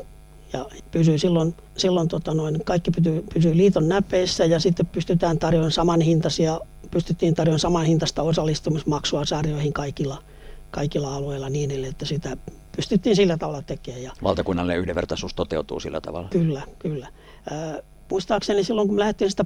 Ja 0.53 0.65
pysyy 0.91 1.17
silloin, 1.17 1.55
silloin 1.77 2.07
tota 2.07 2.33
noin, 2.33 2.61
kaikki 2.65 2.91
pysyy, 2.91 3.23
pysyy 3.33 3.57
liiton 3.57 3.89
näpeissä 3.89 4.45
ja 4.45 4.59
sitten 4.59 4.85
pystytään 4.85 5.39
tarjoamaan 5.39 5.71
samanhintaisia, 5.71 6.59
pystyttiin 6.91 7.35
tarjoamaan 7.35 7.59
samanhintaista 7.59 8.21
osallistumismaksua 8.21 9.25
sarjoihin 9.25 9.73
kaikilla, 9.73 10.23
kaikilla 10.71 11.15
alueilla 11.15 11.49
niin, 11.49 11.85
että 11.85 12.05
sitä 12.05 12.37
pystyttiin 12.75 13.15
sillä 13.15 13.37
tavalla 13.37 13.61
tekemään. 13.61 14.03
Ja 14.03 14.11
Valtakunnallinen 14.23 14.79
yhdenvertaisuus 14.79 15.33
toteutuu 15.33 15.79
sillä 15.79 16.01
tavalla? 16.01 16.27
Kyllä, 16.29 16.61
kyllä. 16.79 17.07
Äh, 17.51 17.83
muistaakseni 18.11 18.63
silloin, 18.63 18.87
kun 18.87 18.95
me 18.95 18.99
lähdettiin 18.99 19.31
sitä 19.31 19.45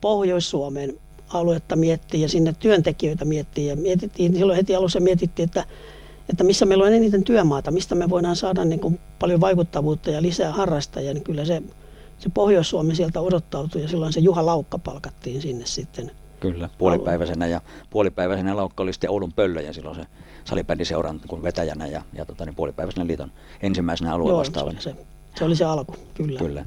Pohjois-Suomen 0.00 0.98
aluetta 1.28 1.76
miettiä 1.76 2.20
ja 2.20 2.28
sinne 2.28 2.54
työntekijöitä 2.58 3.24
miettiä 3.24 3.72
ja 3.72 3.76
mietittiin, 3.76 4.34
silloin 4.34 4.56
heti 4.56 4.74
alussa 4.74 5.00
mietittiin, 5.00 5.44
että, 5.44 5.64
että 6.28 6.44
missä 6.44 6.66
meillä 6.66 6.84
on 6.84 6.92
eniten 6.92 7.24
työmaata, 7.24 7.70
mistä 7.70 7.94
me 7.94 8.10
voidaan 8.10 8.36
saada 8.36 8.64
niin 8.64 8.80
kuin 8.80 9.00
paljon 9.18 9.40
vaikuttavuutta 9.40 10.10
ja 10.10 10.22
lisää 10.22 10.52
harrastajia, 10.52 11.14
niin 11.14 11.24
kyllä 11.24 11.44
se, 11.44 11.62
se 12.18 12.28
Pohjois-Suomi 12.28 12.94
sieltä 12.94 13.20
odottautui 13.20 13.82
ja 13.82 13.88
silloin 13.88 14.12
se 14.12 14.20
Juha 14.20 14.46
Laukka 14.46 14.78
palkattiin 14.78 15.42
sinne 15.42 15.66
sitten 15.66 16.10
Kyllä, 16.40 16.68
puolipäiväisenä 16.78 17.46
ja 17.46 17.60
puolipäiväisenä 17.90 18.56
Laukka 18.56 18.82
oli 18.82 18.92
sitten 18.92 19.10
Oulun 19.10 19.32
pöllöjä 19.32 19.72
silloin 19.72 19.96
se 19.96 20.02
salibändiseuran 20.50 21.20
kun 21.28 21.42
vetäjänä 21.42 21.86
ja, 21.86 22.02
ja 22.12 22.24
tota, 22.24 22.44
niin 22.44 22.54
puolipäiväisenä 22.54 23.06
liiton 23.06 23.32
ensimmäisenä 23.62 24.14
alueen 24.14 24.36
vastaavana. 24.36 24.80
Se, 24.80 24.94
se, 25.38 25.44
oli 25.44 25.56
se 25.56 25.64
alku, 25.64 25.96
kyllä. 26.14 26.38
kyllä. 26.38 26.64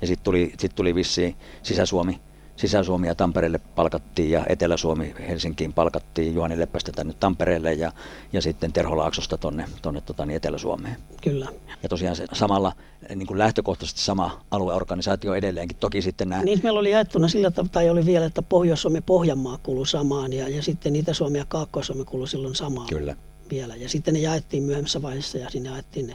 Ja 0.00 0.06
sitten 0.06 0.24
tuli, 0.24 0.52
sit 0.58 0.74
tuli 0.74 0.94
vissi 0.94 1.36
Sisä-Suomi 1.62 2.20
Sisä-Suomi 2.56 3.06
ja 3.06 3.14
Tampereelle 3.14 3.58
palkattiin 3.58 4.30
ja 4.30 4.46
Etelä-Suomi 4.48 5.14
Helsinkiin 5.28 5.72
palkattiin 5.72 6.34
Juhani 6.34 6.58
Leppästä 6.58 6.92
tänne 6.92 7.14
Tampereelle 7.20 7.72
ja, 7.72 7.92
ja 8.32 8.42
sitten 8.42 8.72
Terholaaksosta 8.72 9.38
tuonne 9.38 9.64
tonne, 9.82 10.00
tota, 10.00 10.26
niin 10.26 10.36
Etelä-Suomeen. 10.36 10.96
Kyllä. 11.22 11.48
Ja 11.82 11.88
tosiaan 11.88 12.16
se 12.16 12.26
samalla 12.32 12.72
niin 13.14 13.26
kuin 13.26 13.38
lähtökohtaisesti 13.38 14.00
sama 14.00 14.44
alueorganisaatio 14.50 15.34
edelleenkin. 15.34 15.76
Toki 15.80 16.02
sitten 16.02 16.28
nämä... 16.28 16.42
Niin, 16.42 16.60
meillä 16.62 16.80
oli 16.80 16.90
jaettuna 16.90 17.28
sillä 17.28 17.50
tavalla, 17.50 17.72
tai 17.72 17.90
oli 17.90 18.06
vielä, 18.06 18.26
että 18.26 18.42
Pohjois-Suomi 18.42 19.00
Pohjanmaa 19.00 19.58
kuului 19.62 19.86
samaan 19.86 20.32
ja, 20.32 20.48
ja 20.48 20.62
sitten 20.62 20.96
Itä-Suomi 20.96 21.38
ja 21.38 21.44
Kaakkois-Suomi 21.48 22.04
kuului 22.04 22.28
silloin 22.28 22.54
samaan 22.54 22.86
Kyllä. 22.88 23.16
vielä. 23.50 23.76
Ja 23.76 23.88
sitten 23.88 24.14
ne 24.14 24.20
jaettiin 24.20 24.62
myöhemmässä 24.62 25.02
vaiheessa 25.02 25.38
ja 25.38 25.50
sinne 25.50 25.70
jaettiin 25.70 26.06
ne 26.06 26.14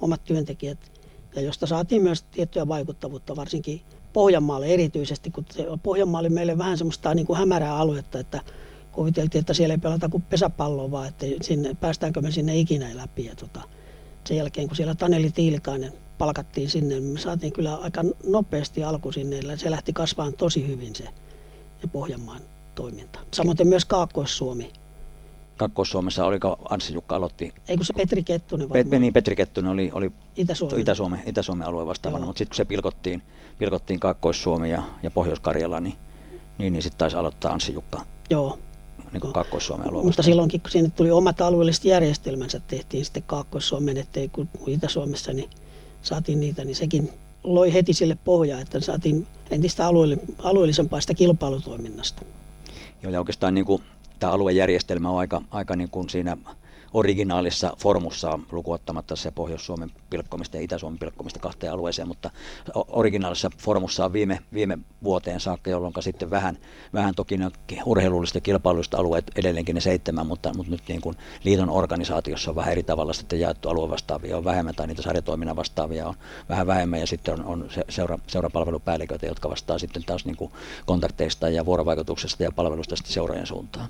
omat 0.00 0.24
työntekijät 0.24 0.78
ja 1.36 1.42
josta 1.42 1.66
saatiin 1.66 2.02
myös 2.02 2.22
tiettyä 2.22 2.68
vaikuttavuutta, 2.68 3.36
varsinkin 3.36 3.80
Pohjanmaalle 4.14 4.66
erityisesti, 4.66 5.30
kun 5.30 5.44
Pohjanmaa 5.82 6.20
oli 6.20 6.30
meille 6.30 6.58
vähän 6.58 6.78
semmoista 6.78 7.14
niin 7.14 7.26
kuin 7.26 7.38
hämärää 7.38 7.76
aluetta, 7.76 8.18
että 8.18 8.40
kuviteltiin, 8.92 9.40
että 9.40 9.54
siellä 9.54 9.74
ei 9.74 9.78
pelata 9.78 10.08
kuin 10.08 10.22
pesäpalloa, 10.22 10.90
vaan 10.90 11.08
että 11.08 11.26
sinne, 11.42 11.76
päästäänkö 11.80 12.20
me 12.20 12.30
sinne 12.30 12.56
ikinä 12.56 12.86
läpi. 12.94 13.24
Ja 13.24 13.34
tota, 13.36 13.60
sen 14.24 14.36
jälkeen, 14.36 14.68
kun 14.68 14.76
siellä 14.76 14.94
Taneli 14.94 15.30
Tiilikainen 15.30 15.92
palkattiin 16.18 16.70
sinne, 16.70 17.00
me 17.00 17.18
saatiin 17.18 17.52
kyllä 17.52 17.76
aika 17.76 18.04
nopeasti 18.26 18.84
alku 18.84 19.12
sinne. 19.12 19.56
Se 19.56 19.70
lähti 19.70 19.92
kasvamaan 19.92 20.34
tosi 20.34 20.66
hyvin 20.68 20.94
se, 20.94 21.04
se 21.80 21.86
Pohjanmaan 21.92 22.40
toiminta. 22.74 23.18
Samoin 23.34 23.56
myös 23.64 23.84
Kaakkois-Suomi 23.84 24.72
Kaakkois-Suomessa, 25.56 26.24
oliko 26.24 26.58
Anssi 26.70 26.94
Jukka 26.94 27.16
aloitti? 27.16 27.54
Ei 27.68 27.76
kun 27.76 27.86
se 27.86 27.92
Petri 27.92 28.22
Kettunen 28.22 28.68
Pet, 28.68 28.90
Niin, 28.90 29.12
Petri 29.12 29.36
Kettunen 29.36 29.70
oli, 29.70 29.90
oli 29.94 30.12
Itä-Suomen, 30.36 30.80
Itä-Suomen, 30.80 31.22
Itä-Suomen 31.26 31.68
alueen 31.68 31.86
vastaavana, 31.86 32.26
mutta 32.26 32.38
sitten 32.38 32.50
kun 32.50 32.56
se 32.56 32.64
pilkottiin, 32.64 33.22
pilkottiin 33.58 34.00
Kaakkois-Suomi 34.00 34.70
ja, 34.70 34.82
ja 35.02 35.10
Pohjois-Karjala, 35.10 35.80
niin, 35.80 35.96
niin, 36.58 36.72
niin 36.72 36.82
sitten 36.82 36.98
taisi 36.98 37.16
aloittaa 37.16 37.52
Anssi 37.52 37.72
Jukka. 37.72 38.00
Joo. 38.30 38.58
Niin 39.12 39.20
kuin 39.20 39.32
Kaakkois-Suomen 39.32 39.88
alueen 39.88 40.06
Mutta 40.06 40.22
silloinkin, 40.22 40.60
kun 40.60 40.70
sinne 40.70 40.90
tuli 40.90 41.10
omat 41.10 41.40
alueelliset 41.40 41.84
järjestelmänsä, 41.84 42.60
tehtiin 42.60 43.04
sitten 43.04 43.22
Kaakkois-Suomen, 43.26 43.96
ettei 43.96 44.28
kun 44.28 44.48
Itä-Suomessa, 44.66 45.32
niin 45.32 45.50
saatiin 46.02 46.40
niitä, 46.40 46.64
niin 46.64 46.76
sekin 46.76 47.10
loi 47.44 47.72
heti 47.72 47.92
sille 47.92 48.18
pohjaa, 48.24 48.60
että 48.60 48.80
saatiin 48.80 49.26
entistä 49.50 49.86
alueellisempaa 50.38 51.00
sitä 51.00 51.14
kilpailutoiminnasta. 51.14 52.22
Joo, 53.02 53.12
ja 53.12 53.18
oikeastaan 53.18 53.54
niin 53.54 53.64
kuin 53.64 53.82
tämä 54.18 54.32
aluejärjestelmä 54.32 55.10
on 55.10 55.18
aika, 55.18 55.42
aika 55.50 55.76
niin 55.76 55.90
kuin 55.90 56.10
siinä 56.10 56.36
originaalissa 56.94 57.76
formussa 57.78 58.38
lukuottamatta 58.52 59.16
se 59.16 59.30
Pohjois-Suomen 59.30 59.90
pilkkomista 60.10 60.56
ja 60.56 60.62
Itä-Suomen 60.62 60.98
pilkkomista 60.98 61.40
kahteen 61.40 61.72
alueeseen, 61.72 62.08
mutta 62.08 62.30
originaalissa 62.74 63.50
formussa 63.58 64.12
viime, 64.12 64.38
viime 64.52 64.78
vuoteen 65.02 65.40
saakka, 65.40 65.70
jolloin 65.70 65.94
sitten 66.00 66.30
vähän, 66.30 66.58
vähän 66.92 67.14
toki 67.14 67.36
ne 67.36 67.50
urheilullista 67.84 68.36
ja 68.36 68.40
kilpailullista 68.40 68.96
alueet 68.96 69.30
edelleenkin 69.36 69.74
ne 69.74 69.80
seitsemän, 69.80 70.26
mutta, 70.26 70.54
mutta 70.56 70.72
nyt 70.72 70.82
niin 70.88 71.00
kuin 71.00 71.16
liiton 71.44 71.70
organisaatiossa 71.70 72.50
on 72.50 72.56
vähän 72.56 72.72
eri 72.72 72.82
tavalla 72.82 73.12
sitten 73.12 73.40
jaettu 73.40 73.68
aluevastaavia 73.68 74.36
on 74.36 74.44
vähemmän 74.44 74.74
tai 74.74 74.86
niitä 74.86 75.02
sarjatoiminnan 75.02 75.56
vastaavia 75.56 76.08
on 76.08 76.14
vähän 76.48 76.66
vähemmän 76.66 77.00
ja 77.00 77.06
sitten 77.06 77.34
on, 77.34 77.44
on 77.44 77.68
seura, 77.88 78.18
seurapalvelupäälliköitä, 78.26 79.26
jotka 79.26 79.50
vastaa 79.50 79.78
sitten 79.78 80.04
taas 80.04 80.24
niin 80.24 80.36
kuin 80.36 80.52
kontakteista 80.86 81.48
ja 81.48 81.66
vuorovaikutuksesta 81.66 82.42
ja 82.42 82.52
palvelusta 82.52 82.96
sitten 82.96 83.12
seurojen 83.12 83.46
suuntaan. 83.46 83.88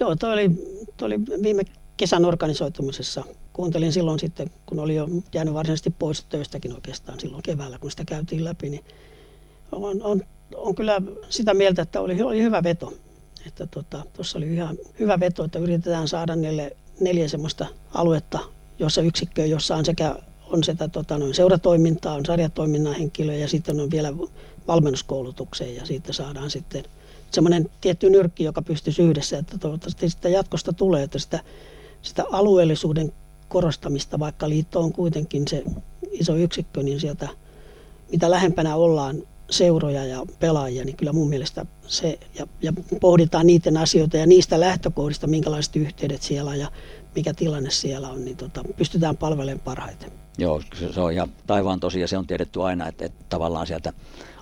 Joo, 0.00 0.16
toi 0.16 0.32
oli, 0.32 0.50
toi 0.96 1.06
oli 1.06 1.20
viime 1.42 1.62
kesän 1.98 2.24
organisoitumisessa. 2.24 3.24
Kuuntelin 3.52 3.92
silloin 3.92 4.18
sitten, 4.18 4.50
kun 4.66 4.78
oli 4.78 4.94
jo 4.94 5.08
jäänyt 5.34 5.54
varsinaisesti 5.54 5.94
pois 5.98 6.24
töistäkin 6.24 6.74
oikeastaan 6.74 7.20
silloin 7.20 7.42
keväällä, 7.42 7.78
kun 7.78 7.90
sitä 7.90 8.04
käytiin 8.04 8.44
läpi, 8.44 8.70
niin 8.70 8.84
on, 9.72 10.02
on, 10.02 10.22
on 10.54 10.74
kyllä 10.74 11.02
sitä 11.28 11.54
mieltä, 11.54 11.82
että 11.82 12.00
oli, 12.00 12.22
oli 12.22 12.42
hyvä 12.42 12.62
veto. 12.62 12.92
Että 13.46 13.66
tuossa 13.66 13.90
tota, 13.90 14.38
oli 14.38 14.54
ihan 14.54 14.76
hyvä 14.98 15.20
veto, 15.20 15.44
että 15.44 15.58
yritetään 15.58 16.08
saada 16.08 16.36
neljä, 16.36 16.70
neljä 17.00 17.28
semmoista 17.28 17.66
aluetta, 17.94 18.38
jossa 18.78 19.02
yksikköä, 19.02 19.46
jossa 19.46 19.76
on 19.76 19.84
sekä 19.84 20.16
on 20.50 20.64
sitä 20.64 20.88
tota, 20.88 21.18
noin 21.18 21.34
seuratoimintaa, 21.34 22.14
on 22.14 22.26
sarjatoiminnan 22.26 22.94
henkilöä 22.94 23.36
ja 23.36 23.48
sitten 23.48 23.80
on 23.80 23.90
vielä 23.90 24.12
valmennuskoulutukseen 24.66 25.76
ja 25.76 25.86
siitä 25.86 26.12
saadaan 26.12 26.50
sitten 26.50 26.84
semmoinen 27.30 27.70
tietty 27.80 28.10
nyrkki, 28.10 28.44
joka 28.44 28.62
pystyisi 28.62 29.02
yhdessä, 29.02 29.38
että 29.38 29.58
toivottavasti 29.58 30.10
sitä 30.10 30.28
jatkosta 30.28 30.72
tulee, 30.72 31.02
että 31.02 31.18
sitä, 31.18 31.40
sitä 32.02 32.24
alueellisuuden 32.30 33.12
korostamista, 33.48 34.18
vaikka 34.18 34.48
liitto 34.48 34.80
on 34.80 34.92
kuitenkin 34.92 35.48
se 35.48 35.64
iso 36.10 36.36
yksikkö, 36.36 36.82
niin 36.82 37.00
sieltä 37.00 37.28
mitä 38.12 38.30
lähempänä 38.30 38.76
ollaan 38.76 39.22
seuroja 39.50 40.04
ja 40.04 40.26
pelaajia, 40.38 40.84
niin 40.84 40.96
kyllä 40.96 41.12
mun 41.12 41.28
mielestä 41.28 41.66
se, 41.86 42.18
ja, 42.38 42.46
ja 42.62 42.72
pohditaan 43.00 43.46
niiden 43.46 43.76
asioita 43.76 44.16
ja 44.16 44.26
niistä 44.26 44.60
lähtökohdista, 44.60 45.26
minkälaiset 45.26 45.76
yhteydet 45.76 46.22
siellä 46.22 46.54
ja 46.54 46.70
mikä 47.14 47.34
tilanne 47.34 47.70
siellä 47.70 48.08
on, 48.08 48.24
niin 48.24 48.36
tota, 48.36 48.64
pystytään 48.76 49.16
palvelemaan 49.16 49.64
parhaiten. 49.64 50.12
Joo, 50.38 50.62
se 50.92 51.00
on 51.00 51.12
ihan 51.12 51.28
taivaan 51.46 51.80
tosi 51.80 52.06
se 52.06 52.18
on 52.18 52.26
tiedetty 52.26 52.62
aina, 52.62 52.88
että, 52.88 53.04
että 53.04 53.24
tavallaan 53.28 53.66
sieltä 53.66 53.92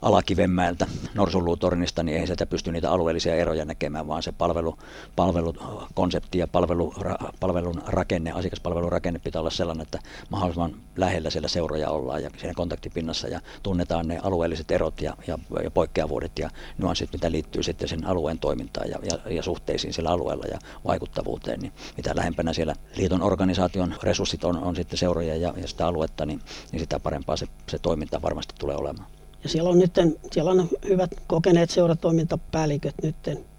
Alakivenmäeltä, 0.02 0.86
Norsunluutornista, 1.14 2.02
niin 2.02 2.18
ei 2.18 2.26
sieltä 2.26 2.46
pysty 2.46 2.72
niitä 2.72 2.90
alueellisia 2.90 3.34
eroja 3.34 3.64
näkemään, 3.64 4.08
vaan 4.08 4.22
se 4.22 4.32
palvelu, 4.32 4.78
palvelukonsepti 5.16 6.38
ja 6.38 6.48
palvelu, 6.48 6.94
ra, 7.00 7.16
palvelun 7.40 7.82
rakenne, 7.86 8.32
asiakaspalvelun 8.32 8.92
rakenne 8.92 9.18
pitää 9.18 9.40
olla 9.40 9.50
sellainen, 9.50 9.82
että 9.82 9.98
mahdollisimman 10.30 10.76
lähellä 10.96 11.30
siellä 11.30 11.48
seuroja 11.48 11.90
ollaan 11.90 12.22
ja 12.22 12.30
siinä 12.36 12.54
kontaktipinnassa 12.54 13.28
ja 13.28 13.40
tunnetaan 13.62 14.08
ne 14.08 14.20
alueelliset 14.22 14.70
erot 14.70 15.00
ja, 15.00 15.16
ja, 15.26 15.38
ja 15.62 15.70
poikkeavuudet 15.70 16.38
ja 16.38 16.50
nuanssit, 16.78 17.12
mitä 17.12 17.30
liittyy 17.30 17.62
sitten 17.62 17.88
sen 17.88 18.06
alueen 18.06 18.38
toimintaan 18.38 18.90
ja, 18.90 18.98
ja, 19.02 19.32
ja 19.32 19.42
suhteisiin 19.42 19.92
sillä 19.92 20.10
alueella 20.10 20.44
ja 20.46 20.58
vaikuttavuuteen, 20.84 21.60
niin 21.60 21.72
mitä 21.96 22.16
lähempänä 22.16 22.52
siellä 22.52 22.74
liiton 22.96 23.22
organisaation 23.22 23.94
resurssit 24.02 24.44
on, 24.44 24.56
on 24.56 24.76
sitten 24.76 24.98
seuroja 24.98 25.36
ja, 25.36 25.54
ja 25.56 25.68
sitä 25.68 25.86
aluetta, 25.86 26.26
niin, 26.26 26.40
niin 26.72 26.80
sitä 26.80 27.00
parempaa 27.00 27.36
se, 27.36 27.46
se 27.68 27.78
toiminta 27.78 28.22
varmasti 28.22 28.54
tulee 28.58 28.76
olemaan. 28.76 29.06
Ja 29.46 29.50
siellä 29.50 29.70
on 29.70 29.78
nyt 29.78 29.92
siellä 30.32 30.50
on 30.50 30.68
hyvät 30.88 31.10
kokeneet 31.26 31.70
seuratoimintapäälliköt 31.70 32.94
nyt 33.02 33.16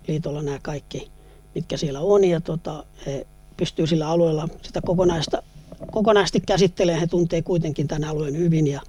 liitolla 0.07 0.41
nämä 0.41 0.59
kaikki, 0.61 1.11
mitkä 1.55 1.77
siellä 1.77 1.99
on. 1.99 2.23
Ja 2.23 2.41
tota, 2.41 2.83
he 3.05 3.27
pystyy 3.57 3.87
sillä 3.87 4.07
alueella 4.09 4.49
sitä 4.61 4.81
kokonaista, 4.85 5.43
kokonaisesti 5.91 6.39
käsittelemään. 6.39 6.99
He 6.99 7.07
tuntee 7.07 7.41
kuitenkin 7.41 7.87
tämän 7.87 8.09
alueen 8.09 8.37
hyvin 8.37 8.67
ja, 8.67 8.81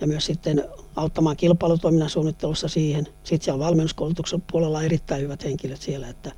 ja 0.00 0.06
myös 0.06 0.26
sitten 0.26 0.64
auttamaan 0.96 1.36
kilpailutoiminnan 1.36 2.10
suunnittelussa 2.10 2.68
siihen. 2.68 3.04
Sitten 3.24 3.44
siellä 3.44 3.64
valmennuskoulutuksen 3.64 4.42
puolella 4.52 4.78
on 4.78 4.84
erittäin 4.84 5.22
hyvät 5.22 5.44
henkilöt 5.44 5.80
siellä, 5.80 6.08
että 6.08 6.32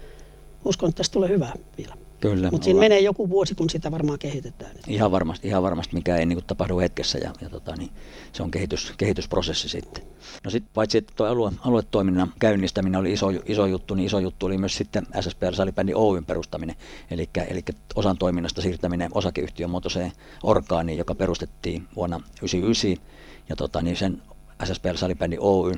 uskon, 0.64 0.88
että 0.88 0.96
tästä 0.96 1.12
tulee 1.12 1.28
hyvä 1.28 1.53
vielä. 1.78 1.96
Kyllä. 2.21 2.51
Mutta 2.51 2.64
siinä 2.64 2.81
menee 2.81 3.01
joku 3.01 3.31
vuosi, 3.31 3.55
kun 3.55 3.71
sitä 3.71 3.91
varmaan 3.91 4.18
kehitetään. 4.18 4.73
Ihan 4.87 5.11
varmasti, 5.11 5.49
ihan 5.49 5.62
varmasti 5.62 5.95
mikä 5.95 6.16
ei 6.16 6.27
niin 6.27 6.45
tapahdu 6.47 6.79
hetkessä 6.79 7.18
ja, 7.18 7.33
ja 7.41 7.51
tota, 7.51 7.77
niin, 7.77 7.91
se 8.33 8.43
on 8.43 8.51
kehitys, 8.51 8.93
kehitysprosessi 8.97 9.68
sitten. 9.68 10.05
No 10.45 10.51
sitten 10.51 10.71
paitsi, 10.75 10.99
että 10.99 11.12
tuo 11.16 11.27
alue, 11.27 11.53
aluetoiminnan 11.61 12.33
käynnistäminen 12.39 13.01
oli 13.01 13.12
iso, 13.12 13.27
iso 13.47 13.66
juttu, 13.66 13.95
niin 13.95 14.07
iso 14.07 14.18
juttu 14.18 14.47
oli 14.47 14.59
myös 14.59 14.77
sitten 14.77 15.07
SSPR 15.21 15.55
Salibändi 15.55 15.93
Oyn 15.95 16.25
perustaminen, 16.25 16.77
eli, 17.11 17.31
eli 17.49 17.62
osan 17.95 18.18
toiminnasta 18.18 18.62
siirtäminen 18.62 19.11
osakeyhtiön 19.14 19.71
muotoiseen 19.71 20.12
orgaaniin, 20.43 20.99
joka 20.99 21.14
perustettiin 21.14 21.87
vuonna 21.97 22.16
1999 22.16 23.21
ja 23.49 23.57
tota, 23.57 23.83
niin 23.83 23.97
sen 23.97 24.23
SSPL 24.64 24.94
Salibändi 24.94 25.36
Oy 25.40 25.72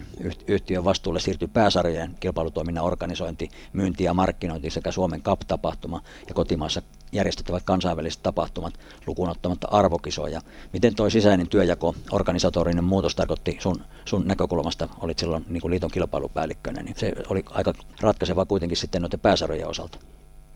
yhtiön 0.47 0.85
vastuulle 0.85 1.21
siirtyi 1.21 1.49
pääsarjojen 1.49 2.15
kilpailutoiminnan 2.21 2.85
organisointi, 2.85 3.49
myynti 3.73 4.05
ja 4.05 4.15
markkinointi 4.15 4.71
sekä 4.71 4.91
Suomen 4.91 5.23
CAP-tapahtuma 5.23 6.03
ja 6.29 6.35
kotimaassa 6.35 6.83
järjestettävät 7.13 7.63
kansainväliset 7.63 8.23
tapahtumat 8.23 8.75
lukuun 9.07 9.29
ottamatta 9.29 9.69
arvokisoja. 9.71 10.41
Miten 10.73 10.95
tuo 10.95 11.11
sisäinen 11.11 11.49
työjako, 11.49 11.95
organisatorinen 12.11 12.85
muutos 12.85 13.17
tarkoitti 13.17 13.57
sun, 13.61 13.85
sun 14.05 14.27
näkökulmasta, 14.27 14.89
olit 15.01 15.19
silloin 15.19 15.45
niin 15.49 15.61
kuin 15.61 15.71
liiton 15.71 15.91
kilpailupäällikkönä, 15.91 16.83
niin 16.83 16.95
se 16.99 17.13
oli 17.29 17.45
aika 17.51 17.73
ratkaiseva 18.01 18.47
kuitenkin 18.47 18.77
sitten 18.77 19.03
noiden 19.03 19.21
pääsarjojen 19.21 19.69
osalta. 19.69 19.99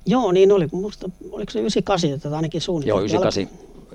Joo, 0.06 0.32
niin 0.32 0.52
oli. 0.52 0.68
Musta, 0.72 1.10
oliko 1.30 1.52
se 1.52 1.58
98, 1.58 2.10
että 2.10 2.36
ainakin 2.36 2.60
suunnitelma? 2.60 3.00
Joo, 3.00 3.04
98 3.04 3.48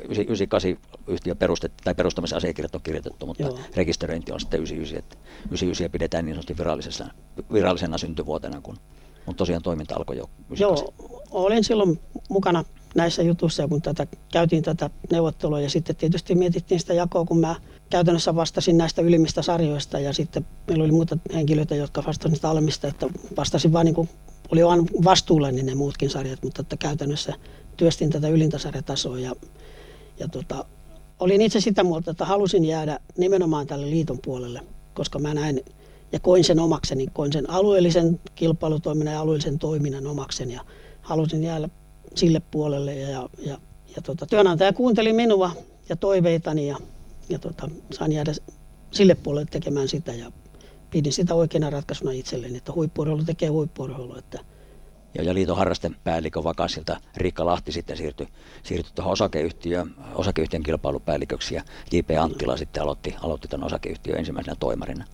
98 0.09 0.77
yhtiö 1.07 1.35
perustettu, 1.35 1.77
tai 1.83 1.95
perustamisen 1.95 2.37
asiakirjat 2.37 2.75
on 2.75 2.81
kirjoitettu, 2.81 3.25
mutta 3.25 3.43
Joo. 3.43 3.59
rekisteröinti 3.75 4.31
on 4.31 4.39
sitten 4.39 4.57
99, 4.57 4.99
että 4.99 5.15
99 5.45 5.91
pidetään 5.91 6.25
niin 6.25 6.35
sanotusti 6.35 6.57
virallisena, 6.57 7.13
virallisena 7.53 7.97
syntyvuotena, 7.97 8.61
kun, 8.61 8.77
mutta 9.25 9.37
tosiaan 9.37 9.61
toiminta 9.61 9.95
alkoi 9.95 10.17
jo 10.17 10.29
98. 10.49 10.59
Joo, 10.59 11.21
olin 11.31 11.63
silloin 11.63 11.99
mukana 12.29 12.63
näissä 12.95 13.23
jutuissa, 13.23 13.67
kun 13.67 13.81
tätä, 13.81 14.07
käytiin 14.31 14.63
tätä 14.63 14.89
neuvottelua 15.11 15.61
ja 15.61 15.69
sitten 15.69 15.95
tietysti 15.95 16.35
mietittiin 16.35 16.79
sitä 16.79 16.93
jakoa, 16.93 17.25
kun 17.25 17.39
mä 17.39 17.55
käytännössä 17.89 18.35
vastasin 18.35 18.77
näistä 18.77 19.01
ylimmistä 19.01 19.41
sarjoista 19.41 19.99
ja 19.99 20.13
sitten 20.13 20.45
meillä 20.67 20.83
oli 20.83 20.91
muita 20.91 21.17
henkilöitä, 21.33 21.75
jotka 21.75 22.03
vastasivat 22.07 22.31
niistä 22.31 22.49
alemmista, 22.49 22.87
että 22.87 23.07
vastasin 23.37 23.73
vain 23.73 23.85
niin 23.85 23.95
kuin, 23.95 24.09
oli 24.51 24.65
vain 24.65 24.87
vastuullani 25.03 25.63
ne 25.63 25.75
muutkin 25.75 26.09
sarjat, 26.09 26.43
mutta 26.43 26.61
että 26.61 26.77
käytännössä 26.77 27.33
työstin 27.77 28.09
tätä 28.09 28.27
ylintä 28.27 28.57
sarjatasoa 28.57 29.19
ja 29.19 29.35
ja 30.21 30.27
tota, 30.27 30.65
olin 31.19 31.41
itse 31.41 31.59
sitä 31.59 31.83
mieltä, 31.83 32.11
että 32.11 32.25
halusin 32.25 32.65
jäädä 32.65 32.99
nimenomaan 33.17 33.67
tälle 33.67 33.89
liiton 33.89 34.19
puolelle, 34.25 34.61
koska 34.93 35.19
mä 35.19 35.33
näin 35.33 35.61
ja 36.11 36.19
koin 36.19 36.43
sen 36.43 36.59
omakseni, 36.59 37.07
koin 37.13 37.33
sen 37.33 37.49
alueellisen 37.49 38.19
kilpailutoiminnan 38.35 39.13
ja 39.13 39.21
alueellisen 39.21 39.59
toiminnan 39.59 40.07
omakseni 40.07 40.53
ja 40.53 40.61
halusin 41.01 41.43
jäädä 41.43 41.69
sille 42.15 42.41
puolelle. 42.51 42.95
Ja, 42.95 43.09
ja, 43.09 43.29
ja, 43.45 43.57
ja 43.95 44.01
tota, 44.01 44.25
työnantaja 44.25 44.73
kuunteli 44.73 45.13
minua 45.13 45.51
ja 45.89 45.95
toiveitani 45.95 46.67
ja, 46.67 46.77
ja 47.29 47.39
tota, 47.39 47.69
sain 47.93 48.11
jäädä 48.11 48.33
sille 48.91 49.15
puolelle 49.15 49.47
tekemään 49.51 49.87
sitä. 49.87 50.13
Ja 50.13 50.31
pidin 50.91 51.13
sitä 51.13 51.35
oikeana 51.35 51.69
ratkaisuna 51.69 52.11
itselleni, 52.11 52.57
että 52.57 52.73
huippuurheilu 52.73 53.23
tekee 53.23 53.49
huippuurheilua, 53.49 54.17
että 54.17 54.39
ja, 55.13 55.23
ja 55.23 55.33
liiton 55.33 55.57
harrastepäällikön 55.57 56.43
vakasilta 56.43 56.99
Riikka 57.17 57.45
Lahti 57.45 57.71
sitten 57.71 57.97
siirtyi, 57.97 58.27
siirtyi 58.63 58.91
tuohon 58.95 59.13
osakeyhtiöön, 59.13 59.95
osakeyhtiön 60.15 60.63
kilpailupäälliköksi 60.63 61.55
ja 61.55 61.63
J.P. 61.91 62.09
Anttila 62.19 62.57
sitten 62.57 62.83
aloitti, 62.83 63.15
aloitti 63.21 63.47
tuon 63.47 63.63
osakeyhtiön 63.63 64.19
ensimmäisenä 64.19 64.55
toimarina. 64.59 65.05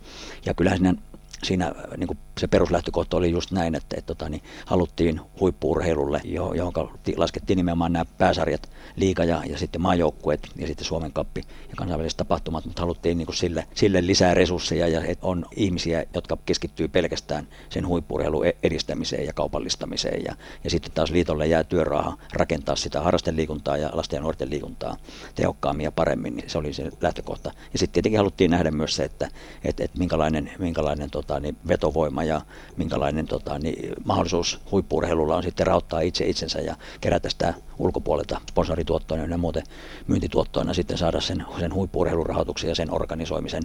Ja 0.46 0.54
kyllähän 0.54 0.80
siinä 0.80 1.02
siinä 1.44 1.72
niin 1.98 2.08
kuin 2.08 2.18
se 2.40 2.48
peruslähtökohta 2.48 3.18
oli 3.18 3.32
just 3.32 3.52
näin, 3.52 3.76
että, 3.76 3.96
että, 3.98 4.12
että 4.12 4.30
niin, 4.30 4.44
haluttiin 4.66 5.22
huippuurheilulle, 5.40 6.22
johon 6.26 6.74
laskettiin 7.18 7.58
nimenomaan 7.58 7.94
nämä 7.94 8.06
pääsarjat, 8.18 8.70
liiga 8.96 9.24
ja, 9.24 9.42
ja 9.46 9.58
sitten 9.58 9.82
maajoukkueet 9.82 10.48
ja 10.56 10.68
sitten 10.68 10.86
Suomen 10.86 11.14
kappi 11.14 11.42
ja 11.70 11.76
kansainväliset 11.76 12.18
tapahtumat, 12.18 12.66
mutta 12.66 12.82
haluttiin 12.82 13.18
niin 13.18 13.26
kuin 13.26 13.36
sille, 13.36 13.68
sille 13.76 14.08
lisää 14.08 14.34
resursseja 14.34 14.88
ja 14.88 15.04
että 15.04 15.28
on 15.28 15.46
ihmisiä, 15.56 16.06
jotka 16.14 16.38
keskittyy 16.46 16.88
pelkästään 16.88 17.48
sen 17.70 17.88
huippuurheilun 17.88 18.48
e-, 18.48 18.58
edistämiseen 18.64 19.26
ja 19.26 19.34
kaupallistamiseen. 19.34 20.24
Ja, 20.24 20.36
ja 20.64 20.70
sitten 20.70 20.92
taas 20.92 21.12
liitolle 21.12 21.48
jää 21.48 21.64
työraha 21.64 22.18
rakentaa 22.34 22.76
sitä 22.76 23.02
harrasteliikuntaa 23.02 23.78
ja 23.78 23.90
lasten 23.94 24.18
ja 24.18 24.22
nuorten 24.22 24.50
liikuntaa 24.50 24.98
tehokkaammin 25.36 25.84
ja 25.84 25.92
paremmin, 25.92 26.36
niin 26.36 26.50
se 26.50 26.58
oli 26.58 26.74
se 26.74 26.92
lähtökohta. 27.02 27.52
Ja 27.74 27.80
sitten 27.80 27.94
tietenkin 27.94 28.20
haluttiin 28.20 28.52
nähdä 28.52 28.72
myös 28.72 28.96
se, 28.96 29.04
että, 29.04 29.30
että, 29.64 29.84
että 29.84 29.98
minkälainen, 29.98 30.52
minkälainen 30.60 31.10
tota, 31.10 31.27
tota, 31.28 31.40
niin 31.40 31.58
vetovoima 31.68 32.24
ja 32.24 32.42
minkälainen 32.78 33.26
tota, 33.26 33.60
niin 33.60 33.94
mahdollisuus 34.06 34.60
huippuurheilulla 34.72 35.36
on 35.36 35.44
sitten 35.44 35.68
rauttaa 35.68 36.00
itse 36.00 36.26
itsensä 36.26 36.60
ja 36.60 36.76
kerätä 37.02 37.30
sitä 37.30 37.54
ulkopuolelta 37.80 38.42
sponsorituottoina 38.50 39.26
ja 39.26 39.38
muuten 39.38 39.64
myyntituottoina 40.08 40.74
sitten 40.74 40.98
saada 40.98 41.22
sen, 41.22 41.46
sen 41.60 41.74
huippuurheilurahoituksen 41.74 42.68
ja 42.68 42.76
sen 42.76 42.94
organisoimisen 42.94 43.64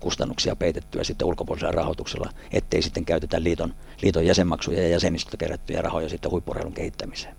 kustannuksia 0.00 0.56
peitettyä 0.56 1.04
sitten 1.04 1.28
ulkopuolisella 1.28 1.72
rahoituksella, 1.72 2.30
ettei 2.52 2.82
sitten 2.82 3.04
käytetä 3.04 3.42
liiton, 3.42 3.74
liiton 4.02 4.26
jäsenmaksuja 4.26 4.82
ja 4.82 4.88
jäsenistöltä 4.88 5.36
kerättyjä 5.36 5.82
rahoja 5.82 6.08
sitten 6.08 6.30
huippuurheilun 6.30 6.74
kehittämiseen. 6.74 7.34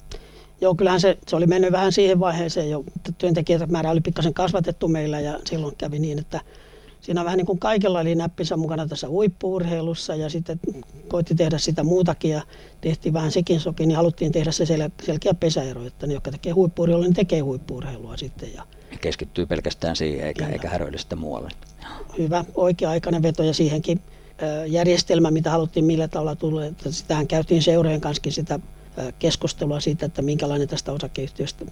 Joo, 0.62 0.76
kyllähän 0.76 1.02
se, 1.02 1.18
se 1.28 1.36
oli 1.36 1.48
mennyt 1.48 1.72
vähän 1.72 1.92
siihen 1.92 2.20
vaiheeseen 2.20 2.70
jo, 2.70 2.84
että 2.96 3.12
työntekijät 3.18 3.70
määrä 3.70 3.92
oli 3.92 4.02
pikkasen 4.02 4.34
kasvatettu 4.34 4.88
meillä 4.88 5.20
ja 5.20 5.40
silloin 5.46 5.76
kävi 5.76 6.00
niin, 6.00 6.20
että 6.20 6.42
siinä 7.02 7.26
vähän 7.26 7.38
niin 7.38 7.46
kuin 7.46 7.60
kaikilla 7.60 8.00
oli 8.00 8.16
näppinsä 8.16 8.58
mukana 8.58 8.88
tässä 8.88 9.08
huippuurheilussa 9.08 10.16
ja 10.16 10.30
sitten 10.30 10.60
koitti 11.08 11.36
tehdä 11.36 11.58
sitä 11.58 11.84
muutakin 11.84 12.32
ja 12.32 12.42
tehtiin 12.82 13.14
vähän 13.14 13.32
sekin 13.32 13.60
sokin, 13.60 13.88
niin 13.88 13.96
haluttiin 13.96 14.32
tehdä 14.32 14.52
se 14.52 14.64
sel- 14.64 15.06
selkeä 15.06 15.34
pesäero, 15.34 15.86
että 15.86 16.08
ne, 16.08 16.14
jotka 16.14 16.32
tekee 16.32 16.52
huippuurheilua, 16.52 17.06
niin 17.06 17.14
tekee 17.14 17.40
huippuurheilua 17.40 18.18
sitten. 18.18 18.54
Ja 18.54 18.64
keskittyy 19.02 19.46
pelkästään 19.46 19.96
siihen 19.96 20.28
eikä, 20.28 20.48
eikä 20.48 20.70
häröile 20.70 20.98
sitä 20.98 21.16
muualle. 21.16 21.50
Hyvä, 22.18 22.46
oikea-aikainen 22.56 23.24
veto 23.24 23.44
ja 23.44 23.54
siihenkin 23.54 24.02
järjestelmä, 24.68 25.32
mitä 25.32 25.52
haluttiin 25.52 25.86
millä 25.86 26.08
tavalla 26.08 26.36
tulla, 26.36 26.66
että 26.66 26.92
sitähän 26.92 27.28
käytiin 27.28 27.64
seurojen 27.64 28.02
kanssa 28.02 28.22
sitä 28.30 28.60
keskustelua 29.20 29.80
siitä, 29.80 30.06
että 30.06 30.22
minkälainen 30.22 30.68
tästä 30.68 30.92
osakeyhtiöstä, 30.92 31.66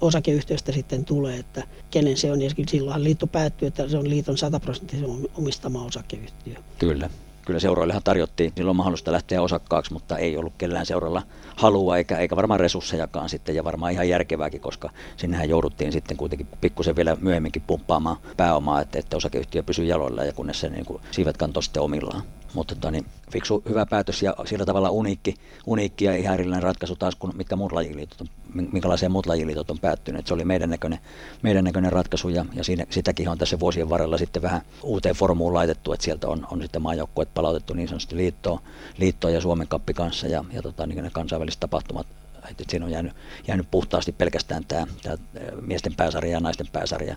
osakeyhtiöstä 0.00 0.72
sitten 0.72 1.04
tulee, 1.04 1.38
että 1.38 1.62
kenen 1.90 2.16
se 2.16 2.32
on. 2.32 2.42
Ja 2.42 2.50
silloinhan 2.68 3.04
liitto 3.04 3.26
päättyy, 3.26 3.68
että 3.68 3.88
se 3.88 3.98
on 3.98 4.10
liiton 4.10 4.38
100 4.38 4.60
prosenttisen 4.60 5.06
omistama 5.34 5.84
osakeyhtiö. 5.84 6.54
Kyllä. 6.78 7.10
Kyllä 7.46 7.60
seuroillehan 7.60 8.02
tarjottiin 8.02 8.52
silloin 8.56 8.76
mahdollista 8.76 9.12
lähteä 9.12 9.42
osakkaaksi, 9.42 9.92
mutta 9.92 10.18
ei 10.18 10.36
ollut 10.36 10.52
kellään 10.58 10.86
seuralla 10.86 11.22
halua 11.56 11.96
eikä, 11.96 12.16
eikä 12.16 12.36
varmaan 12.36 12.60
resurssejakaan 12.60 13.28
sitten 13.28 13.54
ja 13.54 13.64
varmaan 13.64 13.92
ihan 13.92 14.08
järkevääkin, 14.08 14.60
koska 14.60 14.90
sinnehän 15.16 15.48
jouduttiin 15.48 15.92
sitten 15.92 16.16
kuitenkin 16.16 16.46
pikkusen 16.60 16.96
vielä 16.96 17.16
myöhemminkin 17.20 17.62
pumppaamaan 17.66 18.16
pääomaa, 18.36 18.80
että, 18.80 18.98
että 18.98 19.16
osakeyhtiö 19.16 19.62
pysyy 19.62 19.84
jaloilla 19.84 20.24
ja 20.24 20.32
kunnes 20.32 20.60
se 20.60 20.68
niin 20.68 20.84
kuin, 20.84 21.02
siivet 21.10 21.36
kantoi 21.36 21.62
sitten 21.62 21.82
omillaan. 21.82 22.22
Mutta 22.54 22.74
tota, 22.74 22.90
niin, 22.90 23.06
fiksu 23.32 23.62
hyvä 23.68 23.86
päätös 23.86 24.22
ja 24.22 24.34
sillä 24.44 24.64
tavalla 24.64 24.90
uniikki, 24.90 25.34
uniikki 25.66 26.04
ja 26.04 26.16
ihan 26.16 26.34
erillinen 26.34 26.62
ratkaisu 26.62 26.96
taas 26.96 27.14
kuin 27.14 27.36
mitkä 27.36 27.56
muut 27.56 27.72
lajiliitot 27.72 28.20
on, 28.20 28.26
minkälaiseen 28.72 29.12
muut 29.12 29.26
lajiliitot 29.26 29.70
on 29.70 29.78
päättynyt. 29.78 30.26
se 30.26 30.34
oli 30.34 30.44
meidän 30.44 30.70
näköinen, 30.70 30.98
meidän 31.42 31.64
näköinen 31.64 31.92
ratkaisu 31.92 32.28
ja, 32.28 32.44
ja 32.54 32.64
siinä, 32.64 32.86
sitäkin 32.90 33.28
on 33.28 33.38
tässä 33.38 33.60
vuosien 33.60 33.88
varrella 33.90 34.18
sitten 34.18 34.42
vähän 34.42 34.62
uuteen 34.82 35.14
formuun 35.14 35.54
laitettu, 35.54 35.92
että 35.92 36.04
sieltä 36.04 36.28
on, 36.28 36.46
on 36.50 36.62
sitten 36.62 36.82
maajoukkueet 36.82 37.34
palautettu 37.34 37.74
niin 37.74 37.88
sanotusti 37.88 38.16
liittoon, 38.16 38.58
liittoon 38.98 39.34
ja 39.34 39.40
Suomen 39.40 39.68
kappi 39.68 39.94
kanssa 39.94 40.26
ja, 40.26 40.44
ja 40.52 40.62
tota, 40.62 40.86
niin 40.86 41.04
ne 41.04 41.10
kansainväliset 41.10 41.60
tapahtumat 41.60 42.06
että 42.50 42.64
siinä 42.68 42.86
on 42.86 42.92
jäänyt, 42.92 43.12
jäänyt 43.48 43.70
puhtaasti 43.70 44.12
pelkästään 44.12 44.64
tämä, 44.64 44.86
tämä 45.02 45.16
miesten 45.60 45.94
pääsarja 45.96 46.32
ja 46.32 46.40
naisten 46.40 46.66
pääsarja, 46.72 47.16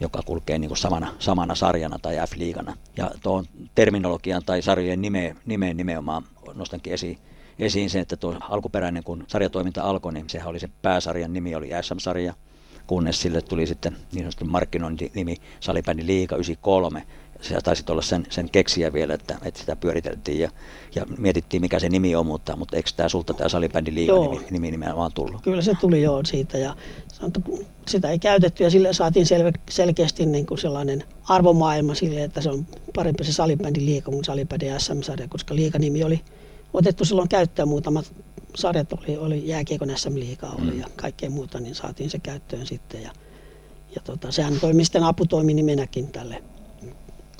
joka 0.00 0.22
kulkee 0.22 0.58
niin 0.58 0.68
kuin 0.68 0.78
samana, 0.78 1.14
samana 1.18 1.54
sarjana 1.54 1.98
tai 1.98 2.14
F-liigana. 2.16 2.76
Ja 2.96 3.10
tuon 3.22 3.44
terminologian 3.74 4.42
tai 4.46 4.62
sarjojen 4.62 5.02
nimeen, 5.02 5.36
nimeen 5.46 5.76
nimenomaan 5.76 6.22
nostankin 6.54 6.92
esiin, 6.92 7.18
esiin 7.58 7.90
sen, 7.90 8.02
että 8.02 8.16
tuo 8.16 8.36
alkuperäinen, 8.40 9.04
kun 9.04 9.24
sarjatoiminta 9.28 9.82
alkoi, 9.82 10.12
niin 10.12 10.30
sehän 10.30 10.48
oli 10.48 10.60
se 10.60 10.68
pääsarjan 10.82 11.32
nimi, 11.32 11.54
oli 11.54 11.70
SM-sarja, 11.82 12.34
kunnes 12.86 13.22
sille 13.22 13.42
tuli 13.42 13.66
sitten 13.66 13.96
niin 14.12 14.24
sanottu 14.24 14.44
markkinointinimi 14.44 15.36
Salibändi 15.60 16.06
Liiga 16.06 16.36
93, 16.36 17.06
se 17.40 17.60
taisi 17.64 17.84
olla 17.90 18.02
sen, 18.02 18.26
sen 18.30 18.50
keksiä 18.50 18.92
vielä, 18.92 19.14
että, 19.14 19.38
että 19.42 19.60
sitä 19.60 19.76
pyöriteltiin 19.76 20.40
ja, 20.40 20.50
ja 20.94 21.06
mietittiin 21.18 21.60
mikä 21.60 21.78
se 21.78 21.88
nimi 21.88 22.16
on, 22.16 22.26
mutta, 22.26 22.56
mutta 22.56 22.76
eikö 22.76 22.90
tämä 22.96 23.08
sulta 23.08 23.34
tämä 23.34 23.48
salibändi 23.48 23.94
liiga 23.94 24.12
nimi, 24.12 24.46
nimi 24.50 24.70
nimenomaan 24.70 25.12
tullut? 25.12 25.42
Kyllä 25.42 25.62
se 25.62 25.72
tuli 25.80 26.02
joo 26.02 26.24
siitä 26.24 26.58
ja 26.58 26.76
sitä 27.88 28.10
ei 28.10 28.18
käytetty 28.18 28.64
ja 28.64 28.70
sille 28.70 28.92
saatiin 28.92 29.26
selve, 29.26 29.52
selkeästi 29.70 30.26
niin 30.26 30.46
kuin 30.46 30.58
sellainen 30.58 31.04
arvomaailma 31.28 31.94
sille, 31.94 32.24
että 32.24 32.40
se 32.40 32.50
on 32.50 32.66
parempi 32.94 33.24
se 33.24 33.32
salibändi 33.32 33.84
liiga 33.84 34.10
kuin 34.10 34.24
salibändi 34.24 34.66
SM-sarja, 34.78 35.28
koska 35.28 35.54
liiganimi 35.54 36.04
oli 36.04 36.20
otettu 36.72 37.04
silloin 37.04 37.28
käyttöön 37.28 37.68
muutamat 37.68 38.12
sarjat 38.54 38.92
oli, 38.92 39.16
oli 39.16 39.48
jääkiekon 39.48 39.92
SM-liiga 39.96 40.46
oli 40.46 40.70
mm. 40.70 40.80
ja 40.80 40.86
kaikkea 40.96 41.30
muuta, 41.30 41.60
niin 41.60 41.74
saatiin 41.74 42.10
se 42.10 42.18
käyttöön 42.18 42.66
sitten 42.66 43.02
ja, 43.02 43.10
ja 43.94 44.00
tota, 44.04 44.32
sehän 44.32 44.60
toimi 44.60 44.84
sitten 44.84 45.04
aputoiminimenäkin 45.04 46.12
tälle 46.12 46.42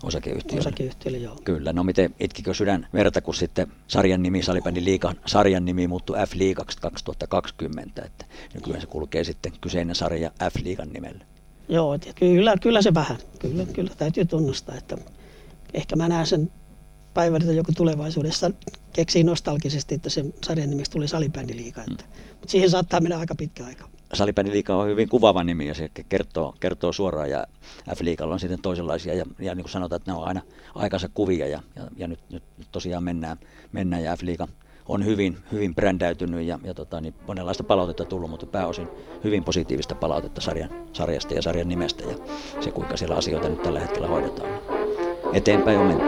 osakeyhtiölle. 0.05 0.61
Osakeyhtiölle, 0.61 1.19
joo. 1.19 1.37
Kyllä, 1.45 1.73
no 1.73 1.85
miten 1.85 2.15
itkikö 2.21 2.55
sydän 2.55 2.87
verta, 2.93 3.21
kun 3.21 3.35
sitten 3.35 3.67
sarjan 3.89 4.23
nimi, 4.23 4.43
salibändin 4.43 4.85
liikan 4.85 5.17
sarjan 5.27 5.65
nimi 5.65 5.89
muuttui 5.89 6.17
F-liigaksi 6.17 6.81
2020, 6.81 8.03
että 8.03 8.27
nykyään 8.55 8.81
se 8.81 8.87
kulkee 8.87 9.25
sitten 9.25 9.53
kyseinen 9.61 9.95
sarja 9.95 10.31
F-liigan 10.31 10.93
nimellä. 10.93 11.25
Joo, 11.69 11.99
kyllä, 12.15 12.55
kyllä 12.63 12.83
se 12.83 12.95
vähän, 12.95 13.17
kyllä, 13.39 13.67
kyllä 13.67 13.91
täytyy 13.99 14.25
tunnustaa, 14.25 14.75
että 14.75 14.97
ehkä 15.75 15.97
mä 15.97 16.09
näen 16.09 16.27
sen 16.27 16.51
päivän, 17.15 17.43
että 17.43 17.53
joku 17.53 17.73
tulevaisuudessa 17.77 18.51
keksii 18.93 19.25
nostalgisesti, 19.25 19.95
että 19.95 20.11
se 20.11 20.25
sarjan 20.45 20.71
nimeksi 20.71 20.93
tuli 20.93 21.09
salibändiliiga, 21.09 21.81
mm. 21.81 21.91
mutta 21.91 22.07
siihen 22.47 22.71
saattaa 22.71 23.01
mennä 23.01 23.19
aika 23.19 23.35
pitkä 23.35 23.65
aika. 23.65 23.89
Salibändiliiga 24.15 24.77
on 24.77 24.89
hyvin 24.89 25.09
kuvaava 25.09 25.45
nimi 25.45 25.69
ja 25.69 25.75
se 25.75 25.91
kertoo, 26.09 26.55
kertoo 26.61 26.93
suoraan 26.93 27.31
ja 27.31 27.47
F-liigalla 27.97 28.35
on 28.35 28.41
sitten 28.41 28.62
toisenlaisia 28.62 29.15
ja, 29.15 29.25
ja 29.39 29.55
niin 29.55 29.65
kuin 29.65 29.73
sanotaan, 29.73 29.97
että 29.97 30.12
ne 30.12 30.19
on 30.19 30.27
aina 30.29 30.41
aikansa 30.75 31.09
kuvia 31.15 31.47
ja, 31.47 31.61
ja, 31.77 31.83
ja 31.97 32.09
nyt, 32.09 32.21
nyt, 32.31 32.43
tosiaan 32.73 33.05
mennään, 33.05 33.39
mennään 33.73 34.03
ja 34.03 34.17
F-liiga 34.17 34.49
on 34.89 35.05
hyvin, 35.05 35.37
hyvin 35.53 35.75
brändäytynyt 35.75 36.47
ja, 36.47 36.59
ja 36.65 36.75
tota, 36.75 37.01
niin 37.01 37.15
monenlaista 37.27 37.65
palautetta 37.65 38.05
tullut, 38.05 38.31
mutta 38.31 38.47
pääosin 38.47 38.89
hyvin 39.25 39.45
positiivista 39.45 39.95
palautetta 39.95 40.41
sarjan, 40.41 40.71
sarjasta 40.93 41.35
ja 41.35 41.43
sarjan 41.43 41.69
nimestä 41.69 42.05
ja 42.05 42.17
se 42.61 42.71
kuinka 42.71 42.97
siellä 42.97 43.17
asioita 43.17 43.49
nyt 43.49 43.62
tällä 43.62 43.81
hetkellä 43.81 44.09
hoidetaan. 44.09 44.51
Eteenpäin 45.33 45.79
on 45.79 45.87
menty. 45.87 46.05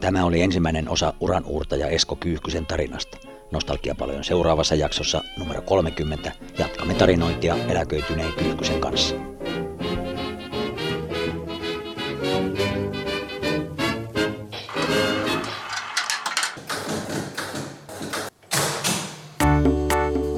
Tämä 0.00 0.24
oli 0.24 0.42
ensimmäinen 0.42 0.88
osa 0.88 1.14
uran 1.20 1.44
uurtaja 1.44 1.88
Esko 1.88 2.16
Kyyhkysen 2.16 2.66
tarinasta. 2.66 3.31
Nostalgia 3.52 3.94
paljon 3.94 4.24
seuraavassa 4.24 4.74
jaksossa 4.74 5.22
numero 5.38 5.62
30 5.62 6.32
jatkamme 6.58 6.94
tarinointia 6.94 7.56
eläköityneen 7.68 8.32
Kyyhkysen 8.32 8.80
kanssa. 8.80 9.14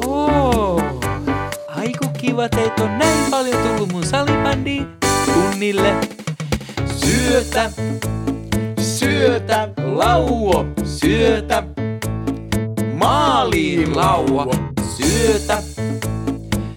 Oh, 0.07 0.83
on 2.81 2.99
näin 2.99 3.31
paljon 3.31 3.63
tullut 3.63 3.93
mun 3.93 4.07
salibändiin 4.07 4.87
tunnille. 5.35 5.95
Syötä, 6.87 7.71
syötä, 8.81 9.69
lauo, 9.85 10.67
syötä, 10.85 11.63
maaliin 12.95 13.97
lauo, 13.97 14.55
syötä, 14.97 15.63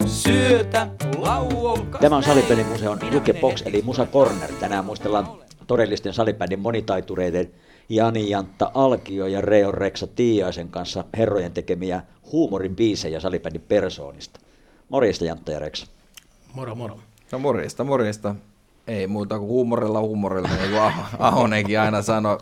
syötä, 0.05 0.87
lauo. 1.17 1.77
Tämä 2.01 2.15
on 2.15 2.23
Salipelimuseon 2.23 2.99
Jukebox 3.11 3.63
eli 3.65 3.81
Musa 3.81 4.05
Corner. 4.05 4.51
Tänään 4.59 4.85
muistellaan 4.85 5.27
todellisten 5.67 6.13
salibändin 6.13 6.59
monitaitureiden 6.59 7.51
Jani 7.89 8.29
Jantta 8.29 8.71
Alkio 8.73 9.27
ja 9.27 9.41
Reo 9.41 9.71
Reksa 9.71 10.07
Tiiaisen 10.07 10.69
kanssa 10.69 11.03
herrojen 11.17 11.51
tekemiä 11.51 12.03
huumorin 12.31 12.75
biisejä 12.75 13.19
salibändin 13.19 13.63
persoonista. 13.67 14.39
Morjesta 14.89 15.25
Jantta 15.25 15.51
ja 15.51 15.59
Reksa. 15.59 15.87
Moro 16.53 16.75
moro. 16.75 16.99
No 17.31 17.39
morjesta, 17.39 17.83
morjesta. 17.83 18.35
Ei 18.87 19.07
muuta 19.07 19.39
kuin 19.39 19.49
huumorilla 19.49 19.99
huumorilla, 19.99 20.47
niin 20.47 20.69
kuin 20.69 20.81
Ahonenkin 21.19 21.79
aina 21.79 22.01
sanoi, 22.01 22.37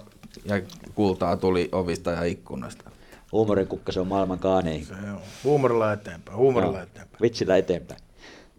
ja 0.46 0.62
kultaa 0.96 1.38
tuli 1.38 1.70
ovista 1.72 2.12
ja 2.12 2.24
ikkunasta. 2.24 2.95
Huumorin 3.36 3.68
kukka, 3.68 3.92
se 3.92 4.00
on 4.00 4.08
maailman 4.08 4.40
kaanein. 4.40 4.86
Se 4.86 4.94
on. 4.94 5.20
Huumorilla 5.44 5.94
eteenpäin, 5.94 6.38
huumorilla 6.38 6.78
no, 6.78 6.84
eteenpäin. 6.84 7.22
Vitsillä 7.22 7.58
eteenpäin. 7.58 8.00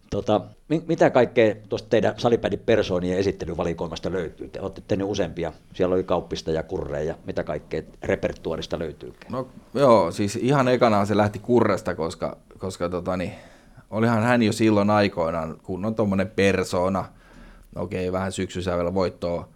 Tota, 0.09 0.41
mitä 0.87 1.09
kaikkea 1.09 1.55
tuosta 1.69 1.89
teidän 1.89 2.13
salipädin 2.17 2.59
persoonien 2.59 3.17
esittelyvalikoimasta 3.17 4.11
löytyy? 4.11 4.49
Te 4.49 4.61
olette 4.61 4.81
tehneet 4.87 5.09
useampia. 5.09 5.53
Siellä 5.73 5.95
oli 5.95 6.03
kauppista 6.03 6.51
ja 6.51 6.63
kurreja. 6.63 7.15
Mitä 7.25 7.43
kaikkea 7.43 7.81
repertuarista 8.03 8.79
löytyy? 8.79 9.13
No 9.29 9.47
joo, 9.73 10.11
siis 10.11 10.35
ihan 10.35 10.67
ekana 10.67 11.05
se 11.05 11.17
lähti 11.17 11.39
kurresta, 11.39 11.95
koska, 11.95 12.37
koska 12.57 12.89
tota, 12.89 13.17
niin, 13.17 13.31
olihan 13.89 14.23
hän 14.23 14.43
jo 14.43 14.53
silloin 14.53 14.89
aikoinaan 14.89 15.57
kunnon 15.63 15.95
tuommoinen 15.95 16.31
persona– 16.35 17.05
okei, 17.75 18.11
vähän 18.11 18.31
syksysävellä 18.31 18.93
voittoa 18.93 19.49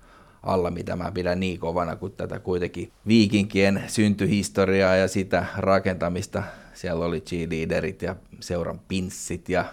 alla, 0.43 0.71
mitä 0.71 0.95
mä 0.95 1.11
pidän 1.11 1.39
niin 1.39 1.59
kovana 1.59 1.95
kuin 1.95 2.11
tätä 2.11 2.39
kuitenkin 2.39 2.91
viikinkien 3.07 3.83
syntyhistoriaa 3.87 4.95
ja 4.95 5.07
sitä 5.07 5.45
rakentamista. 5.57 6.43
Siellä 6.73 7.05
oli 7.05 7.21
cheerleaderit 7.21 8.01
ja 8.01 8.15
seuran 8.39 8.79
pinssit 8.87 9.49
ja 9.49 9.65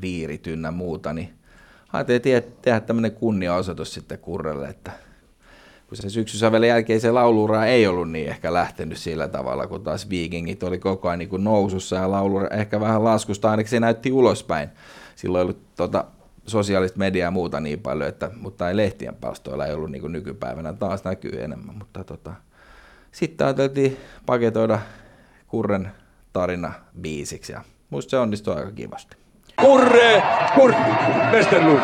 viirit 0.00 0.46
ynnä 0.46 0.70
muuta, 0.70 1.12
niin 1.12 1.34
ajattelin 1.92 2.22
tehdä, 2.62 2.80
tämmöinen 2.80 3.12
kunniaosoitus 3.12 3.94
sitten 3.94 4.18
Kurrelle, 4.18 4.68
että 4.68 4.92
kun 5.88 5.96
se 5.96 6.10
syksysävelen 6.10 6.68
jälkeen 6.68 7.00
se 7.00 7.10
laulura 7.10 7.66
ei 7.66 7.86
ollut 7.86 8.10
niin 8.10 8.28
ehkä 8.28 8.52
lähtenyt 8.52 8.98
sillä 8.98 9.28
tavalla, 9.28 9.66
kun 9.66 9.84
taas 9.84 10.08
viikingit 10.08 10.62
oli 10.62 10.78
koko 10.78 11.08
ajan 11.08 11.18
niin 11.18 11.44
nousussa 11.44 11.96
ja 11.96 12.10
laulura 12.10 12.48
ehkä 12.48 12.80
vähän 12.80 13.04
laskusta, 13.04 13.50
ainakin 13.50 13.70
se 13.70 13.80
näytti 13.80 14.12
ulospäin. 14.12 14.68
Silloin 15.16 15.42
ollut 15.42 15.74
tota, 15.76 16.04
sosiaalista 16.46 16.98
mediaa 16.98 17.26
ja 17.26 17.30
muuta 17.30 17.60
niin 17.60 17.80
paljon, 17.80 18.08
että, 18.08 18.30
mutta 18.36 18.68
ei 18.68 18.76
lehtien 18.76 19.14
palstoilla 19.14 19.66
ei 19.66 19.74
ollut 19.74 19.90
niin 19.90 20.00
kuin 20.00 20.12
nykypäivänä, 20.12 20.72
taas 20.72 21.04
näkyy 21.04 21.44
enemmän. 21.44 21.76
Mutta 21.78 22.04
tota, 22.04 22.34
sitten 23.12 23.46
ajateltiin 23.46 23.96
paketoida 24.26 24.78
Kurren 25.46 25.90
tarina 26.32 26.72
biisiksi 27.00 27.52
ja 27.52 27.62
musta 27.90 28.10
se 28.10 28.18
onnistui 28.18 28.54
aika 28.54 28.72
kivasti. 28.72 29.16
Kurre, 29.60 30.22
Kurre, 30.54 30.76
Westerlund. 31.32 31.80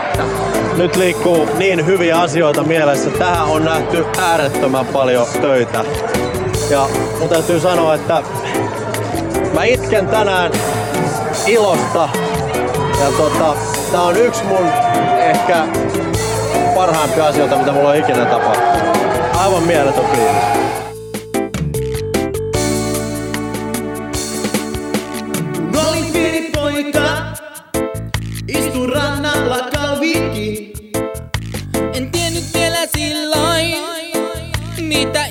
Nyt 0.77 0.97
liikkuu 0.97 1.49
niin 1.59 1.87
hyviä 1.87 2.21
asioita 2.21 2.63
mielessä. 2.63 3.11
Tähän 3.11 3.47
on 3.47 3.65
nähty 3.65 4.05
äärettömän 4.19 4.87
paljon 4.87 5.27
töitä. 5.41 5.85
Ja 6.71 6.89
mun 7.21 7.29
täytyy 7.29 7.61
sanoa, 7.61 7.95
että 7.95 8.23
mä 9.55 9.65
itken 9.65 10.07
tänään 10.07 10.53
ilosta. 11.47 12.09
Ja 13.01 13.11
tota, 13.17 13.57
Tää 13.93 14.03
on 14.03 14.17
yksi 14.17 14.45
mun 14.45 14.67
ehkä 15.19 15.67
parhaimpia 16.75 17.27
asioita, 17.27 17.57
mitä 17.57 17.73
mulla 17.73 17.89
on 17.89 17.97
ikinä 17.97 18.25
tapahtunut. 18.25 18.97
Aivan 19.37 19.63
mieletön 19.63 20.05
fiilis. 20.05 20.61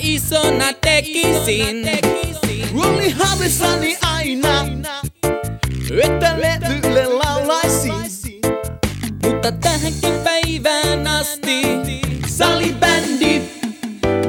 Isona 0.01 0.73
tekisin. 0.81 1.89
Oli 2.75 3.09
haavissani 3.09 3.97
aina, 4.01 4.65
että 6.03 6.35
levylle 6.39 6.98
mutta 9.39 9.51
tähänkin 9.51 10.13
päivään 10.23 11.07
asti 11.07 11.61
Salibändi 12.27 13.41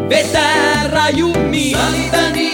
vetää 0.09 0.89
rajummin. 0.89 1.77
Salibändi 1.77 2.50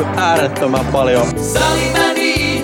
nähty 0.00 0.20
äärettömän 0.20 0.86
paljon 0.86 1.26
Salibändi 1.38 2.62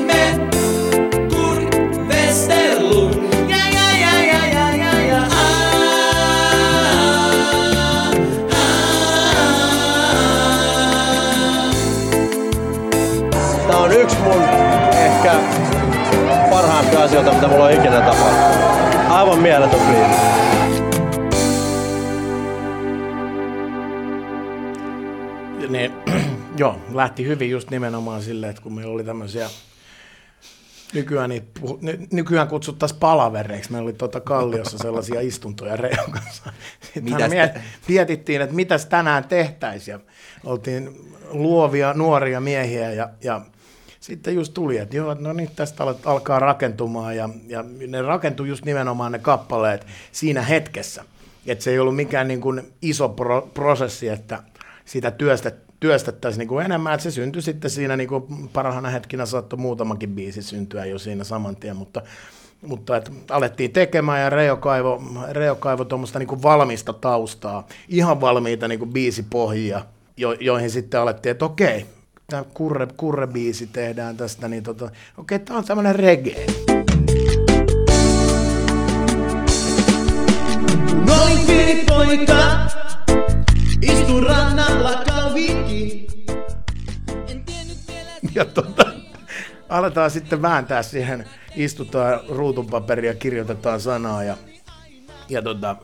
ja, 4.78 5.00
ja. 5.00 5.16
Ah, 5.16 5.30
ah. 5.30 5.66
Tää 13.68 13.76
on 13.78 13.92
yksi 13.92 14.16
mun 14.18 14.42
ehkä 14.96 15.32
parhaimpia 16.50 17.02
asioita, 17.02 17.32
mitä 17.32 17.48
mulla 17.48 17.64
on 17.64 17.72
ikinä 17.72 18.00
tapahtunut. 18.00 18.56
Aivan 19.10 19.38
mieletön 19.38 19.80
fiilis. 19.80 20.65
Joo, 26.56 26.76
lähti 26.92 27.26
hyvin 27.26 27.50
just 27.50 27.70
nimenomaan 27.70 28.22
silleen, 28.22 28.50
että 28.50 28.62
kun 28.62 28.74
meillä 28.74 28.92
oli 28.92 29.04
tämmöisiä 29.04 29.48
Nykyään, 30.94 31.30
ny, 31.80 32.06
nykyään 32.12 32.48
kutsuttaisiin 32.48 33.00
palavereiksi. 33.00 33.72
Meillä 33.72 33.86
oli 33.86 33.92
tuota 33.92 34.20
Kalliossa 34.20 34.78
sellaisia 34.78 35.20
istuntoja 35.20 35.76
Reon 35.76 36.10
kanssa. 36.10 36.52
Sitten 36.80 37.30
miet, 37.30 37.52
mietittiin, 37.88 38.42
että 38.42 38.54
mitäs 38.54 38.86
tänään 38.86 39.24
tehtäisiin. 39.24 39.92
Ja 39.92 40.00
oltiin 40.44 41.12
luovia 41.30 41.94
nuoria 41.94 42.40
miehiä 42.40 42.92
ja, 42.92 43.10
ja 43.24 43.40
sitten 44.00 44.34
just 44.34 44.54
tuli, 44.54 44.78
että 44.78 44.96
joo, 44.96 45.14
no 45.14 45.32
niin, 45.32 45.50
tästä 45.56 45.84
al- 45.84 45.94
alkaa 46.04 46.38
rakentumaan 46.38 47.16
ja, 47.16 47.28
ja 47.46 47.64
ne 47.88 48.02
rakentui 48.02 48.48
just 48.48 48.64
nimenomaan 48.64 49.12
ne 49.12 49.18
kappaleet 49.18 49.86
siinä 50.12 50.42
hetkessä. 50.42 51.04
Että 51.46 51.64
se 51.64 51.70
ei 51.70 51.78
ollut 51.78 51.96
mikään 51.96 52.28
niin 52.28 52.40
kuin 52.40 52.72
iso 52.82 53.08
pro- 53.08 53.50
prosessi, 53.54 54.08
että 54.08 54.42
sitä 54.84 55.10
työstä, 55.10 55.52
työstettäisiin 55.80 56.38
niin 56.38 56.48
kuin 56.48 56.64
enemmän, 56.64 56.94
että 56.94 57.04
se 57.04 57.10
syntyi 57.10 57.42
sitten 57.42 57.70
siinä 57.70 57.96
niin 57.96 58.08
kuin 58.08 58.48
parhaana 58.52 58.88
hetkinä 58.88 59.26
saattoi 59.26 59.58
muutamakin 59.58 60.10
biisi 60.10 60.42
syntyä 60.42 60.84
jo 60.84 60.98
siinä 60.98 61.24
saman 61.24 61.56
tien, 61.56 61.76
mutta 61.76 62.02
mutta 62.66 62.96
että 62.96 63.10
alettiin 63.30 63.72
tekemään 63.72 64.20
ja 64.20 64.30
Reo 64.30 64.56
kaivo, 64.56 65.02
Reo 65.30 65.54
kaivo 65.54 65.84
tuommoista 65.84 66.18
niin 66.18 66.42
valmista 66.42 66.92
taustaa, 66.92 67.66
ihan 67.88 68.20
valmiita 68.20 68.68
niin 68.68 68.92
biisipohjia, 68.92 69.84
jo, 70.16 70.32
joihin 70.32 70.70
sitten 70.70 71.00
alettiin, 71.00 71.30
että 71.30 71.44
okei, 71.44 71.86
tämä 72.26 72.44
kurre, 72.54 72.86
kurre-biisi 72.96 73.68
tehdään 73.72 74.16
tästä, 74.16 74.48
niin 74.48 74.62
tota, 74.62 74.90
okei, 75.18 75.38
tämä 75.38 75.58
on 75.58 75.64
tämmöinen 75.64 75.94
reggae. 75.94 76.46
Kun 80.90 81.10
olin 81.22 81.46
pieni 81.46 81.84
poika, 81.88 82.66
istun 83.82 84.22
rannalla 84.22 85.05
Ja 88.36 88.44
tota, 88.44 88.86
aletaan 89.68 90.10
sitten 90.10 90.42
vääntää 90.42 90.82
siihen, 90.82 91.28
istutaan 91.56 92.20
ruutunpaperia, 92.28 93.14
kirjoitetaan 93.14 93.80
sanaa 93.80 94.24
ja, 94.24 94.36
ja 95.28 95.42
tota, 95.42 95.76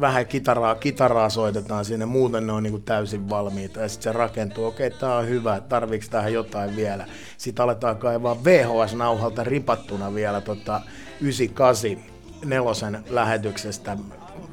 vähän 0.00 0.26
kitaraa, 0.26 0.74
kitaraa 0.74 1.30
soitetaan 1.30 1.84
sinne, 1.84 2.06
muuten 2.06 2.46
ne 2.46 2.52
on 2.52 2.62
niinku 2.62 2.78
täysin 2.78 3.30
valmiita 3.30 3.80
ja 3.80 3.88
sitten 3.88 4.12
se 4.12 4.18
rakentuu, 4.18 4.64
okei 4.64 4.86
okay, 4.86 4.98
tää 5.00 5.16
on 5.16 5.28
hyvä, 5.28 5.60
tarviiko 5.60 6.06
tähän 6.10 6.32
jotain 6.32 6.76
vielä. 6.76 7.06
Sitten 7.38 7.62
aletaan 7.62 7.96
kaivaa 7.96 8.36
VHS-nauhalta 8.44 9.44
ripattuna 9.44 10.14
vielä 10.14 10.40
tota 10.40 10.80
98 11.20 12.04
nelosen 12.44 13.04
lähetyksestä 13.10 13.96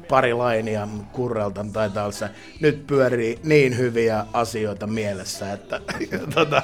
pari 0.08 0.34
lainia 0.34 0.88
kurrelta 1.12 1.66
taitaa 1.72 2.04
olla 2.04 2.12
se, 2.12 2.28
nyt 2.60 2.86
pyörii 2.86 3.38
niin 3.42 3.78
hyviä 3.78 4.26
asioita 4.32 4.86
mielessä, 4.86 5.52
että 5.52 5.80
tota, 6.34 6.62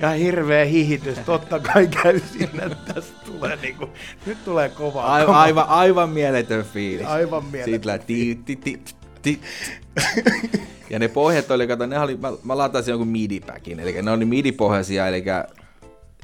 ja 0.00 0.10
hirveä 0.10 0.64
hihitys, 0.64 1.18
totta 1.18 1.60
kai 1.60 1.86
käy 1.86 2.20
sinne, 2.20 2.62
että 2.62 2.94
tästä 2.94 3.24
tulee 3.26 3.56
niinku, 3.62 3.88
nyt 4.26 4.44
tulee 4.44 4.68
kova. 4.68 5.04
Aivan, 5.04 5.34
aivan, 5.34 5.68
aivan 5.68 6.10
mieletön 6.10 6.64
fiilis. 6.64 7.06
Aivan 7.06 7.44
mieletön 7.44 7.72
Siitä 7.74 7.98
ti, 7.98 8.40
ti, 8.44 8.56
ti, 8.56 8.80
ti. 9.22 9.40
Ja 10.90 10.98
ne 10.98 11.08
pohjat 11.08 11.50
oli, 11.50 11.66
kato, 11.66 11.86
ne 11.86 12.00
oli, 12.00 12.16
mä, 12.16 12.32
mä 12.42 12.58
latasin 12.58 12.92
jonkun 12.92 13.08
midi-päkin, 13.08 13.80
eli 13.80 14.02
ne 14.02 14.10
oli 14.10 14.24
midi-pohjaisia, 14.24 15.08
eli 15.08 15.24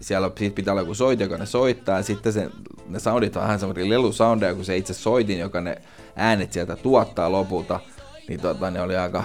siellä 0.01 0.31
sit 0.39 0.55
pitää 0.55 0.73
olla 0.73 0.83
joku 0.83 0.95
soiti, 0.95 1.23
joka 1.23 1.37
ne 1.37 1.47
soittaa, 1.47 1.97
ja 1.97 2.03
sitten 2.03 2.33
se, 2.33 2.51
ne 2.89 2.99
soundit 2.99 3.37
on 3.37 3.43
vähän 3.43 3.61
semmoinen 3.61 3.91
lelusoundeja, 3.91 4.55
kun 4.55 4.65
se 4.65 4.77
itse 4.77 4.95
soitin, 4.95 5.39
joka 5.39 5.61
ne 5.61 5.77
äänet 6.17 6.53
sieltä 6.53 6.77
tuottaa 6.77 7.33
lopulta, 7.33 7.81
niin 8.29 8.41
tota, 8.41 8.71
ne 8.71 8.81
oli 8.81 8.97
aika, 8.97 9.25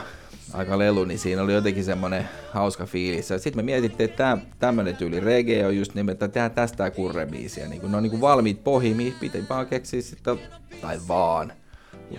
aika 0.53 0.79
lelu, 0.79 1.05
niin 1.05 1.19
siinä 1.19 1.41
oli 1.41 1.53
jotenkin 1.53 1.83
semmoinen 1.83 2.29
hauska 2.51 2.85
fiilis. 2.85 3.27
Sitten 3.27 3.55
me 3.55 3.63
mietittiin, 3.63 4.09
että 4.09 4.37
tämmöinen 4.59 4.95
tyyli 4.95 5.19
reggae 5.19 5.65
on 5.65 5.77
just 5.77 5.95
nimeltä, 5.95 6.25
että 6.25 6.33
tehdään 6.33 6.51
tästä 6.51 6.91
kurrebiisiä. 6.91 7.67
Niin 7.67 7.81
kun 7.81 7.91
ne 7.91 7.97
on 7.97 8.03
niin 8.03 8.11
kuin 8.11 8.21
valmiit 8.21 8.63
pohjia, 8.63 8.95
mihin 8.95 9.15
piti 9.19 9.43
vaan 9.49 9.67
keksiä 9.67 10.01
sitten, 10.01 10.39
tai 10.81 10.99
vaan, 11.07 11.53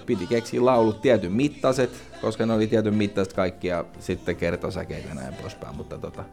piti 0.07 0.27
keksiä 0.27 0.64
laulut 0.64 1.03
tietyn 1.03 1.33
mittaiset, 1.33 1.91
koska 2.20 2.47
ne 2.47 2.53
oli 2.53 2.66
tietyn 2.66 2.95
mittaiset 2.95 3.35
kaikki 3.35 3.68
ja 3.68 3.85
sitten 3.99 4.37
kertosäkeitä 4.37 5.09
ja 5.09 5.14
näin 5.14 5.35
poispäin. 5.35 5.77
Mutta 5.77 5.99
tota, 5.99 6.25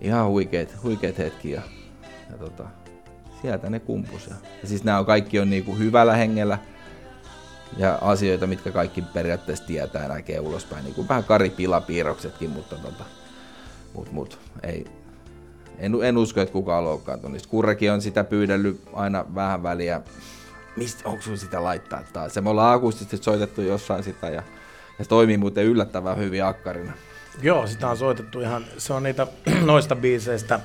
ihan 0.00 0.26
huikeet, 0.26 0.82
huikeet 0.82 1.18
hetki 1.18 1.50
ja, 1.50 1.62
tota, 2.38 2.64
sieltä 3.42 3.70
ne 3.70 3.80
kumpus. 3.80 4.26
Ja, 4.26 4.34
ja 4.62 4.68
siis 4.68 4.84
nämä 4.84 4.98
on 4.98 5.06
kaikki 5.06 5.40
on 5.40 5.50
niinku 5.50 5.76
hyvällä 5.76 6.16
hengellä 6.16 6.58
ja 7.76 7.98
asioita, 8.00 8.46
mitkä 8.46 8.70
kaikki 8.70 9.02
periaatteessa 9.02 9.66
tietää 9.66 10.02
ja 10.02 10.08
näkee 10.08 10.40
ulospäin. 10.40 10.84
Niin 10.84 10.94
kuin 10.94 11.08
vähän 11.08 11.24
karipilapiirroksetkin, 11.24 12.50
mutta 12.50 12.76
tota, 12.76 13.04
mut, 13.94 14.12
mut, 14.12 14.38
ei, 14.62 14.86
en, 15.78 15.94
en 16.02 16.18
usko, 16.18 16.40
että 16.40 16.52
kukaan 16.52 16.78
on 16.78 16.84
loukkaantunut. 16.84 17.32
niistä. 17.32 17.48
Kurrekin 17.48 17.92
on 17.92 18.02
sitä 18.02 18.24
pyydellyt 18.24 18.80
aina 18.92 19.24
vähän 19.34 19.62
väliä. 19.62 20.00
Mistä, 20.76 21.08
onko 21.08 21.22
sun 21.22 21.38
sitä 21.38 21.64
laittaa 21.64 22.02
taas? 22.12 22.34
Se 22.34 22.40
me 22.40 22.50
ollaan 22.50 22.74
akustisesti 22.74 23.16
soitettu 23.16 23.62
jossain 23.62 24.04
sitä 24.04 24.26
ja, 24.26 24.42
ja 24.98 25.04
se 25.04 25.08
toimii 25.08 25.36
muuten 25.36 25.64
yllättävän 25.64 26.18
hyvin 26.18 26.44
akkarina. 26.44 26.92
Joo, 27.42 27.66
sitä 27.66 27.88
on 27.88 27.96
soitettu 27.96 28.40
ihan, 28.40 28.64
se 28.78 28.92
on 28.92 29.02
niitä 29.02 29.26
noista 29.64 29.96
biiseistä 29.96 30.60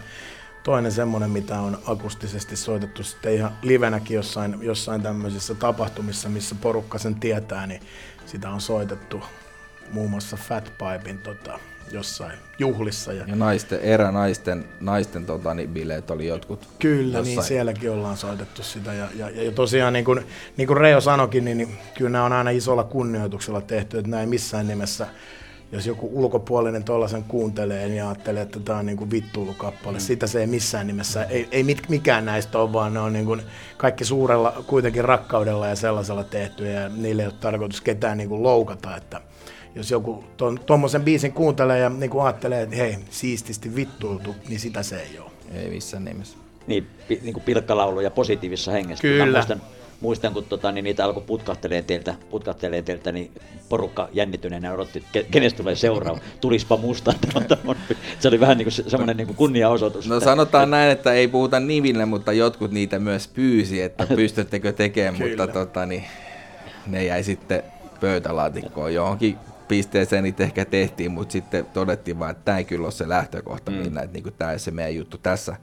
toinen 0.63 0.91
semmoinen, 0.91 1.29
mitä 1.29 1.59
on 1.59 1.79
akustisesti 1.87 2.55
soitettu 2.55 3.03
sitten 3.03 3.33
ihan 3.33 3.51
livenäkin 3.61 4.15
jossain, 4.15 4.57
jossain 4.61 5.01
tämmöisissä 5.01 5.55
tapahtumissa, 5.55 6.29
missä 6.29 6.55
porukka 6.61 6.97
sen 6.97 7.15
tietää, 7.15 7.67
niin 7.67 7.81
sitä 8.25 8.49
on 8.49 8.61
soitettu 8.61 9.23
muun 9.91 10.09
muassa 10.09 10.37
Fat 10.37 10.71
Pipein 10.77 11.17
tota, 11.17 11.59
jossain 11.91 12.39
juhlissa. 12.59 13.13
Ja, 13.13 13.23
Ja 13.27 13.35
naisten, 13.35 13.79
erä 13.79 14.11
naisten, 14.11 14.65
naisten 14.79 15.25
tota, 15.25 15.53
niin 15.53 15.69
bileet 15.69 16.11
oli 16.11 16.27
jotkut 16.27 16.67
Kyllä, 16.79 17.17
jossain. 17.17 17.35
niin 17.35 17.43
sielläkin 17.43 17.91
ollaan 17.91 18.17
soitettu 18.17 18.63
sitä. 18.63 18.93
Ja, 18.93 19.07
ja, 19.15 19.29
ja 19.29 19.51
tosiaan, 19.51 19.93
niin 19.93 20.05
kuin, 20.05 20.25
niin 20.57 20.67
kuin 20.67 20.77
Reo 20.77 21.01
sanoikin, 21.01 21.45
niin, 21.45 21.57
niin 21.57 21.77
kyllä 21.97 22.09
nämä 22.09 22.23
on 22.23 22.33
aina 22.33 22.49
isolla 22.49 22.83
kunnioituksella 22.83 23.61
tehty, 23.61 23.97
että 23.97 24.11
näin 24.11 24.29
missään 24.29 24.67
nimessä, 24.67 25.07
jos 25.71 25.87
joku 25.87 26.09
ulkopuolinen 26.13 26.83
tuollaisen 26.83 27.23
kuuntelee, 27.23 27.87
niin 27.87 28.03
ajattelee, 28.03 28.43
että 28.43 28.59
tämä 28.59 28.79
on 28.79 28.85
niin 28.85 28.97
kuin 28.97 29.11
vittuilukappale. 29.11 29.97
Mm. 29.97 30.01
Sitä 30.01 30.27
se 30.27 30.39
ei 30.39 30.47
missään 30.47 30.87
nimessä, 30.87 31.23
ei, 31.23 31.47
ei 31.51 31.63
mit- 31.63 31.89
mikään 31.89 32.25
näistä 32.25 32.59
ole, 32.59 32.73
vaan 32.73 32.93
ne 32.93 32.99
on 32.99 33.13
niin 33.13 33.25
kuin 33.25 33.41
kaikki 33.77 34.05
suurella 34.05 34.63
kuitenkin 34.67 35.05
rakkaudella 35.05 35.67
ja 35.67 35.75
sellaisella 35.75 36.23
tehty, 36.23 36.67
ja 36.71 36.89
niille 36.89 37.21
ei 37.21 37.27
ole 37.27 37.35
tarkoitus 37.39 37.81
ketään 37.81 38.17
niin 38.17 38.29
kuin 38.29 38.43
loukata, 38.43 38.95
että 38.97 39.21
jos 39.75 39.91
joku 39.91 40.23
tuommoisen 40.65 41.03
biisin 41.03 41.33
kuuntelee 41.33 41.79
ja 41.79 41.89
niin 41.89 42.09
kuin 42.09 42.23
ajattelee, 42.23 42.61
että 42.61 42.75
hei, 42.75 42.97
siististi 43.09 43.75
vittuiltu, 43.75 44.35
niin 44.47 44.59
sitä 44.59 44.83
se 44.83 45.01
ei 45.01 45.19
ole. 45.19 45.31
Ei 45.53 45.69
missään 45.69 46.05
nimessä. 46.05 46.37
Niin, 46.67 46.87
pi, 47.07 47.19
niin 47.23 47.33
kuin 47.33 47.43
pilkkalauluja 47.43 48.11
positiivisessa 48.11 48.71
hengessä. 48.71 49.01
Kyllä. 49.01 49.45
Mä 49.47 49.55
muistan, 50.01 50.33
kun 50.33 50.43
tota, 50.43 50.71
niin 50.71 50.83
niitä 50.83 51.05
alkoi 51.05 51.23
putkahteleen 51.23 51.85
teiltä, 51.85 52.15
putkahteleen 52.29 52.83
teiltä, 52.83 53.11
niin 53.11 53.31
porukka 53.69 54.09
jännityneenä 54.13 54.73
odotti, 54.73 54.99
että 54.99 55.19
ke- 55.19 55.31
kenestä 55.31 55.57
tulee 55.57 55.75
seuraava. 55.75 56.19
Tulispa 56.41 56.77
musta. 56.77 57.13
se 58.19 58.27
oli 58.27 58.39
vähän 58.39 58.57
niin 58.57 58.65
kuin 58.65 58.73
se- 58.73 58.89
semmoinen 58.89 59.17
niin 59.17 59.27
kuin 59.27 59.37
kunniaosoitus. 59.37 60.07
No 60.07 60.19
sanotaan 60.19 60.71
näin, 60.71 60.91
että 60.91 61.13
ei 61.13 61.27
puhuta 61.27 61.59
nimille, 61.59 62.05
mutta 62.05 62.33
jotkut 62.33 62.71
niitä 62.71 62.99
myös 62.99 63.27
pyysi, 63.27 63.81
että 63.81 64.07
pystyttekö 64.15 64.71
tekemään, 64.71 65.29
mutta 65.29 65.47
tota, 65.47 65.85
niin, 65.85 66.03
ne 66.87 67.05
jäi 67.05 67.23
sitten 67.23 67.63
pöytälaatikkoon 68.01 68.93
johonkin 68.93 69.37
pisteeseen 69.67 70.23
niitä 70.23 70.43
ehkä 70.43 70.65
tehtiin, 70.65 71.11
mutta 71.11 71.31
sitten 71.31 71.65
todettiin 71.73 72.19
vaan, 72.19 72.31
että 72.31 72.45
tämä 72.45 72.57
ei 72.57 72.65
kyllä 72.65 72.85
ole 72.85 72.91
se 72.91 73.09
lähtökohta, 73.09 73.71
mm. 73.71 73.77
minä, 73.77 74.01
että 74.01 74.19
niin 74.19 74.33
tämä 74.37 74.51
ei 74.51 74.59
se 74.59 74.71
meidän 74.71 74.95
juttu 74.95 75.17
tässä, 75.17 75.55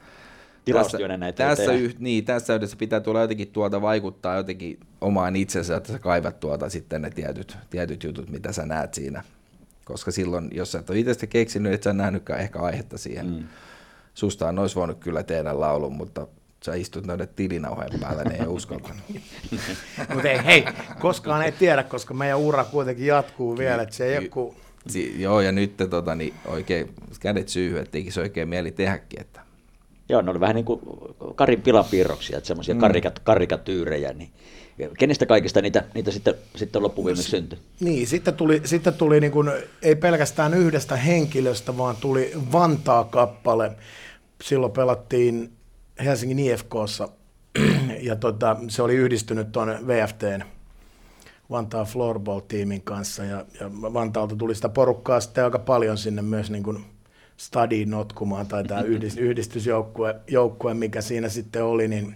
tilaustyönä 0.67 1.17
näitä 1.17 1.49
tässä, 1.49 1.73
yh, 1.73 1.95
niin, 1.99 2.25
tässä 2.25 2.55
yhdessä 2.55 2.77
pitää 2.77 3.01
tulla 3.01 3.21
jotenkin 3.21 3.49
tuolta 3.49 3.83
vaikuttaa 3.83 4.37
jotenkin 4.37 4.81
omaan 5.01 5.37
itsensä, 5.37 5.77
että 5.77 5.93
sä 5.93 5.99
kaivat 5.99 6.41
tuolta 6.41 6.69
sitten 6.69 7.03
ne 7.03 7.11
tietyt, 7.11 7.57
tietyt 7.71 8.05
jutut, 8.05 8.31
mitä 8.31 8.53
sä 8.53 8.67
näet 8.67 8.95
siinä. 8.95 9.25
Koska 9.85 10.11
silloin, 10.11 10.51
jos 10.53 10.73
sä 10.73 10.79
et 10.79 10.91
ole 10.91 10.99
itse 10.99 11.27
keksinyt, 11.27 11.73
et 11.73 11.83
sä 11.83 11.93
nähnytkään 11.93 12.41
ehkä 12.41 12.59
aihetta 12.59 12.99
siihen. 12.99 13.27
Mm. 13.27 13.45
Sustaan 14.15 14.59
olisi 14.59 14.77
voinut 14.77 14.99
kyllä 14.99 15.23
tehdä 15.23 15.61
laulun, 15.61 15.97
mutta 15.97 16.27
sä 16.65 16.75
istut 16.75 17.07
noiden 17.07 17.29
tilinauhojen 17.37 18.01
päällä, 18.01 18.25
ne 18.25 18.35
ei 18.35 18.41
ole 18.41 18.49
uskaltanut. 18.49 19.03
Mutta 20.15 20.29
ei, 20.29 20.45
hei, 20.45 20.65
koskaan 21.01 21.43
ei 21.43 21.53
tiedä, 21.53 21.83
koska 21.83 22.15
meidän 22.15 22.39
ura 22.39 22.65
kuitenkin 22.65 23.07
jatkuu 23.07 23.59
vielä, 23.59 23.83
että 23.83 23.95
se 23.95 24.17
ei 24.17 24.29
kuin... 24.29 24.57
Si- 24.87 25.23
joo, 25.23 25.41
ja 25.41 25.53
nyt 25.53 25.77
tota, 25.91 26.15
niin 26.15 26.35
oikein 26.47 26.95
kädet 27.21 27.49
syyhy, 27.49 27.79
että 27.79 27.93
tekisi 27.93 28.21
oikein 28.21 28.49
mieli 28.49 28.71
tehdäkin. 28.71 29.21
Että. 29.21 29.46
Joo, 30.09 30.23
ne 30.23 30.31
oli 30.31 30.41
vähän 30.41 30.57
niin 30.57 30.65
kuin 30.65 30.81
Karin 31.35 31.63
pilapiirroksia, 31.63 32.39
että 32.39 32.49
semmoisia 32.49 32.75
mm. 32.75 32.81
karikat, 32.81 33.19
karikatyyrejä. 33.19 34.13
Niin. 34.13 34.31
Kenestä 34.99 35.27
kaikista 35.27 35.63
niitä, 35.63 35.85
niitä 35.95 36.11
sitten, 36.11 36.35
sitten 36.57 36.83
loppuviimeksi 36.83 37.31
syntyi? 37.31 37.59
Niin, 37.81 38.07
sitten 38.07 38.35
tuli, 38.35 38.61
sitten 38.65 38.95
tuli 38.95 39.21
niin 39.21 39.33
kuin, 39.33 39.51
ei 39.83 39.97
pelkästään 39.97 40.55
yhdestä 40.55 40.97
henkilöstä, 40.97 41.77
vaan 41.79 41.97
tuli 41.97 42.33
Vantaa-kappale. 42.53 43.73
Silloin 44.43 44.73
pelattiin 44.73 45.53
Helsingin 46.05 46.39
IFKssa, 46.39 47.09
ja 48.01 48.17
tota, 48.17 48.57
se 48.69 48.83
oli 48.83 48.95
yhdistynyt 48.95 49.53
tuonne 49.53 49.79
VFTn 49.87 50.43
Vantaa 51.51 51.85
Floorball-tiimin 51.85 52.83
kanssa, 52.83 53.25
ja, 53.25 53.45
ja 53.61 53.73
Vantaalta 53.73 54.37
tuli 54.37 54.55
sitä 54.55 54.69
porukkaa 54.69 55.21
sitten 55.21 55.45
aika 55.45 55.59
paljon 55.59 55.99
sinne 55.99 56.23
myös 56.23 56.51
niin 56.51 56.63
kuin 56.63 56.85
stadiin 57.37 57.91
notkumaan, 57.91 58.47
tai 58.47 58.65
tämä 58.65 58.81
yhdist, 58.93 59.19
yhdistysjoukkue, 59.19 60.15
joukkue, 60.29 60.75
mikä 60.75 61.01
siinä 61.01 61.29
sitten 61.29 61.65
oli, 61.65 61.89
niin 61.89 62.15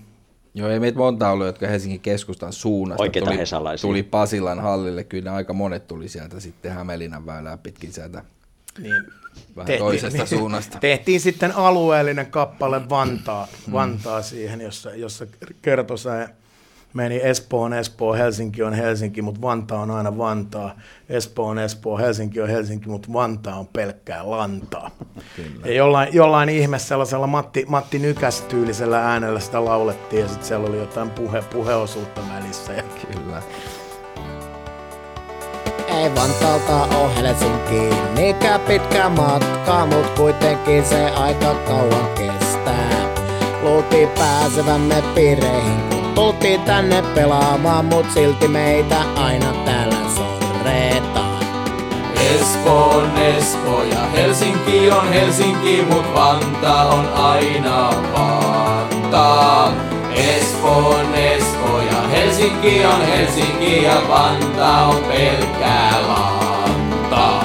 Joo, 0.54 0.68
ei 0.68 0.80
meitä 0.80 0.98
monta 0.98 1.30
ollut, 1.30 1.46
jotka 1.46 1.66
Helsingin 1.66 2.00
keskustan 2.00 2.52
suunnasta 2.52 3.02
Oikeita 3.02 3.26
tuli, 3.26 3.38
hesalaisia. 3.38 3.88
tuli 3.88 4.02
Pasilan 4.02 4.60
hallille. 4.60 5.04
Kyllä 5.04 5.30
ne 5.30 5.36
aika 5.36 5.52
monet 5.52 5.86
tuli 5.86 6.08
sieltä 6.08 6.40
sitten 6.40 6.72
Hämeenlinnan 6.72 7.26
väylää 7.26 7.56
pitkin 7.56 7.92
sieltä 7.92 8.24
niin 8.78 9.04
vähän 9.56 9.78
toisesta 9.78 10.26
suunnasta. 10.26 10.78
Tehtiin 10.88 11.20
sitten 11.20 11.56
alueellinen 11.56 12.26
kappale 12.26 12.88
Vantaa, 12.88 13.48
Vantaa 13.72 14.22
siihen, 14.22 14.60
jossa, 14.60 14.94
jossa 14.94 15.26
kertoi 15.62 15.98
se, 15.98 16.28
meni 16.93 17.20
Espoo 17.22 17.62
on 17.62 17.72
Espoo, 17.72 18.14
Helsinki 18.14 18.62
on 18.62 18.72
Helsinki, 18.72 19.22
mutta 19.22 19.43
Vantaa 19.43 19.80
on 19.80 19.91
aina 19.91 20.18
Vantaa. 20.18 20.74
Espoo 21.09 21.47
on 21.47 21.59
Espoo, 21.59 21.99
Helsinki 21.99 22.41
on 22.41 22.49
Helsinki, 22.49 22.88
mutta 22.88 23.12
Vantaa 23.12 23.59
on 23.59 23.66
pelkkää 23.66 24.30
lantaa. 24.30 24.91
Kyllä. 25.36 25.66
Ja 25.66 25.72
jollain, 25.74 26.09
jollain 26.12 26.49
ihme 26.49 26.78
sellaisella 26.78 27.26
Matti, 27.26 27.64
Matti 27.68 27.99
Nykäs-tyylisellä 27.99 29.05
äänellä 29.05 29.41
sitä 29.41 29.64
laulettiin 29.64 30.22
ja 30.22 30.28
sitten 30.28 30.47
siellä 30.49 30.68
oli 30.68 30.78
jotain 30.78 31.11
puhe, 31.11 31.43
puheosuutta 31.53 32.20
välissä. 32.34 32.72
Ja 32.72 32.82
Kyllä. 33.12 33.43
Ei 35.88 36.14
Vantaalta 36.14 36.97
oo 36.97 37.11
Helsinkiin 37.16 38.01
mikä 38.20 38.59
pitkä 38.59 39.09
matka, 39.09 39.86
mut 39.86 40.11
kuitenkin 40.16 40.84
se 40.84 41.11
aika 41.11 41.55
kauan 41.55 42.07
kestää. 42.18 43.14
Luultiin 43.62 44.09
pääsevämme 44.09 45.03
piireihin, 45.14 45.89
tultiin 46.14 46.61
tänne 46.61 47.02
pelaamaan, 47.14 47.84
mut 47.84 48.06
silti 48.14 48.48
meitä 48.48 48.96
aina 49.16 49.52
täällä 49.64 49.96
sorretaan. 50.16 51.40
Espoo 52.34 52.88
on 52.88 53.18
Espoo 53.18 53.82
ja 53.82 54.00
Helsinki 54.00 54.90
on 54.90 55.08
Helsinki, 55.08 55.86
mut 55.90 56.14
Vantaa 56.14 56.84
on 56.84 57.08
aina 57.14 57.90
Vantaa. 58.12 59.72
Espoo 60.14 60.94
on 60.94 61.14
Espoo 61.14 61.80
ja 61.80 62.08
Helsinki 62.08 62.84
on 62.86 63.06
Helsinki 63.06 63.82
ja 63.82 64.02
Vantaa 64.08 64.86
on 64.86 65.04
pelkkää 65.04 65.92
lantaa. 66.08 67.44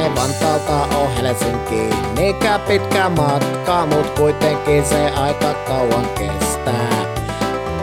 Ei 0.00 0.10
Vantaalta 0.14 0.96
oo 0.96 1.10
Helsinkiin 1.22 2.10
mikä 2.20 2.58
pitkä 2.58 3.08
matka, 3.08 3.86
mut 3.86 4.10
kuitenkin 4.10 4.84
se 4.84 5.10
aika 5.10 5.54
kauan 5.54 6.06
kestää. 6.18 6.49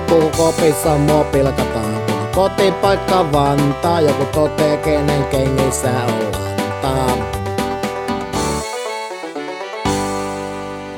Pukukopissa 0.07 0.97
mua 0.97 1.23
pilkataan, 1.23 1.93
kun 2.07 2.27
kotipaikka 2.35 3.31
Vantaa, 3.31 4.01
joku 4.01 4.25
totee 4.25 4.77
kenen 4.77 5.25
kengissä 5.25 5.89
on 5.89 6.31
lantaa. 6.31 7.17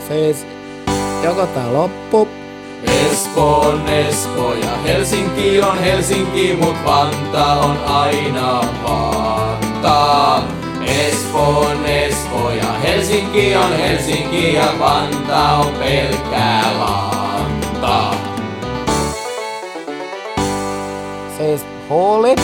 Siis, 0.08 0.46
joko 1.24 1.46
tää 1.46 1.74
loppu, 1.74 2.28
Espoo 2.84 3.60
on 3.60 3.90
Espoo 3.90 4.54
ja 4.54 4.78
Helsinki 4.86 5.62
on 5.62 5.78
Helsinki, 5.80 6.58
mut 6.62 6.76
Vantaa 6.86 7.60
on 7.60 7.78
aina 7.86 8.62
Vantaa. 8.84 10.44
Espoo 10.86 11.60
on 11.60 11.86
Espoo 11.86 12.50
ja 12.50 12.74
Helsinki 12.74 13.56
on 13.56 13.74
Helsinki 13.74 14.54
ja 14.54 14.74
Vantaa 14.80 15.58
on 15.58 15.74
pelkkää 15.74 16.64
lantaa. 16.80 17.09
Siis 21.40 21.62
huuli. 21.90 22.36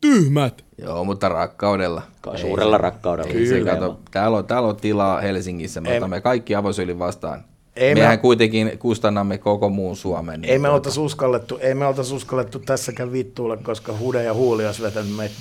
Tyhmät. 0.00 0.64
Joo, 0.78 1.04
mutta 1.04 1.28
rakkaudella. 1.28 2.02
Kai 2.20 2.38
suurella 2.38 2.78
rakkaudella. 2.78 3.32
Ei 3.32 3.46
se, 3.46 3.60
kato, 3.64 4.00
täällä, 4.10 4.38
on, 4.38 4.44
täällä 4.46 4.68
on 4.68 4.76
tilaa 4.76 5.20
Helsingissä, 5.20 5.80
me 5.80 5.90
Ei- 5.90 5.96
otamme 5.98 6.20
kaikki 6.20 6.54
avosylin 6.54 6.98
vastaan. 6.98 7.44
Ei 7.76 7.94
me- 7.94 8.00
Mehän 8.00 8.18
kuitenkin 8.18 8.78
kustannamme 8.78 9.38
koko 9.38 9.68
muun 9.68 9.96
Suomen. 9.96 10.40
niin 10.40 10.52
ei 10.52 10.58
me 10.58 10.68
oltaisi 10.68 11.00
uskallettu, 11.00 11.58
ei 11.60 11.74
me 11.74 11.86
oltaisi 11.86 12.14
uskallettu 12.14 12.58
tässäkään 12.58 13.12
vittuilla, 13.12 13.56
koska 13.56 13.94
Hude 13.98 14.22
ja 14.24 14.34
Huuli 14.34 14.66
olisi 14.66 14.82
vetänyt 14.82 15.16
meitä 15.16 15.34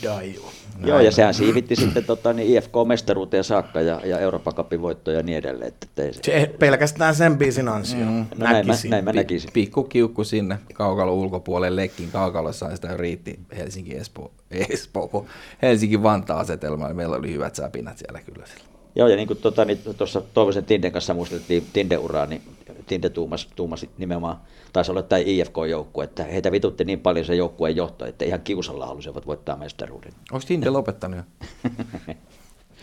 daijuun. 0.77 0.89
Joo, 0.89 0.99
ja 0.99 1.11
sehän 1.11 1.33
siivitti 1.33 1.75
sitten 1.75 2.03
tota, 2.05 2.33
niin 2.33 2.57
IFK-mestaruuteen 2.57 3.43
saakka 3.43 3.81
ja, 3.81 4.01
ja 4.05 4.19
Euroopan 4.19 4.53
Cupin 4.53 4.81
voittoja 4.81 5.17
ja 5.17 5.23
niin 5.23 5.37
edelleen. 5.37 5.67
Että 5.67 6.03
ei 6.03 6.13
se, 6.13 6.19
Se 6.23 6.55
pelkästään 6.59 7.15
sen 7.15 7.37
biisin 7.37 7.67
ansio. 7.67 8.05
Mm, 8.05 8.25
no 8.37 8.51
näin, 8.51 8.67
mä, 8.67 8.73
näin 8.89 9.05
mä 9.05 9.13
näkisin. 9.13 9.49
Pikku 9.53 9.83
kiukku 9.83 10.23
sinne 10.23 10.59
kaukalon 10.73 11.15
ulkopuolelle 11.15 11.81
lekkin 11.81 12.11
kaukalossa, 12.11 12.75
sitä 12.75 12.87
jo 12.87 12.97
riitti 12.97 13.39
Helsinki 13.57 13.97
Espoo, 13.97 14.31
Espoo 14.69 15.25
Helsinki 15.61 16.03
Vantaa 16.03 16.39
asetelma, 16.39 16.93
meillä 16.93 17.15
oli 17.15 17.33
hyvät 17.33 17.55
säpinät 17.55 17.97
siellä 17.97 18.19
kyllä 18.21 18.45
silloin. 18.45 18.76
Joo, 18.97 19.07
ja 19.07 19.15
niin 19.15 19.27
kuin 19.27 19.41
tuota, 19.41 19.65
niin 19.65 19.79
tuossa 19.97 20.21
Toivosen 20.21 20.65
Tinden 20.65 20.91
kanssa 20.91 21.13
muisteltiin 21.13 21.67
Tinde-uraa, 21.73 22.25
niin 22.25 22.41
Tinde 22.87 23.09
tuumas, 23.09 23.47
tuumasi 23.55 23.89
nimenomaan, 23.97 24.37
taisi 24.73 24.91
olla 24.91 25.01
tämä 25.01 25.19
IFK-joukkue, 25.25 26.03
että 26.03 26.23
heitä 26.23 26.51
vitutti 26.51 26.85
niin 26.85 26.99
paljon 26.99 27.25
se 27.25 27.35
joukkueen 27.35 27.75
johto, 27.75 28.05
että 28.05 28.25
ihan 28.25 28.41
kiusalla 28.41 28.85
halusivat 28.85 29.27
voittaa 29.27 29.57
mestaruuden. 29.57 30.11
Onko 30.31 30.45
Tinde 30.47 30.69
lopettanut 30.69 31.19
jo? 31.19 31.23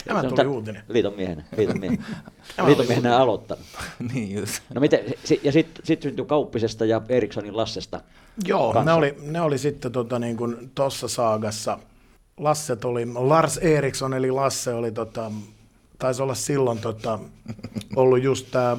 Tämä 0.05 0.23
tuli 0.23 0.47
uutinen. 0.47 0.83
Liiton 0.89 1.15
miehenä. 1.17 1.45
Liiton 1.57 1.81
miehenä, 1.81 2.05
liiton 2.67 2.87
miehenä 2.87 3.17
aloittanut. 3.19 3.65
niin 4.13 4.35
just. 4.35 4.63
No 4.75 4.81
miten, 4.81 5.01
ja 5.43 5.53
sitten 5.53 5.87
sit 5.87 6.03
syntyi 6.03 6.25
Kauppisesta 6.27 6.85
ja 6.85 7.03
Erikssonin 7.09 7.57
Lassesta. 7.57 8.01
Joo, 8.47 8.73
kanssa. 8.73 8.91
ne 8.91 8.99
oli, 8.99 9.15
ne 9.21 9.41
oli 9.41 9.59
sitten 9.59 9.93
tota, 9.93 10.19
niin 10.19 10.37
kuin 10.37 10.71
tossa 10.75 11.09
saagassa. 11.09 11.79
Lasset 12.37 12.85
oli, 12.85 13.07
Lars 13.15 13.57
Eriksson 13.57 14.15
eli 14.15 14.31
Lasse 14.31 14.75
oli, 14.75 14.93
tota, 14.93 15.31
taisi 15.99 16.23
olla 16.23 16.35
silloin 16.35 16.79
tota, 16.79 17.19
ollut 17.97 18.23
just 18.23 18.47
tämä 18.51 18.77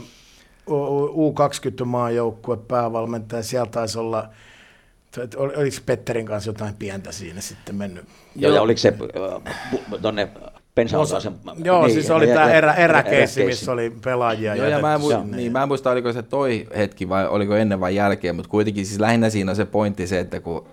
U20-maajoukkue 0.67 2.57
päävalmentaja. 2.67 3.43
Siellä 3.43 3.71
taisi 3.71 3.99
olla, 3.99 4.29
oliko 5.57 5.77
Petterin 5.85 6.25
kanssa 6.25 6.49
jotain 6.49 6.75
pientä 6.75 7.11
siinä 7.11 7.41
sitten 7.41 7.75
mennyt? 7.75 8.05
Joo, 8.35 8.55
ja 8.55 8.61
oliko 8.61 8.77
se 8.77 8.93
äh, 9.95 10.01
tuonne 10.01 10.29
Pensa-Osasen? 10.75 11.33
Joo, 11.63 11.89
siis 11.89 12.11
oli 12.11 12.27
tämä 12.27 12.51
erä, 12.51 12.73
eräkeissi, 12.73 13.13
eräkeissi. 13.13 13.45
missä 13.45 13.71
oli 13.71 13.95
pelaajia. 14.03 14.55
Joo, 14.55 14.67
ja 14.67 14.79
mä 14.79 14.95
en, 14.95 15.01
jätetty 15.01 15.15
mu- 15.15 15.21
sinne. 15.21 15.37
niin, 15.37 15.51
mä 15.51 15.61
en 15.61 15.67
muista, 15.67 15.91
oliko 15.91 16.13
se 16.13 16.23
toi 16.23 16.67
hetki 16.77 17.09
vai 17.09 17.27
oliko 17.27 17.55
ennen 17.55 17.79
vai 17.79 17.95
jälkeen, 17.95 18.35
mutta 18.35 18.49
kuitenkin 18.49 18.85
siis 18.85 18.99
lähinnä 18.99 19.29
siinä 19.29 19.51
on 19.51 19.55
se 19.55 19.65
pointti 19.65 20.07
se, 20.07 20.19
että 20.19 20.39
kun 20.39 20.67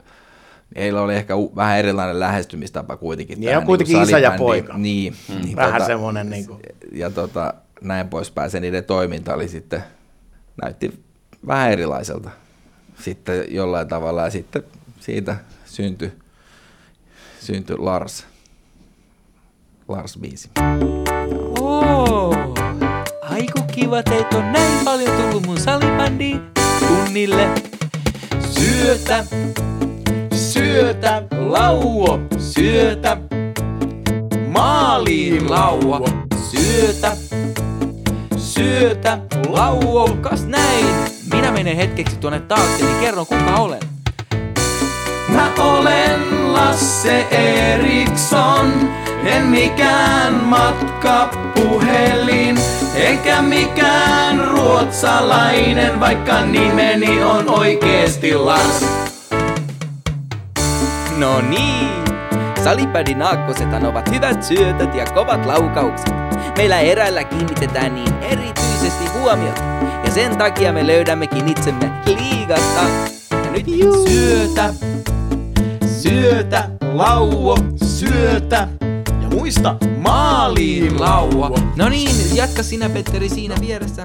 heillä 0.77 1.03
oli 1.03 1.14
ehkä 1.14 1.37
u- 1.37 1.57
vähän 1.57 1.79
erilainen 1.79 2.20
lähestymistapa 2.20 2.97
kuitenkin. 2.97 3.41
Niin, 3.41 3.49
tähän 3.49 3.62
ja 3.62 3.66
kuitenkin 3.66 3.95
niinku 3.97 4.09
isä 4.09 4.18
ja 4.18 4.35
poika. 4.39 4.79
Niin, 4.79 5.16
mm. 5.29 5.45
niin 5.45 5.57
Vähän 5.57 5.87
semmoinen 5.87 6.31
niin 6.31 6.47
kuin, 6.47 6.61
ja 6.93 7.11
tota, 7.11 7.55
näin 7.83 8.09
poispäin. 8.09 8.51
Se 8.51 8.61
niiden 8.61 8.85
toiminta 8.85 9.35
oli 9.35 9.49
sitten, 9.49 9.85
näytti 10.62 11.03
vähän 11.47 11.73
erilaiselta 11.73 12.31
sitten 13.01 13.45
jollain 13.49 13.89
tavalla 13.89 14.23
ja 14.23 14.31
sitten 14.31 14.62
siitä 15.01 15.37
syntyi, 15.64 16.12
syntyi 17.41 17.77
Lars, 17.79 18.27
Lars 19.89 20.18
biisi. 20.18 20.51
Oo, 21.61 22.55
aiku 23.23 23.62
kiva, 23.73 24.03
teitä 24.03 24.37
on 24.37 24.53
näin 24.53 24.85
paljon 24.85 25.16
tullut 25.20 25.47
mun 25.47 25.61
salibändiin 25.61 26.41
tunnille. 26.89 27.49
Syötä, 28.51 29.25
syötä, 30.73 31.23
lauo, 31.39 32.20
syötä, 32.39 33.16
maaliin 34.49 35.51
lauo, 35.51 36.09
syötä, 36.51 37.16
syötä. 37.16 37.62
syötä, 38.37 39.18
lauokas 39.49 40.47
näin. 40.47 40.87
Minä 41.33 41.51
menen 41.51 41.77
hetkeksi 41.77 42.16
tuonne 42.16 42.41
taakse, 42.41 42.85
niin 42.85 43.01
kerron 43.01 43.27
kuka 43.27 43.57
olen. 43.57 43.81
Mä 45.29 45.51
olen 45.59 46.53
Lasse 46.53 47.27
Eriksson, 47.31 48.73
en 49.25 49.47
mikään 49.47 50.35
matkapuhelin, 50.35 52.59
eikä 52.95 53.43
mikään 53.43 54.49
ruotsalainen, 54.49 56.01
vaikka 56.01 56.41
nimeni 56.41 57.23
on 57.23 57.51
oikeesti 57.51 58.35
Lars. 58.35 59.12
No 61.19 61.41
niin, 61.41 62.05
Salipädin 62.65 63.23
aakkosetan 63.23 63.87
ovat 63.87 64.11
hyvät 64.11 64.43
syötöt 64.43 64.95
ja 64.95 65.05
kovat 65.05 65.47
laukaukset. 65.47 66.15
Meillä 66.57 66.81
eräillä 66.81 67.25
kiinnitetään 67.25 67.95
niin 67.95 68.15
erityisesti 68.23 69.07
huomiota, 69.19 69.63
ja 70.05 70.11
sen 70.11 70.39
takia 70.39 70.73
me 70.73 70.87
löydämmekin 70.87 71.49
itsemme 71.49 71.91
liigasta. 72.07 72.81
Ja 73.31 73.51
nyt 73.51 73.69
juu. 73.69 74.07
Syötä, 74.09 74.75
syötä, 76.03 76.69
lauo, 76.93 77.57
syötä. 77.85 78.69
Ja 79.23 79.29
muista, 79.31 79.77
maaliin 79.97 81.01
lauo. 81.01 81.59
No 81.77 81.89
niin, 81.89 82.37
jatka 82.37 82.63
sinä 82.63 82.89
Petteri 82.89 83.29
siinä 83.29 83.55
vieressä. 83.61 84.05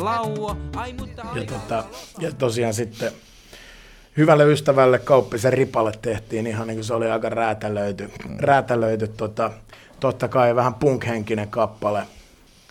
Lauo, 0.00 0.56
ai 0.76 0.92
mutta 0.92 1.22
Ja, 1.34 1.44
tota, 1.44 1.84
ja 2.20 2.32
tosiaan 2.32 2.74
sitten 2.74 3.12
hyvälle 4.16 4.44
ystävälle 4.44 4.98
Kauppisen 4.98 5.52
ripalle 5.52 5.92
tehtiin 6.02 6.46
ihan 6.46 6.66
niin 6.66 6.76
kuin 6.76 6.84
se 6.84 6.94
oli 6.94 7.10
aika 7.10 7.28
räätälöity, 7.28 8.10
mm. 8.28 8.36
räätälöity 8.38 9.08
tota, 9.08 9.50
totta 10.00 10.28
kai 10.28 10.54
vähän 10.54 10.74
punk-henkinen 10.74 11.48
kappale. 11.48 12.02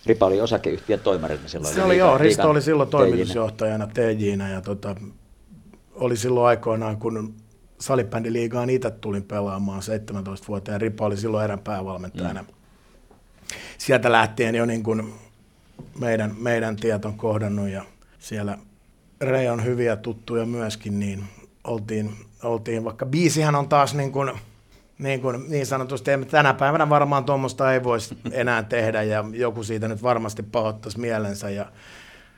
Ripa 0.06 0.26
oli 0.26 0.42
osakeyhtiön 0.42 1.00
toimarina 1.00 1.48
silloin. 1.48 1.76
Se 1.76 1.84
oli 1.84 1.98
joo, 1.98 2.18
Risto 2.18 2.50
oli 2.50 2.62
silloin 2.62 2.90
toimitusjohtajana 2.90 3.88
TJ:nä 3.88 4.50
ja 4.50 4.62
tota, 4.62 4.96
oli 5.96 6.18
silloin 6.18 6.48
aikoinaan, 6.48 6.98
kun 6.98 7.36
salibändiliigaan 7.80 8.70
itse 8.70 8.92
tulin 8.92 9.24
pelaamaan 9.24 9.82
17-vuotiaan, 9.82 10.82
Ripa 10.82 11.06
oli 11.06 11.18
silloin 11.18 11.44
erän 11.44 11.60
päävalmentajana. 11.60 12.42
Mm. 12.42 12.48
Sieltä 13.78 14.12
lähtien 14.12 14.56
jo 14.56 14.66
niin 14.66 14.84
kuin 14.84 15.14
meidän, 16.00 16.36
meidän 16.38 16.76
tiet 16.76 17.06
on 17.06 17.14
kohdannut 17.14 17.70
ja 17.70 17.86
siellä 18.20 18.58
Rei 19.24 19.50
on 19.50 19.66
hyviä 19.66 19.96
tuttuja 19.96 20.46
myöskin, 20.46 21.00
niin 21.00 21.24
oltiin, 21.64 22.16
oltiin 22.44 22.84
vaikka 22.84 23.06
biisihän 23.06 23.56
on 23.56 23.70
taas 23.70 23.94
niin 23.94 24.12
kuin, 24.12 24.32
niin, 25.00 25.22
kuin, 25.22 25.50
niin 25.50 25.66
sanotusti, 25.66 26.12
tänä 26.32 26.54
päivänä 26.54 26.90
varmaan 26.90 27.26
tuommoista 27.26 27.74
ei 27.74 27.84
voisi 27.84 28.18
enää 28.32 28.64
tehdä 28.64 29.04
ja 29.04 29.26
joku 29.32 29.64
siitä 29.64 29.88
nyt 29.88 30.04
varmasti 30.04 30.44
pahoittaisi 30.44 31.00
mielensä 31.00 31.50
ja 31.50 31.72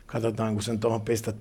katsotaan, 0.05 0.53
kun 0.53 0.63
sen 0.63 0.79
tuohon 0.79 1.01
pistät 1.01 1.35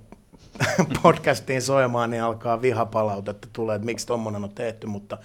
podcastiin 1.02 1.62
soimaan, 1.62 2.10
niin 2.10 2.22
alkaa 2.22 2.62
vihapalautetta 2.62 3.48
tulee, 3.52 3.76
että 3.76 3.86
miksi 3.86 4.06
tuommoinen 4.06 4.44
on 4.44 4.50
tehty, 4.54 4.86
mutta 4.86 5.18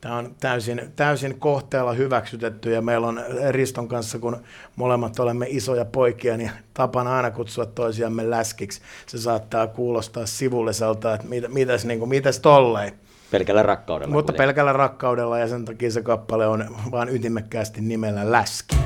tämä 0.00 0.16
on 0.16 0.34
täysin, 0.40 0.92
täysin 0.96 1.38
kohteella 1.38 1.92
hyväksytetty 1.92 2.72
ja 2.72 2.82
meillä 2.82 3.06
on 3.06 3.20
Riston 3.50 3.88
kanssa, 3.88 4.18
kun 4.18 4.36
molemmat 4.76 5.18
olemme 5.18 5.46
isoja 5.48 5.84
poikia, 5.84 6.36
niin 6.36 6.50
tapana 6.74 7.16
aina 7.16 7.30
kutsua 7.30 7.66
toisiamme 7.66 8.30
läskiksi. 8.30 8.80
Se 9.06 9.18
saattaa 9.18 9.66
kuulostaa 9.66 10.26
sivulliselta, 10.26 11.14
että 11.14 11.26
mit, 11.26 11.44
mitäs, 11.48 11.84
niin 11.84 11.98
kuin, 11.98 12.08
mitäs 12.08 12.40
tolleen. 12.40 12.92
Pelkällä 13.30 13.62
rakkaudella. 13.62 14.12
Mutta 14.12 14.32
kuitenkin. 14.32 14.46
pelkällä 14.46 14.72
rakkaudella 14.72 15.38
ja 15.38 15.48
sen 15.48 15.64
takia 15.64 15.90
se 15.90 16.02
kappale 16.02 16.46
on 16.46 16.76
vaan 16.90 17.08
ytimekkäästi 17.08 17.80
nimellä 17.80 18.32
Läski. 18.32 18.76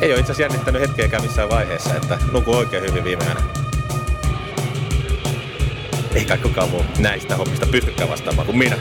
Ei 0.00 0.12
ole 0.12 0.20
itse 0.20 0.32
asiassa 0.32 0.42
jännittänyt 0.42 0.80
hetkeäkään 0.80 1.22
missään 1.22 1.50
vaiheessa, 1.50 1.94
että 1.94 2.18
nuku 2.32 2.52
oikein 2.52 2.82
hyvin 2.82 3.04
viime 3.04 3.24
yönä. 3.24 3.40
Ei 6.14 6.24
kai 6.24 6.38
kukaan 6.38 6.70
muu 6.70 6.82
näistä 6.98 7.36
hommista 7.36 7.66
pystykään 7.66 8.10
vastaamaan 8.10 8.46
kuin 8.46 8.58
minä. 8.58 8.76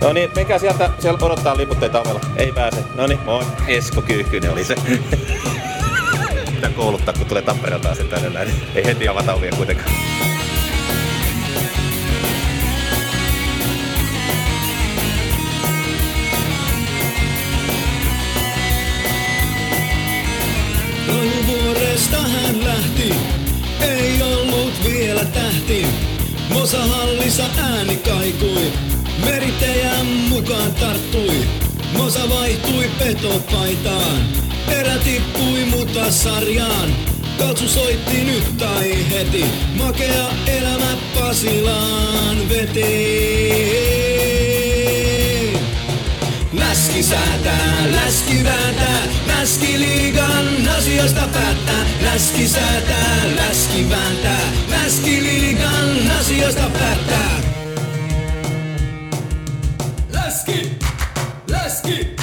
No 0.00 0.12
niin, 0.12 0.30
menkää 0.36 0.58
sieltä, 0.58 0.90
siellä 0.98 1.18
odottaa 1.22 1.56
liputteita 1.56 2.00
ovella. 2.00 2.20
Ei 2.36 2.52
pääse. 2.52 2.84
No 2.94 3.06
niin, 3.06 3.20
moi. 3.24 3.44
Esko 3.66 4.02
Kyyhkynen 4.02 4.52
oli 4.52 4.64
se. 4.64 4.74
Pitää 6.54 6.70
kouluttaa, 6.70 7.14
kun 7.14 7.26
tulee 7.26 7.42
Tampereelta 7.42 7.90
asti 7.90 8.04
tänne 8.04 8.30
näin. 8.30 8.50
Ei 8.74 8.84
heti 8.84 9.08
avata 9.08 9.34
ovia 9.34 9.52
kuitenkaan. 9.56 9.90
Kouluvuoresta 21.06 22.16
hän 22.16 22.64
lähti, 22.64 23.14
ei 23.80 24.22
ollut 24.22 24.72
vielä 24.84 25.24
tähti. 25.24 25.86
Mosahallissa 26.52 27.44
ääni 27.62 27.96
kaikui, 27.96 28.72
meriteijän 29.24 30.06
mukaan 30.06 30.72
tarttui. 30.72 31.36
Mosa 31.96 32.28
vaihtui 32.28 32.90
petopaitaan, 32.98 34.28
erä 34.68 34.98
tippui 34.98 35.64
mutta 35.64 36.10
sarjaan. 36.10 36.96
Kaltsu 37.38 37.68
soitti 37.68 38.24
nyt 38.24 38.58
tai 38.58 39.10
heti, 39.10 39.44
makea 39.74 40.30
elämä 40.46 40.96
Pasilaan 41.20 42.48
veti. 42.48 43.18
Läski 46.52 47.02
säätää, 47.02 47.76
läski 47.90 48.44
vääntää, 48.44 49.02
läski 49.26 49.78
liigan 49.78 50.68
asioista 50.78 51.28
päättää. 51.32 51.86
Läski 52.04 52.48
säätää, 52.48 53.22
läski 53.36 53.90
vääntää, 53.90 54.40
läski 54.68 55.22
liigan 55.22 56.10
asioista 56.20 56.70
päättää. 56.78 57.47
Läski, 60.48 60.76
läski, 61.50 62.16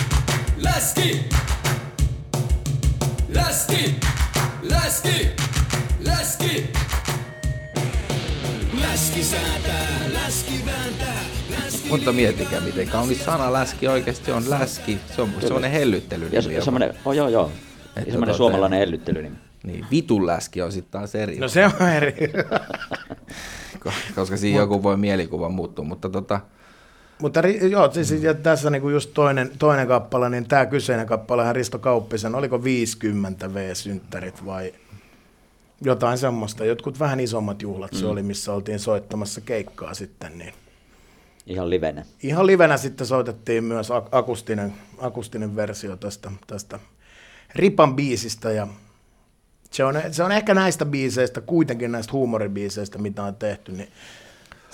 läski. 0.57 1.25
Läski, 3.29 3.95
läski, 4.63 5.29
läski. 6.05 6.69
Läski 8.81 9.23
säätää, 9.23 9.87
läski 10.13 10.61
vääntää, 10.65 11.21
läski 11.63 11.89
Mutta 11.89 12.13
miettikää, 12.13 12.61
miten 12.61 12.87
kaunis 12.87 13.25
sana 13.25 13.53
läski 13.53 13.87
oikeasti 13.87 14.31
on 14.31 14.49
läski. 14.49 14.97
Se 15.15 15.21
on 15.21 15.29
semmoinen 15.41 15.71
hellyttely. 15.71 16.29
Ja 16.31 16.41
se- 16.41 16.61
semmoinen, 16.61 16.93
oh, 17.05 17.13
joo 17.13 17.27
joo. 17.29 17.51
Että 17.95 18.11
semmoinen 18.11 18.33
tota- 18.35 18.37
suomalainen 18.37 18.81
ellyttely. 18.81 19.31
Niin, 19.63 19.85
vitun 19.91 20.27
läski 20.27 20.61
on 20.61 20.71
sitten 20.71 20.91
taas 20.91 21.15
eri. 21.15 21.37
No 21.39 21.47
se 21.47 21.65
on 21.65 21.89
eri. 21.89 22.15
Ko- 23.87 23.91
Koska 24.15 24.37
siinä 24.37 24.59
joku 24.59 24.83
voi 24.83 24.97
mielikuva 24.97 25.49
muuttua, 25.49 25.85
mutta 25.85 26.09
tota, 26.09 26.39
Mutta 27.21 27.39
joo, 27.47 27.91
siis 27.91 28.11
ja 28.23 28.33
tässä 28.33 28.69
niinku 28.69 28.89
just 28.89 29.11
toinen, 29.13 29.51
toinen 29.59 29.87
kappale, 29.87 30.29
niin 30.29 30.47
tämä 30.47 30.65
kyseinen 30.65 31.05
kappalehan 31.05 31.55
Risto 31.55 31.79
Kauppisen, 31.79 32.35
oliko 32.35 32.63
50 32.63 33.53
V-synttärit 33.53 34.45
vai 34.45 34.73
jotain 35.81 36.17
semmoista. 36.17 36.65
Jotkut 36.65 36.99
vähän 36.99 37.19
isommat 37.19 37.61
juhlat 37.61 37.91
mm. 37.91 37.97
se 37.97 38.05
oli, 38.05 38.23
missä 38.23 38.53
oltiin 38.53 38.79
soittamassa 38.79 39.41
keikkaa 39.41 39.93
sitten. 39.93 40.37
Niin. 40.37 40.53
Ihan 41.45 41.69
livenä. 41.69 42.05
Ihan 42.23 42.47
livenä 42.47 42.77
sitten 42.77 43.07
soitettiin 43.07 43.63
myös 43.63 43.89
ak- 43.89 44.09
akustinen, 44.11 44.73
akustinen 44.97 45.55
versio 45.55 45.95
tästä, 45.95 46.31
tästä 46.47 46.79
Ripan 47.55 47.95
biisistä 47.95 48.51
ja 48.51 48.67
se 49.71 49.83
on, 49.83 50.01
se 50.11 50.23
on 50.23 50.31
ehkä 50.31 50.53
näistä 50.53 50.85
biiseistä, 50.85 51.41
kuitenkin 51.41 51.91
näistä 51.91 52.13
huumoribiiseistä, 52.13 52.97
mitä 52.97 53.23
on 53.23 53.35
tehty, 53.35 53.71
niin 53.71 53.89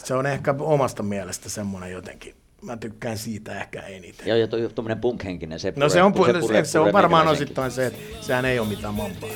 se 0.08 0.14
on 0.14 0.26
ehkä 0.26 0.56
omasta 0.60 1.04
mielestä 1.04 1.50
semmoinen 1.50 1.92
jotenkin. 1.92 2.36
Mä 2.62 2.78
tykkään 2.78 3.18
siitä 3.18 3.62
ehkä 3.62 3.82
eniten. 3.82 4.28
Joo, 4.28 4.38
ja 4.38 4.48
tuo 4.48 4.60
tuommoinen 4.70 5.02
punk-henkinen, 5.02 5.60
se 5.60 5.74
No 5.76 5.90
se 5.90 6.04
on, 6.04 6.14
pure- 6.14 6.34
se, 6.34 6.40
pure- 6.40 6.66
se 6.66 6.80
on 6.80 6.84
pure 6.84 6.94
varmaan 6.94 7.26
meikäläisenkin. 7.26 7.48
osittain 7.48 7.72
se, 7.72 7.86
että 7.86 8.26
sehän 8.26 8.46
ei 8.46 8.60
ole 8.60 8.68
mitään 8.68 8.94
mampaa. 8.94 9.30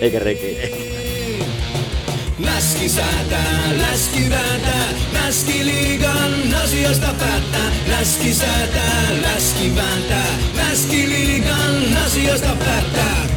Eikä 0.00 0.18
reki. 0.18 0.56
Läski 2.38 2.88
säätää, 2.88 3.62
läski 3.90 4.30
vääntää, 4.30 4.86
läski 5.12 5.64
liigan 5.64 6.54
asioista 6.64 7.06
päättää. 7.18 7.70
Läski 7.90 8.34
säätää, 8.34 9.02
läski 9.22 9.76
vääntää, 9.76 10.26
läski 10.56 11.08
liigan 11.08 11.96
asioista 12.06 12.56
päättää. 12.64 13.29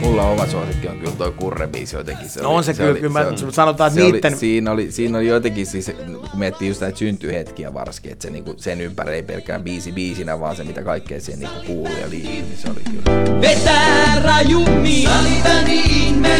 Mulla 0.00 0.22
oma 0.22 0.46
suosikki 0.46 0.88
on 0.88 0.98
kyllä 0.98 1.12
toi 1.18 1.32
kurrebiisi 1.32 1.96
jotenkin. 1.96 2.28
Se 2.28 2.42
No 2.42 2.54
on 2.54 2.64
se 2.64 2.74
kyllä, 2.74 2.94
kyllä 2.94 3.08
mä- 3.08 3.24
sanotaan, 3.50 3.88
että 3.88 4.00
se 4.00 4.06
niitten- 4.10 4.32
Oli, 4.32 4.38
siinä, 4.40 4.70
oli, 4.70 4.92
siinä 4.92 5.18
oli 5.18 5.26
jotenkin 5.26 5.66
siis, 5.66 5.90
kun 6.30 6.38
miettii 6.38 6.68
just 6.68 6.80
näitä 6.80 6.98
syntyhetkiä 6.98 7.74
varsinkin, 7.74 8.12
että 8.12 8.22
se 8.22 8.30
niinku, 8.30 8.54
sen 8.56 8.80
ympäri 8.80 9.14
ei 9.14 9.22
pelkään 9.22 9.62
biisi 9.62 9.92
biisinä, 9.92 10.40
vaan 10.40 10.56
se 10.56 10.64
mitä 10.64 10.82
kaikkea 10.82 11.20
siihen 11.20 11.40
niinku 11.40 11.66
kuuluu 11.66 11.98
ja 12.00 12.10
liittyy, 12.10 12.32
niin 12.42 12.56
se 12.58 12.68
oli 12.70 12.80
kyllä. 12.90 13.40
Vetää 13.40 14.22
rajummin, 14.24 15.08
saliväliin 15.08 16.14
me, 16.18 16.38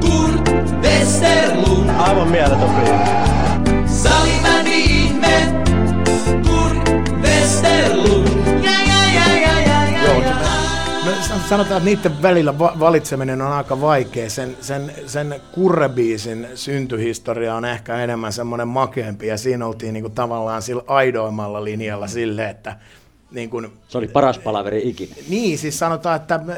Kurt 0.00 0.48
Westerlund. 0.82 1.90
Aivan 1.98 2.28
mieletön 2.28 2.70
biisi. 2.70 4.02
Saliväliin 4.02 5.16
me, 5.16 5.52
Kurt 6.48 6.88
Westerlund. 7.22 8.28
Ja, 8.64 8.70
ja, 8.70 9.14
ja, 9.14 9.36
ja, 9.40 9.60
ja, 9.60 9.88
ja, 9.92 10.02
Joo, 10.04 10.22
ja. 10.22 10.57
No, 11.10 11.38
sanotaan, 11.48 11.78
että 11.78 11.84
niiden 11.90 12.22
välillä 12.22 12.58
va- 12.58 12.76
valitseminen 12.80 13.42
on 13.42 13.52
aika 13.52 13.80
vaikea. 13.80 14.30
Sen, 14.30 14.56
sen, 14.60 14.92
sen 15.06 15.40
kurrebiisin 15.52 16.48
syntyhistoria 16.54 17.54
on 17.54 17.64
ehkä 17.64 17.96
enemmän 17.96 18.32
semmoinen 18.32 18.68
makeampi, 18.68 19.26
ja 19.26 19.38
siinä 19.38 19.66
oltiin 19.66 19.92
niinku 19.94 20.08
tavallaan 20.10 20.62
sillä 20.62 20.82
aidoimmalla 20.86 21.64
linjalla 21.64 22.06
sille, 22.06 22.50
että 22.50 22.76
niin 23.30 23.50
kun, 23.50 23.72
Se 23.88 23.98
oli 23.98 24.08
paras 24.08 24.38
palaveri 24.38 24.88
ikinä. 24.88 25.14
niin, 25.28 25.58
siis 25.58 25.78
sanotaan, 25.78 26.16
että 26.16 26.34
äh, 26.34 26.56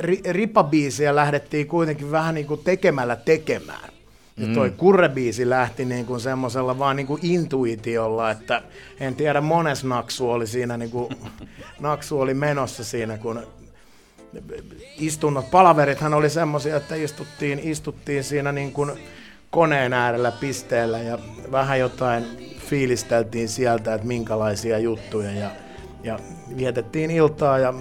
ri, 0.00 0.20
ripabiisiä 0.30 1.14
lähdettiin 1.14 1.66
kuitenkin 1.66 2.10
vähän 2.10 2.34
niin 2.34 2.46
kuin 2.46 2.60
tekemällä 2.64 3.16
tekemään. 3.16 3.90
Ja 4.36 4.46
Mm. 4.46 4.54
toi 4.54 4.70
kurrebiisi 4.70 5.48
lähti 5.50 5.84
niin 5.84 6.06
kuin 6.06 6.20
semmoisella 6.20 6.78
vaan 6.78 6.96
niin 6.96 7.06
kuin 7.06 7.20
intuitiolla, 7.24 8.30
että 8.30 8.62
en 9.00 9.14
tiedä 9.14 9.40
mones 9.40 9.84
naksu 9.84 10.30
oli 10.30 10.46
siinä, 10.46 10.76
niin 10.76 10.90
kuin, 10.90 11.08
naksu 11.80 12.20
oli 12.20 12.34
menossa 12.34 12.84
siinä, 12.84 13.18
kun 13.18 13.40
istunnot, 14.98 15.50
palaverithan 15.50 16.14
oli 16.14 16.30
semmoisia, 16.30 16.76
että 16.76 16.94
istuttiin, 16.94 17.58
istuttiin 17.58 18.24
siinä 18.24 18.52
niin 18.52 18.72
kuin 18.72 18.92
koneen 19.50 19.92
äärellä 19.92 20.32
pisteellä 20.32 20.98
ja 20.98 21.18
vähän 21.52 21.80
jotain 21.80 22.24
fiilisteltiin 22.58 23.48
sieltä, 23.48 23.94
että 23.94 24.06
minkälaisia 24.06 24.78
juttuja 24.78 25.32
ja, 25.32 25.50
ja 26.02 26.18
vietettiin 26.56 27.10
iltaa 27.10 27.58
ja 27.58 27.74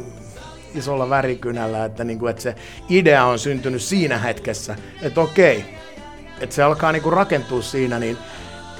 isolla 0.76 1.10
värikynällä, 1.10 1.86
että, 1.86 2.04
niin 2.04 2.20
kuin, 2.20 2.30
että 2.30 2.42
se 2.42 2.56
idea 2.90 3.26
on 3.26 3.40
syntynyt 3.40 3.82
siinä 3.82 4.18
hetkessä, 4.18 4.76
että 5.02 5.22
okei, 5.22 5.66
että 6.40 6.56
se 6.56 6.64
alkaa 6.64 6.92
niin 6.92 7.04
kuin 7.04 7.14
rakentua 7.14 7.62
siinä, 7.62 8.00
niin 8.00 8.18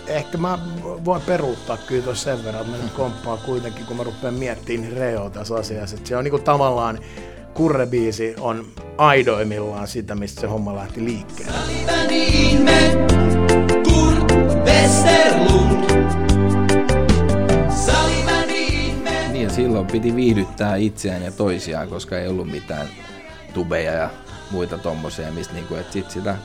ehkä 0.08 0.38
mä 0.38 0.60
voin 1.06 1.22
peruuttaa 1.22 1.78
kyllä 1.78 2.04
tuossa 2.04 2.24
sen 2.24 2.46
verran, 2.46 2.62
että 2.62 2.78
mä 2.78 2.84
nyt 2.84 2.94
komppaan 2.94 3.40
kuitenkin, 3.46 3.86
kun 3.86 3.98
mä 3.98 4.04
rupean 4.04 4.34
miettimään 4.34 4.90
niin 4.90 4.98
Reo 4.98 5.30
tässä 5.30 5.56
asiassa, 5.56 5.96
että 5.96 6.10
se 6.10 6.18
on 6.18 6.24
niin 6.24 6.32
kuin 6.32 6.44
tavallaan 6.44 7.00
kurrebiisi 7.60 8.36
on 8.40 8.66
aidoimmillaan 8.98 9.88
sitä, 9.88 10.16
mistä 10.16 10.42
se 10.42 10.48
homma 10.48 10.76
lähti 10.76 11.06
liikkeelle. 11.06 11.58
Niin, 19.32 19.50
silloin 19.50 19.88
piti 19.88 20.16
viihdyttää 20.16 20.76
itseään 20.76 21.24
ja 21.24 21.32
toisiaan, 21.32 21.88
koska 21.88 22.20
ei 22.20 22.28
ollut 22.28 22.52
mitään 22.52 22.88
tubeja 23.54 23.94
ja 23.94 24.10
muita 24.52 24.78
tommosia, 24.78 25.32
mistä 25.32 25.54
niinku, 25.54 25.76
et 25.76 25.92
sit 25.92 26.12
sitä 26.12 26.38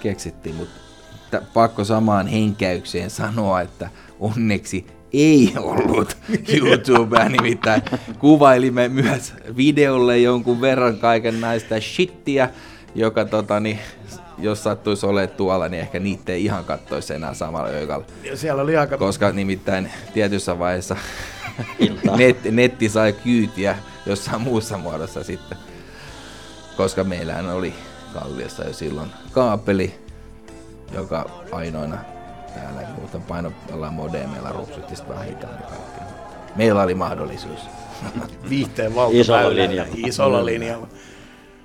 keksittiin, 0.00 0.54
mutta 0.54 1.42
pakko 1.54 1.84
samaan 1.84 2.26
henkäykseen 2.26 3.10
sanoa, 3.10 3.60
että 3.60 3.90
onneksi 4.20 4.86
ei 5.12 5.52
ollut 5.56 6.16
YouTubea, 6.54 7.28
nimittäin 7.28 7.82
kuvailimme 8.18 8.88
myös 8.88 9.34
videolle 9.56 10.18
jonkun 10.18 10.60
verran 10.60 10.96
kaiken 10.96 11.40
näistä 11.40 11.80
shittiä, 11.80 12.50
joka 12.94 13.24
tota, 13.24 13.60
niin, 13.60 13.78
jos 14.38 14.62
sattuisi 14.62 15.06
olemaan 15.06 15.36
tuolla, 15.36 15.68
niin 15.68 15.80
ehkä 15.80 15.98
niitä 15.98 16.32
ei 16.32 16.44
ihan 16.44 16.64
kattoisi 16.64 17.14
enää 17.14 17.34
samalla 17.34 17.68
öikalla. 17.68 18.06
Ja 18.24 18.36
siellä 18.36 18.62
oli 18.62 18.76
aika... 18.76 18.98
Koska 18.98 19.32
nimittäin 19.32 19.92
tietyssä 20.14 20.58
vaiheessa 20.58 20.96
net, 22.18 22.44
netti 22.50 22.88
sai 22.88 23.12
kyytiä 23.12 23.78
jossain 24.06 24.42
muussa 24.42 24.78
muodossa 24.78 25.24
sitten. 25.24 25.58
Koska 26.76 27.04
meillähän 27.04 27.50
oli 27.50 27.74
Kalliossa 28.14 28.64
jo 28.64 28.72
silloin 28.72 29.10
kaapeli, 29.32 29.94
joka 30.94 31.30
ainoana 31.52 31.98
täällä 32.60 32.88
muuten 32.98 33.22
paino 33.22 33.52
jollain 33.70 33.94
modemeilla 33.94 34.52
rupsutti 34.52 34.96
sitten 34.96 35.14
vähän 35.14 35.28
hitaammin 35.28 35.62
kaikkea. 35.62 36.06
Meillä 36.56 36.82
oli 36.82 36.94
mahdollisuus. 36.94 37.60
Viihteen 38.50 38.92
Isolla 38.92 39.04
valtaväylällä. 39.12 39.68
linjalla. 39.70 39.94
Isolla 40.06 40.44
linjalla. 40.44 40.88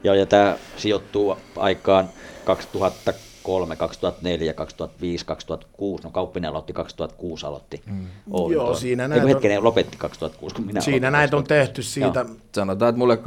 Joo, 0.03 0.15
ja 0.15 0.25
tämä 0.25 0.55
sijoittuu 0.77 1.37
aikaan 1.57 2.09
2003, 2.45 3.75
2004, 3.75 4.53
2005, 4.53 5.25
2006. 5.25 6.03
No 6.03 6.09
Kauppinen 6.09 6.49
aloitti 6.49 6.73
2006 6.73 7.45
aloitti. 7.45 7.81
Mm. 7.85 8.07
Joo, 8.51 8.75
siinä 8.75 9.03
näitä 9.03 9.09
näitä 9.09 9.23
on- 9.25 9.29
hetkinen, 9.29 9.63
lopetti 9.63 9.97
2006, 9.97 10.55
kun 10.55 10.65
minä 10.65 10.81
Siinä 10.81 11.11
näitä 11.11 11.37
on 11.37 11.43
2006. 11.43 11.67
tehty 11.67 11.83
siitä. 11.83 12.19
Joo. 12.19 12.35
Sanotaan, 12.55 12.89
että 12.89 12.99
mulle 12.99 13.17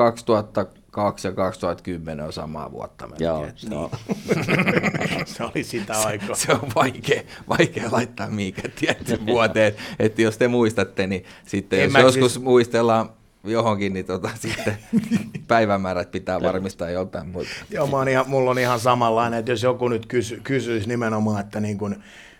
2002 0.96 1.28
ja 1.28 1.32
2010 1.32 2.26
on 2.26 2.32
samaa 2.32 2.72
vuotta 2.72 3.06
melkein. 3.06 3.26
Joo, 3.26 3.44
että 3.46 3.66
joo. 3.70 3.90
se 5.34 5.44
oli 5.44 5.64
sitä 5.64 6.00
aikaa. 6.00 6.36
Se 6.36 6.52
on 6.52 6.68
vaikea, 6.74 7.22
vaikea 7.48 7.84
laittaa 7.90 8.30
mihinkään 8.30 8.72
tietyn 8.80 9.26
vuoteen. 9.32 9.74
Että 9.98 10.22
jos 10.22 10.38
te 10.38 10.48
muistatte, 10.48 11.06
niin 11.06 11.24
sitten 11.46 11.78
En 11.78 11.84
jos 11.84 11.92
mä 11.92 12.00
joskus 12.00 12.32
siis- 12.32 12.44
muistellaan 12.44 13.10
johonkin, 13.44 13.92
niin 13.92 14.06
tota, 14.06 14.30
sitten 14.42 14.78
päivämäärät 15.48 16.10
pitää 16.10 16.42
varmistaa 16.42 16.90
joltain 16.90 17.28
muilta. 17.28 17.50
Joo, 17.70 17.86
mä 17.86 18.10
ihan, 18.10 18.28
mulla 18.28 18.50
on 18.50 18.58
ihan 18.58 18.80
samanlainen, 18.80 19.38
että 19.38 19.52
jos 19.52 19.62
joku 19.62 19.88
nyt 19.88 20.06
kysy, 20.06 20.40
kysyisi 20.44 20.88
nimenomaan, 20.88 21.40
että 21.40 21.60
niin 21.60 21.78
kuin 21.78 21.96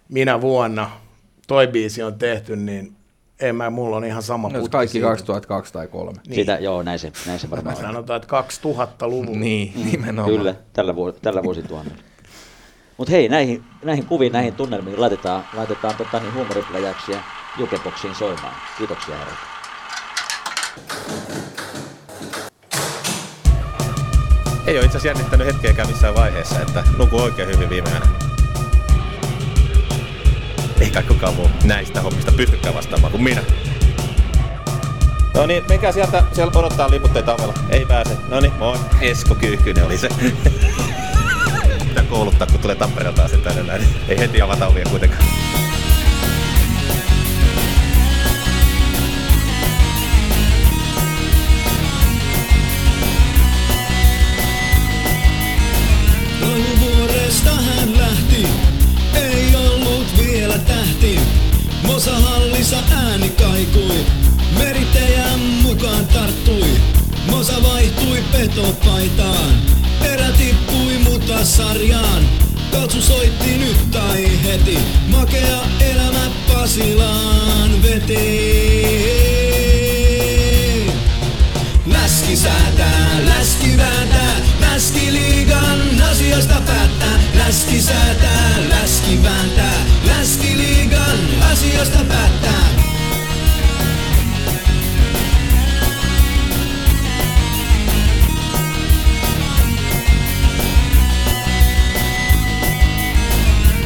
minä 0.09 0.41
vuonna 0.41 0.91
toi 1.47 1.67
biisi 1.67 2.03
on 2.03 2.19
tehty, 2.19 2.57
niin 2.57 2.96
en 3.41 3.57
mä, 3.57 3.71
mulla 3.71 3.97
on 3.97 4.05
ihan 4.05 4.23
sama 4.23 4.49
No, 4.49 4.59
putki 4.59 4.71
kaikki 4.71 4.93
siitä. 4.93 5.07
2002 5.09 5.73
tai 5.73 5.89
3. 5.89 6.13
Niin. 6.13 6.35
Sitä, 6.35 6.59
joo, 6.61 6.83
näin 6.83 6.99
se, 6.99 7.13
näin 7.27 7.39
se 7.39 7.51
varmaan. 7.51 7.77
Sanotaan, 7.77 8.23
että 8.23 8.41
2000-luvulla. 8.41 9.39
Niin, 9.39 9.73
nimenomaan. 9.93 10.37
Kyllä, 10.37 10.55
tällä, 10.73 10.95
vuos, 10.95 11.15
tällä 11.23 11.43
vuosituhannella. 11.43 12.03
Mutta 12.97 13.11
hei, 13.13 13.29
näihin, 13.29 13.65
näihin 13.85 14.07
kuviin, 14.07 14.33
näihin 14.33 14.55
tunnelmiin 14.55 15.01
laitetaan, 15.01 15.45
laitetaan 15.55 15.95
tota, 15.95 16.19
niin 16.21 16.35
huumoripläjäyksiä 16.35 17.23
jukeboksiin 17.59 18.15
soimaan. 18.15 18.55
Kiitoksia 18.79 19.17
herrat. 19.17 19.35
Ei 24.67 24.77
ole 24.77 24.85
itse 24.85 24.99
asiassa 24.99 25.09
jännittänyt 25.09 25.47
hetkeäkään 25.47 25.89
missään 25.89 26.15
vaiheessa, 26.15 26.61
että 26.61 26.85
nukuu 26.99 27.21
oikein 27.21 27.49
hyvin 27.49 27.71
viime 27.71 27.91
yönä. 27.91 28.26
Ei 30.97 31.03
kai 31.03 31.15
kukaan 31.15 31.35
muu 31.35 31.51
näistä 31.65 32.01
hommista 32.01 32.33
pystykään 32.33 32.75
vastaamaan 32.75 33.11
kuin 33.11 33.23
minä. 33.23 33.43
No 35.35 35.47
niin, 35.47 35.65
menkää 35.69 35.93
sieltä, 35.93 36.23
siellä 36.33 36.53
odottaa 36.55 36.91
liputteita 36.91 37.35
ovella. 37.35 37.55
Ei 37.71 37.87
pääse. 37.87 38.17
No 38.29 38.41
niin, 38.41 38.53
moi. 38.59 38.79
Esko 39.01 39.35
Kyyhkynen 39.35 39.87
oli 39.87 39.99
se. 39.99 40.09
Pitää 41.89 42.05
kouluttaa, 42.11 42.47
kun 42.47 42.61
tulee 42.61 42.77
Tampereelta 42.77 43.25
asti 43.25 43.39
tänne 43.39 43.63
näin. 43.63 43.83
Ei 44.09 44.19
heti 44.19 44.43
avata 44.43 44.67
ovia 44.67 44.85
kuitenkaan. 44.91 45.25
Mosahallissa 61.97 62.77
ääni 62.91 63.29
kaikui, 63.29 64.07
merittäjän 64.59 65.41
mukaan 65.41 66.07
tarttui. 66.07 66.71
Mosa 67.31 67.63
vaihtui 67.63 68.25
petopaitaan, 68.33 69.63
erä 70.05 70.33
tippui 70.33 70.99
mutta 70.99 71.45
sarjaan. 71.45 72.29
Katsu 72.71 73.03
soitti 73.03 73.59
nyt 73.59 73.91
tai 73.91 74.31
heti, 74.45 74.79
makea 75.09 75.61
elämä 75.81 76.31
Pasilaan 76.53 77.83
veteen. 77.83 79.36
Läski 82.27 82.43
säätää, 82.43 83.21
läski 83.25 83.77
vääntää, 83.77 84.37
läski 84.61 85.13
liigan 85.13 86.03
asioista 86.11 86.55
päättää. 86.67 87.19
Läski 87.35 87.83
säätää, 87.83 88.55
läski 88.69 89.23
vääntää, 89.23 89.87
läski 90.07 90.57
liigan 90.57 91.19
asioista 91.53 91.99
päättää. 92.09 92.69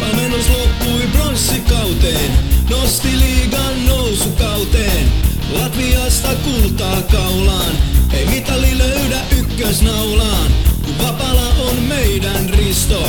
Valmennus 0.00 0.48
loppui 0.48 1.06
bronssikauteen, 1.12 2.30
nosti 2.70 3.18
liigan 3.18 3.86
nousukauteen. 3.86 5.29
Latviasta 5.50 6.28
kultaa 6.44 7.02
kaulaan, 7.02 7.72
ei 8.12 8.26
mitali 8.26 8.78
löydä 8.78 9.20
ykkösnaulaan. 9.38 10.50
Kun 10.84 10.98
vapala 10.98 11.48
on 11.68 11.82
meidän 11.82 12.50
risto, 12.50 13.08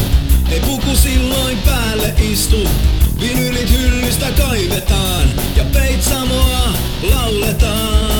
ei 0.52 0.60
puku 0.60 0.96
silloin 0.96 1.58
päälle 1.58 2.14
istu. 2.32 2.70
Vinylit 3.20 3.72
hyllystä 3.72 4.32
kaivetaan 4.38 5.30
ja 5.56 5.64
peitsamoa 5.64 6.74
lauletaan. 7.02 8.12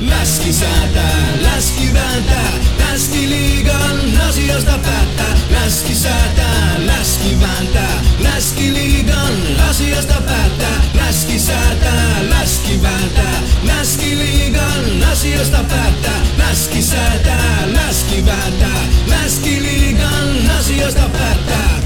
Läski 0.00 0.52
säätää, 0.52 1.28
läski 1.42 1.94
vääntää, 1.94 2.52
läski 2.96 3.28
liigan 3.28 4.22
asioista 4.28 4.78
päättää. 4.78 5.36
Läski 5.50 5.94
säätää, 5.94 6.76
läski 6.86 7.40
vääntää, 7.40 8.02
läski 8.18 8.72
liigan 8.74 9.32
asioista 9.70 10.14
päättää. 10.14 10.84
Läski 10.94 11.38
säätää, 11.38 12.28
läski 12.30 12.82
vääntää, 12.82 13.42
läski 13.62 14.18
asioista 15.12 15.64
päättää. 15.68 16.20
Läski 16.38 16.82
säätää, 16.82 17.66
läski 17.66 18.26
vääntää, 18.26 18.80
läski 19.06 19.62
liigan 19.62 20.50
asioista 20.58 21.10
päättää. 21.12 21.85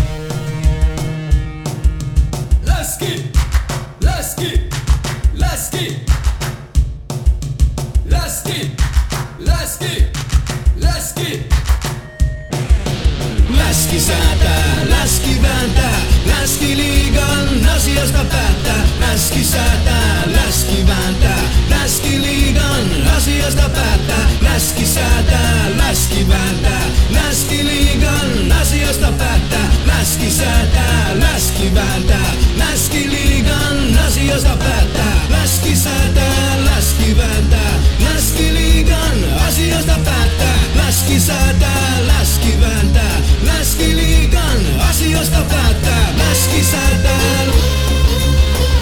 Läski 13.91 14.07
säätää, 14.07 14.77
läski 14.89 15.43
vääntää, 15.43 16.01
läski 16.27 16.77
liigan 16.77 17.71
asioista 17.77 18.19
päättää. 18.25 18.85
Läski 19.01 19.45
säätää, 19.45 20.23
läski 20.27 20.87
vääntää, 20.87 21.39
läski 21.71 22.23
liigan 22.23 23.07
asioista 23.17 23.62
päättää. 23.69 24.31
Läski 24.43 24.87
säätää, 24.87 25.71
läski 25.77 26.29
vääntää, 26.29 26.83
läski 27.11 27.65
liigan 27.65 28.53
asioista 28.61 29.12
päättää. 29.12 29.73
Läski 29.87 30.31
säätää, 30.31 31.11
läski 31.15 31.75
vääntää, 31.75 32.35
läski 32.57 33.11
liigan 33.11 33.99
asioista 34.07 34.57
päättää. 34.57 35.15
Läski 35.31 35.77
säätää, 35.77 36.65
läski 36.65 37.17
vääntää, 37.17 37.73
läski 38.15 38.55
liigan 38.55 39.39
asioista 39.49 39.97
päättää. 40.05 40.60
Läski 41.01 41.20
säätää, 41.20 42.06
läski 42.06 42.60
vääntää, 42.60 43.20
läski 43.43 43.97
liigan 43.97 44.81
asioista 44.90 45.36
päättää. 45.51 46.14
Läski 46.18 46.64
säätää, 46.64 47.44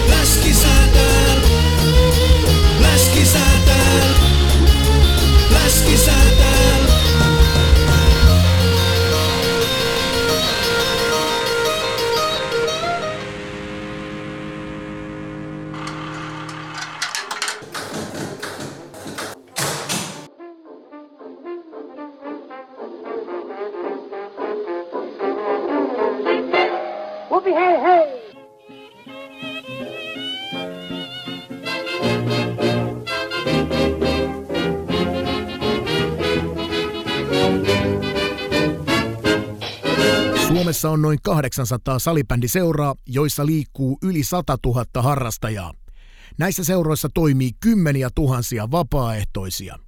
läski 0.09 0.53
säätää, 0.53 1.28
Suomessa 40.79 40.93
on 40.93 41.01
noin 41.01 41.19
800 41.23 41.99
salibändiseuraa, 41.99 42.95
joissa 43.05 43.45
liikkuu 43.45 43.97
yli 44.03 44.23
100 44.23 44.57
000 44.65 45.01
harrastajaa. 45.01 45.73
Näissä 46.37 46.63
seuroissa 46.63 47.09
toimii 47.13 47.51
kymmeniä 47.59 48.09
tuhansia 48.15 48.71
vapaaehtoisia. 48.71 49.79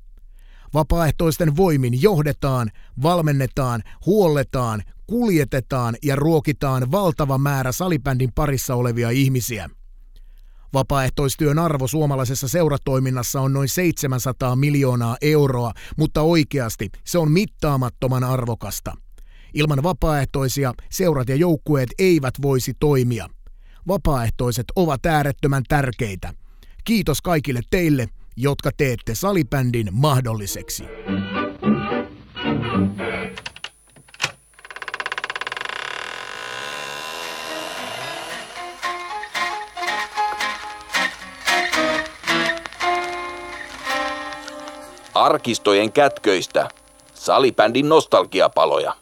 Vapaaehtoisten 0.73 1.57
voimin 1.57 2.01
johdetaan, 2.01 2.72
valmennetaan, 3.03 3.81
huolletaan, 4.05 4.84
kuljetetaan 5.07 5.95
ja 6.03 6.15
ruokitaan 6.15 6.91
valtava 6.91 7.38
määrä 7.38 7.72
salibändin 7.72 8.31
parissa 8.35 8.76
olevia 8.76 9.09
ihmisiä. 9.09 9.69
Vapaaehtoistyön 10.73 11.59
arvo 11.59 11.88
suomalaisessa 11.88 12.47
seuratoiminnassa 12.47 13.41
on 13.41 13.53
noin 13.53 13.69
700 13.69 14.55
miljoonaa 14.55 15.18
euroa, 15.22 15.72
mutta 15.97 16.22
oikeasti 16.22 16.89
se 17.05 17.18
on 17.18 17.31
mittaamattoman 17.31 18.23
arvokasta. 18.23 18.93
Ilman 19.53 19.84
vapaaehtoisia 19.84 20.73
seurat 20.91 21.30
ja 21.30 21.36
joukkueet 21.36 21.90
eivät 21.99 22.34
voisi 22.41 22.73
toimia. 22.80 23.28
Vapaaehtoiset 23.88 24.65
ovat 24.76 25.06
äärettömän 25.06 25.64
tärkeitä. 25.68 26.34
Kiitos 26.84 27.22
kaikille 27.22 27.60
teille, 27.69 28.07
jotka 28.38 28.69
teette 28.78 29.15
salibändin 29.15 29.88
mahdolliseksi. 29.91 30.84
Arkistojen 45.14 45.91
kätköistä. 45.91 46.69
Salibändin 47.14 47.90
nostalgiapaloja. 47.90 49.01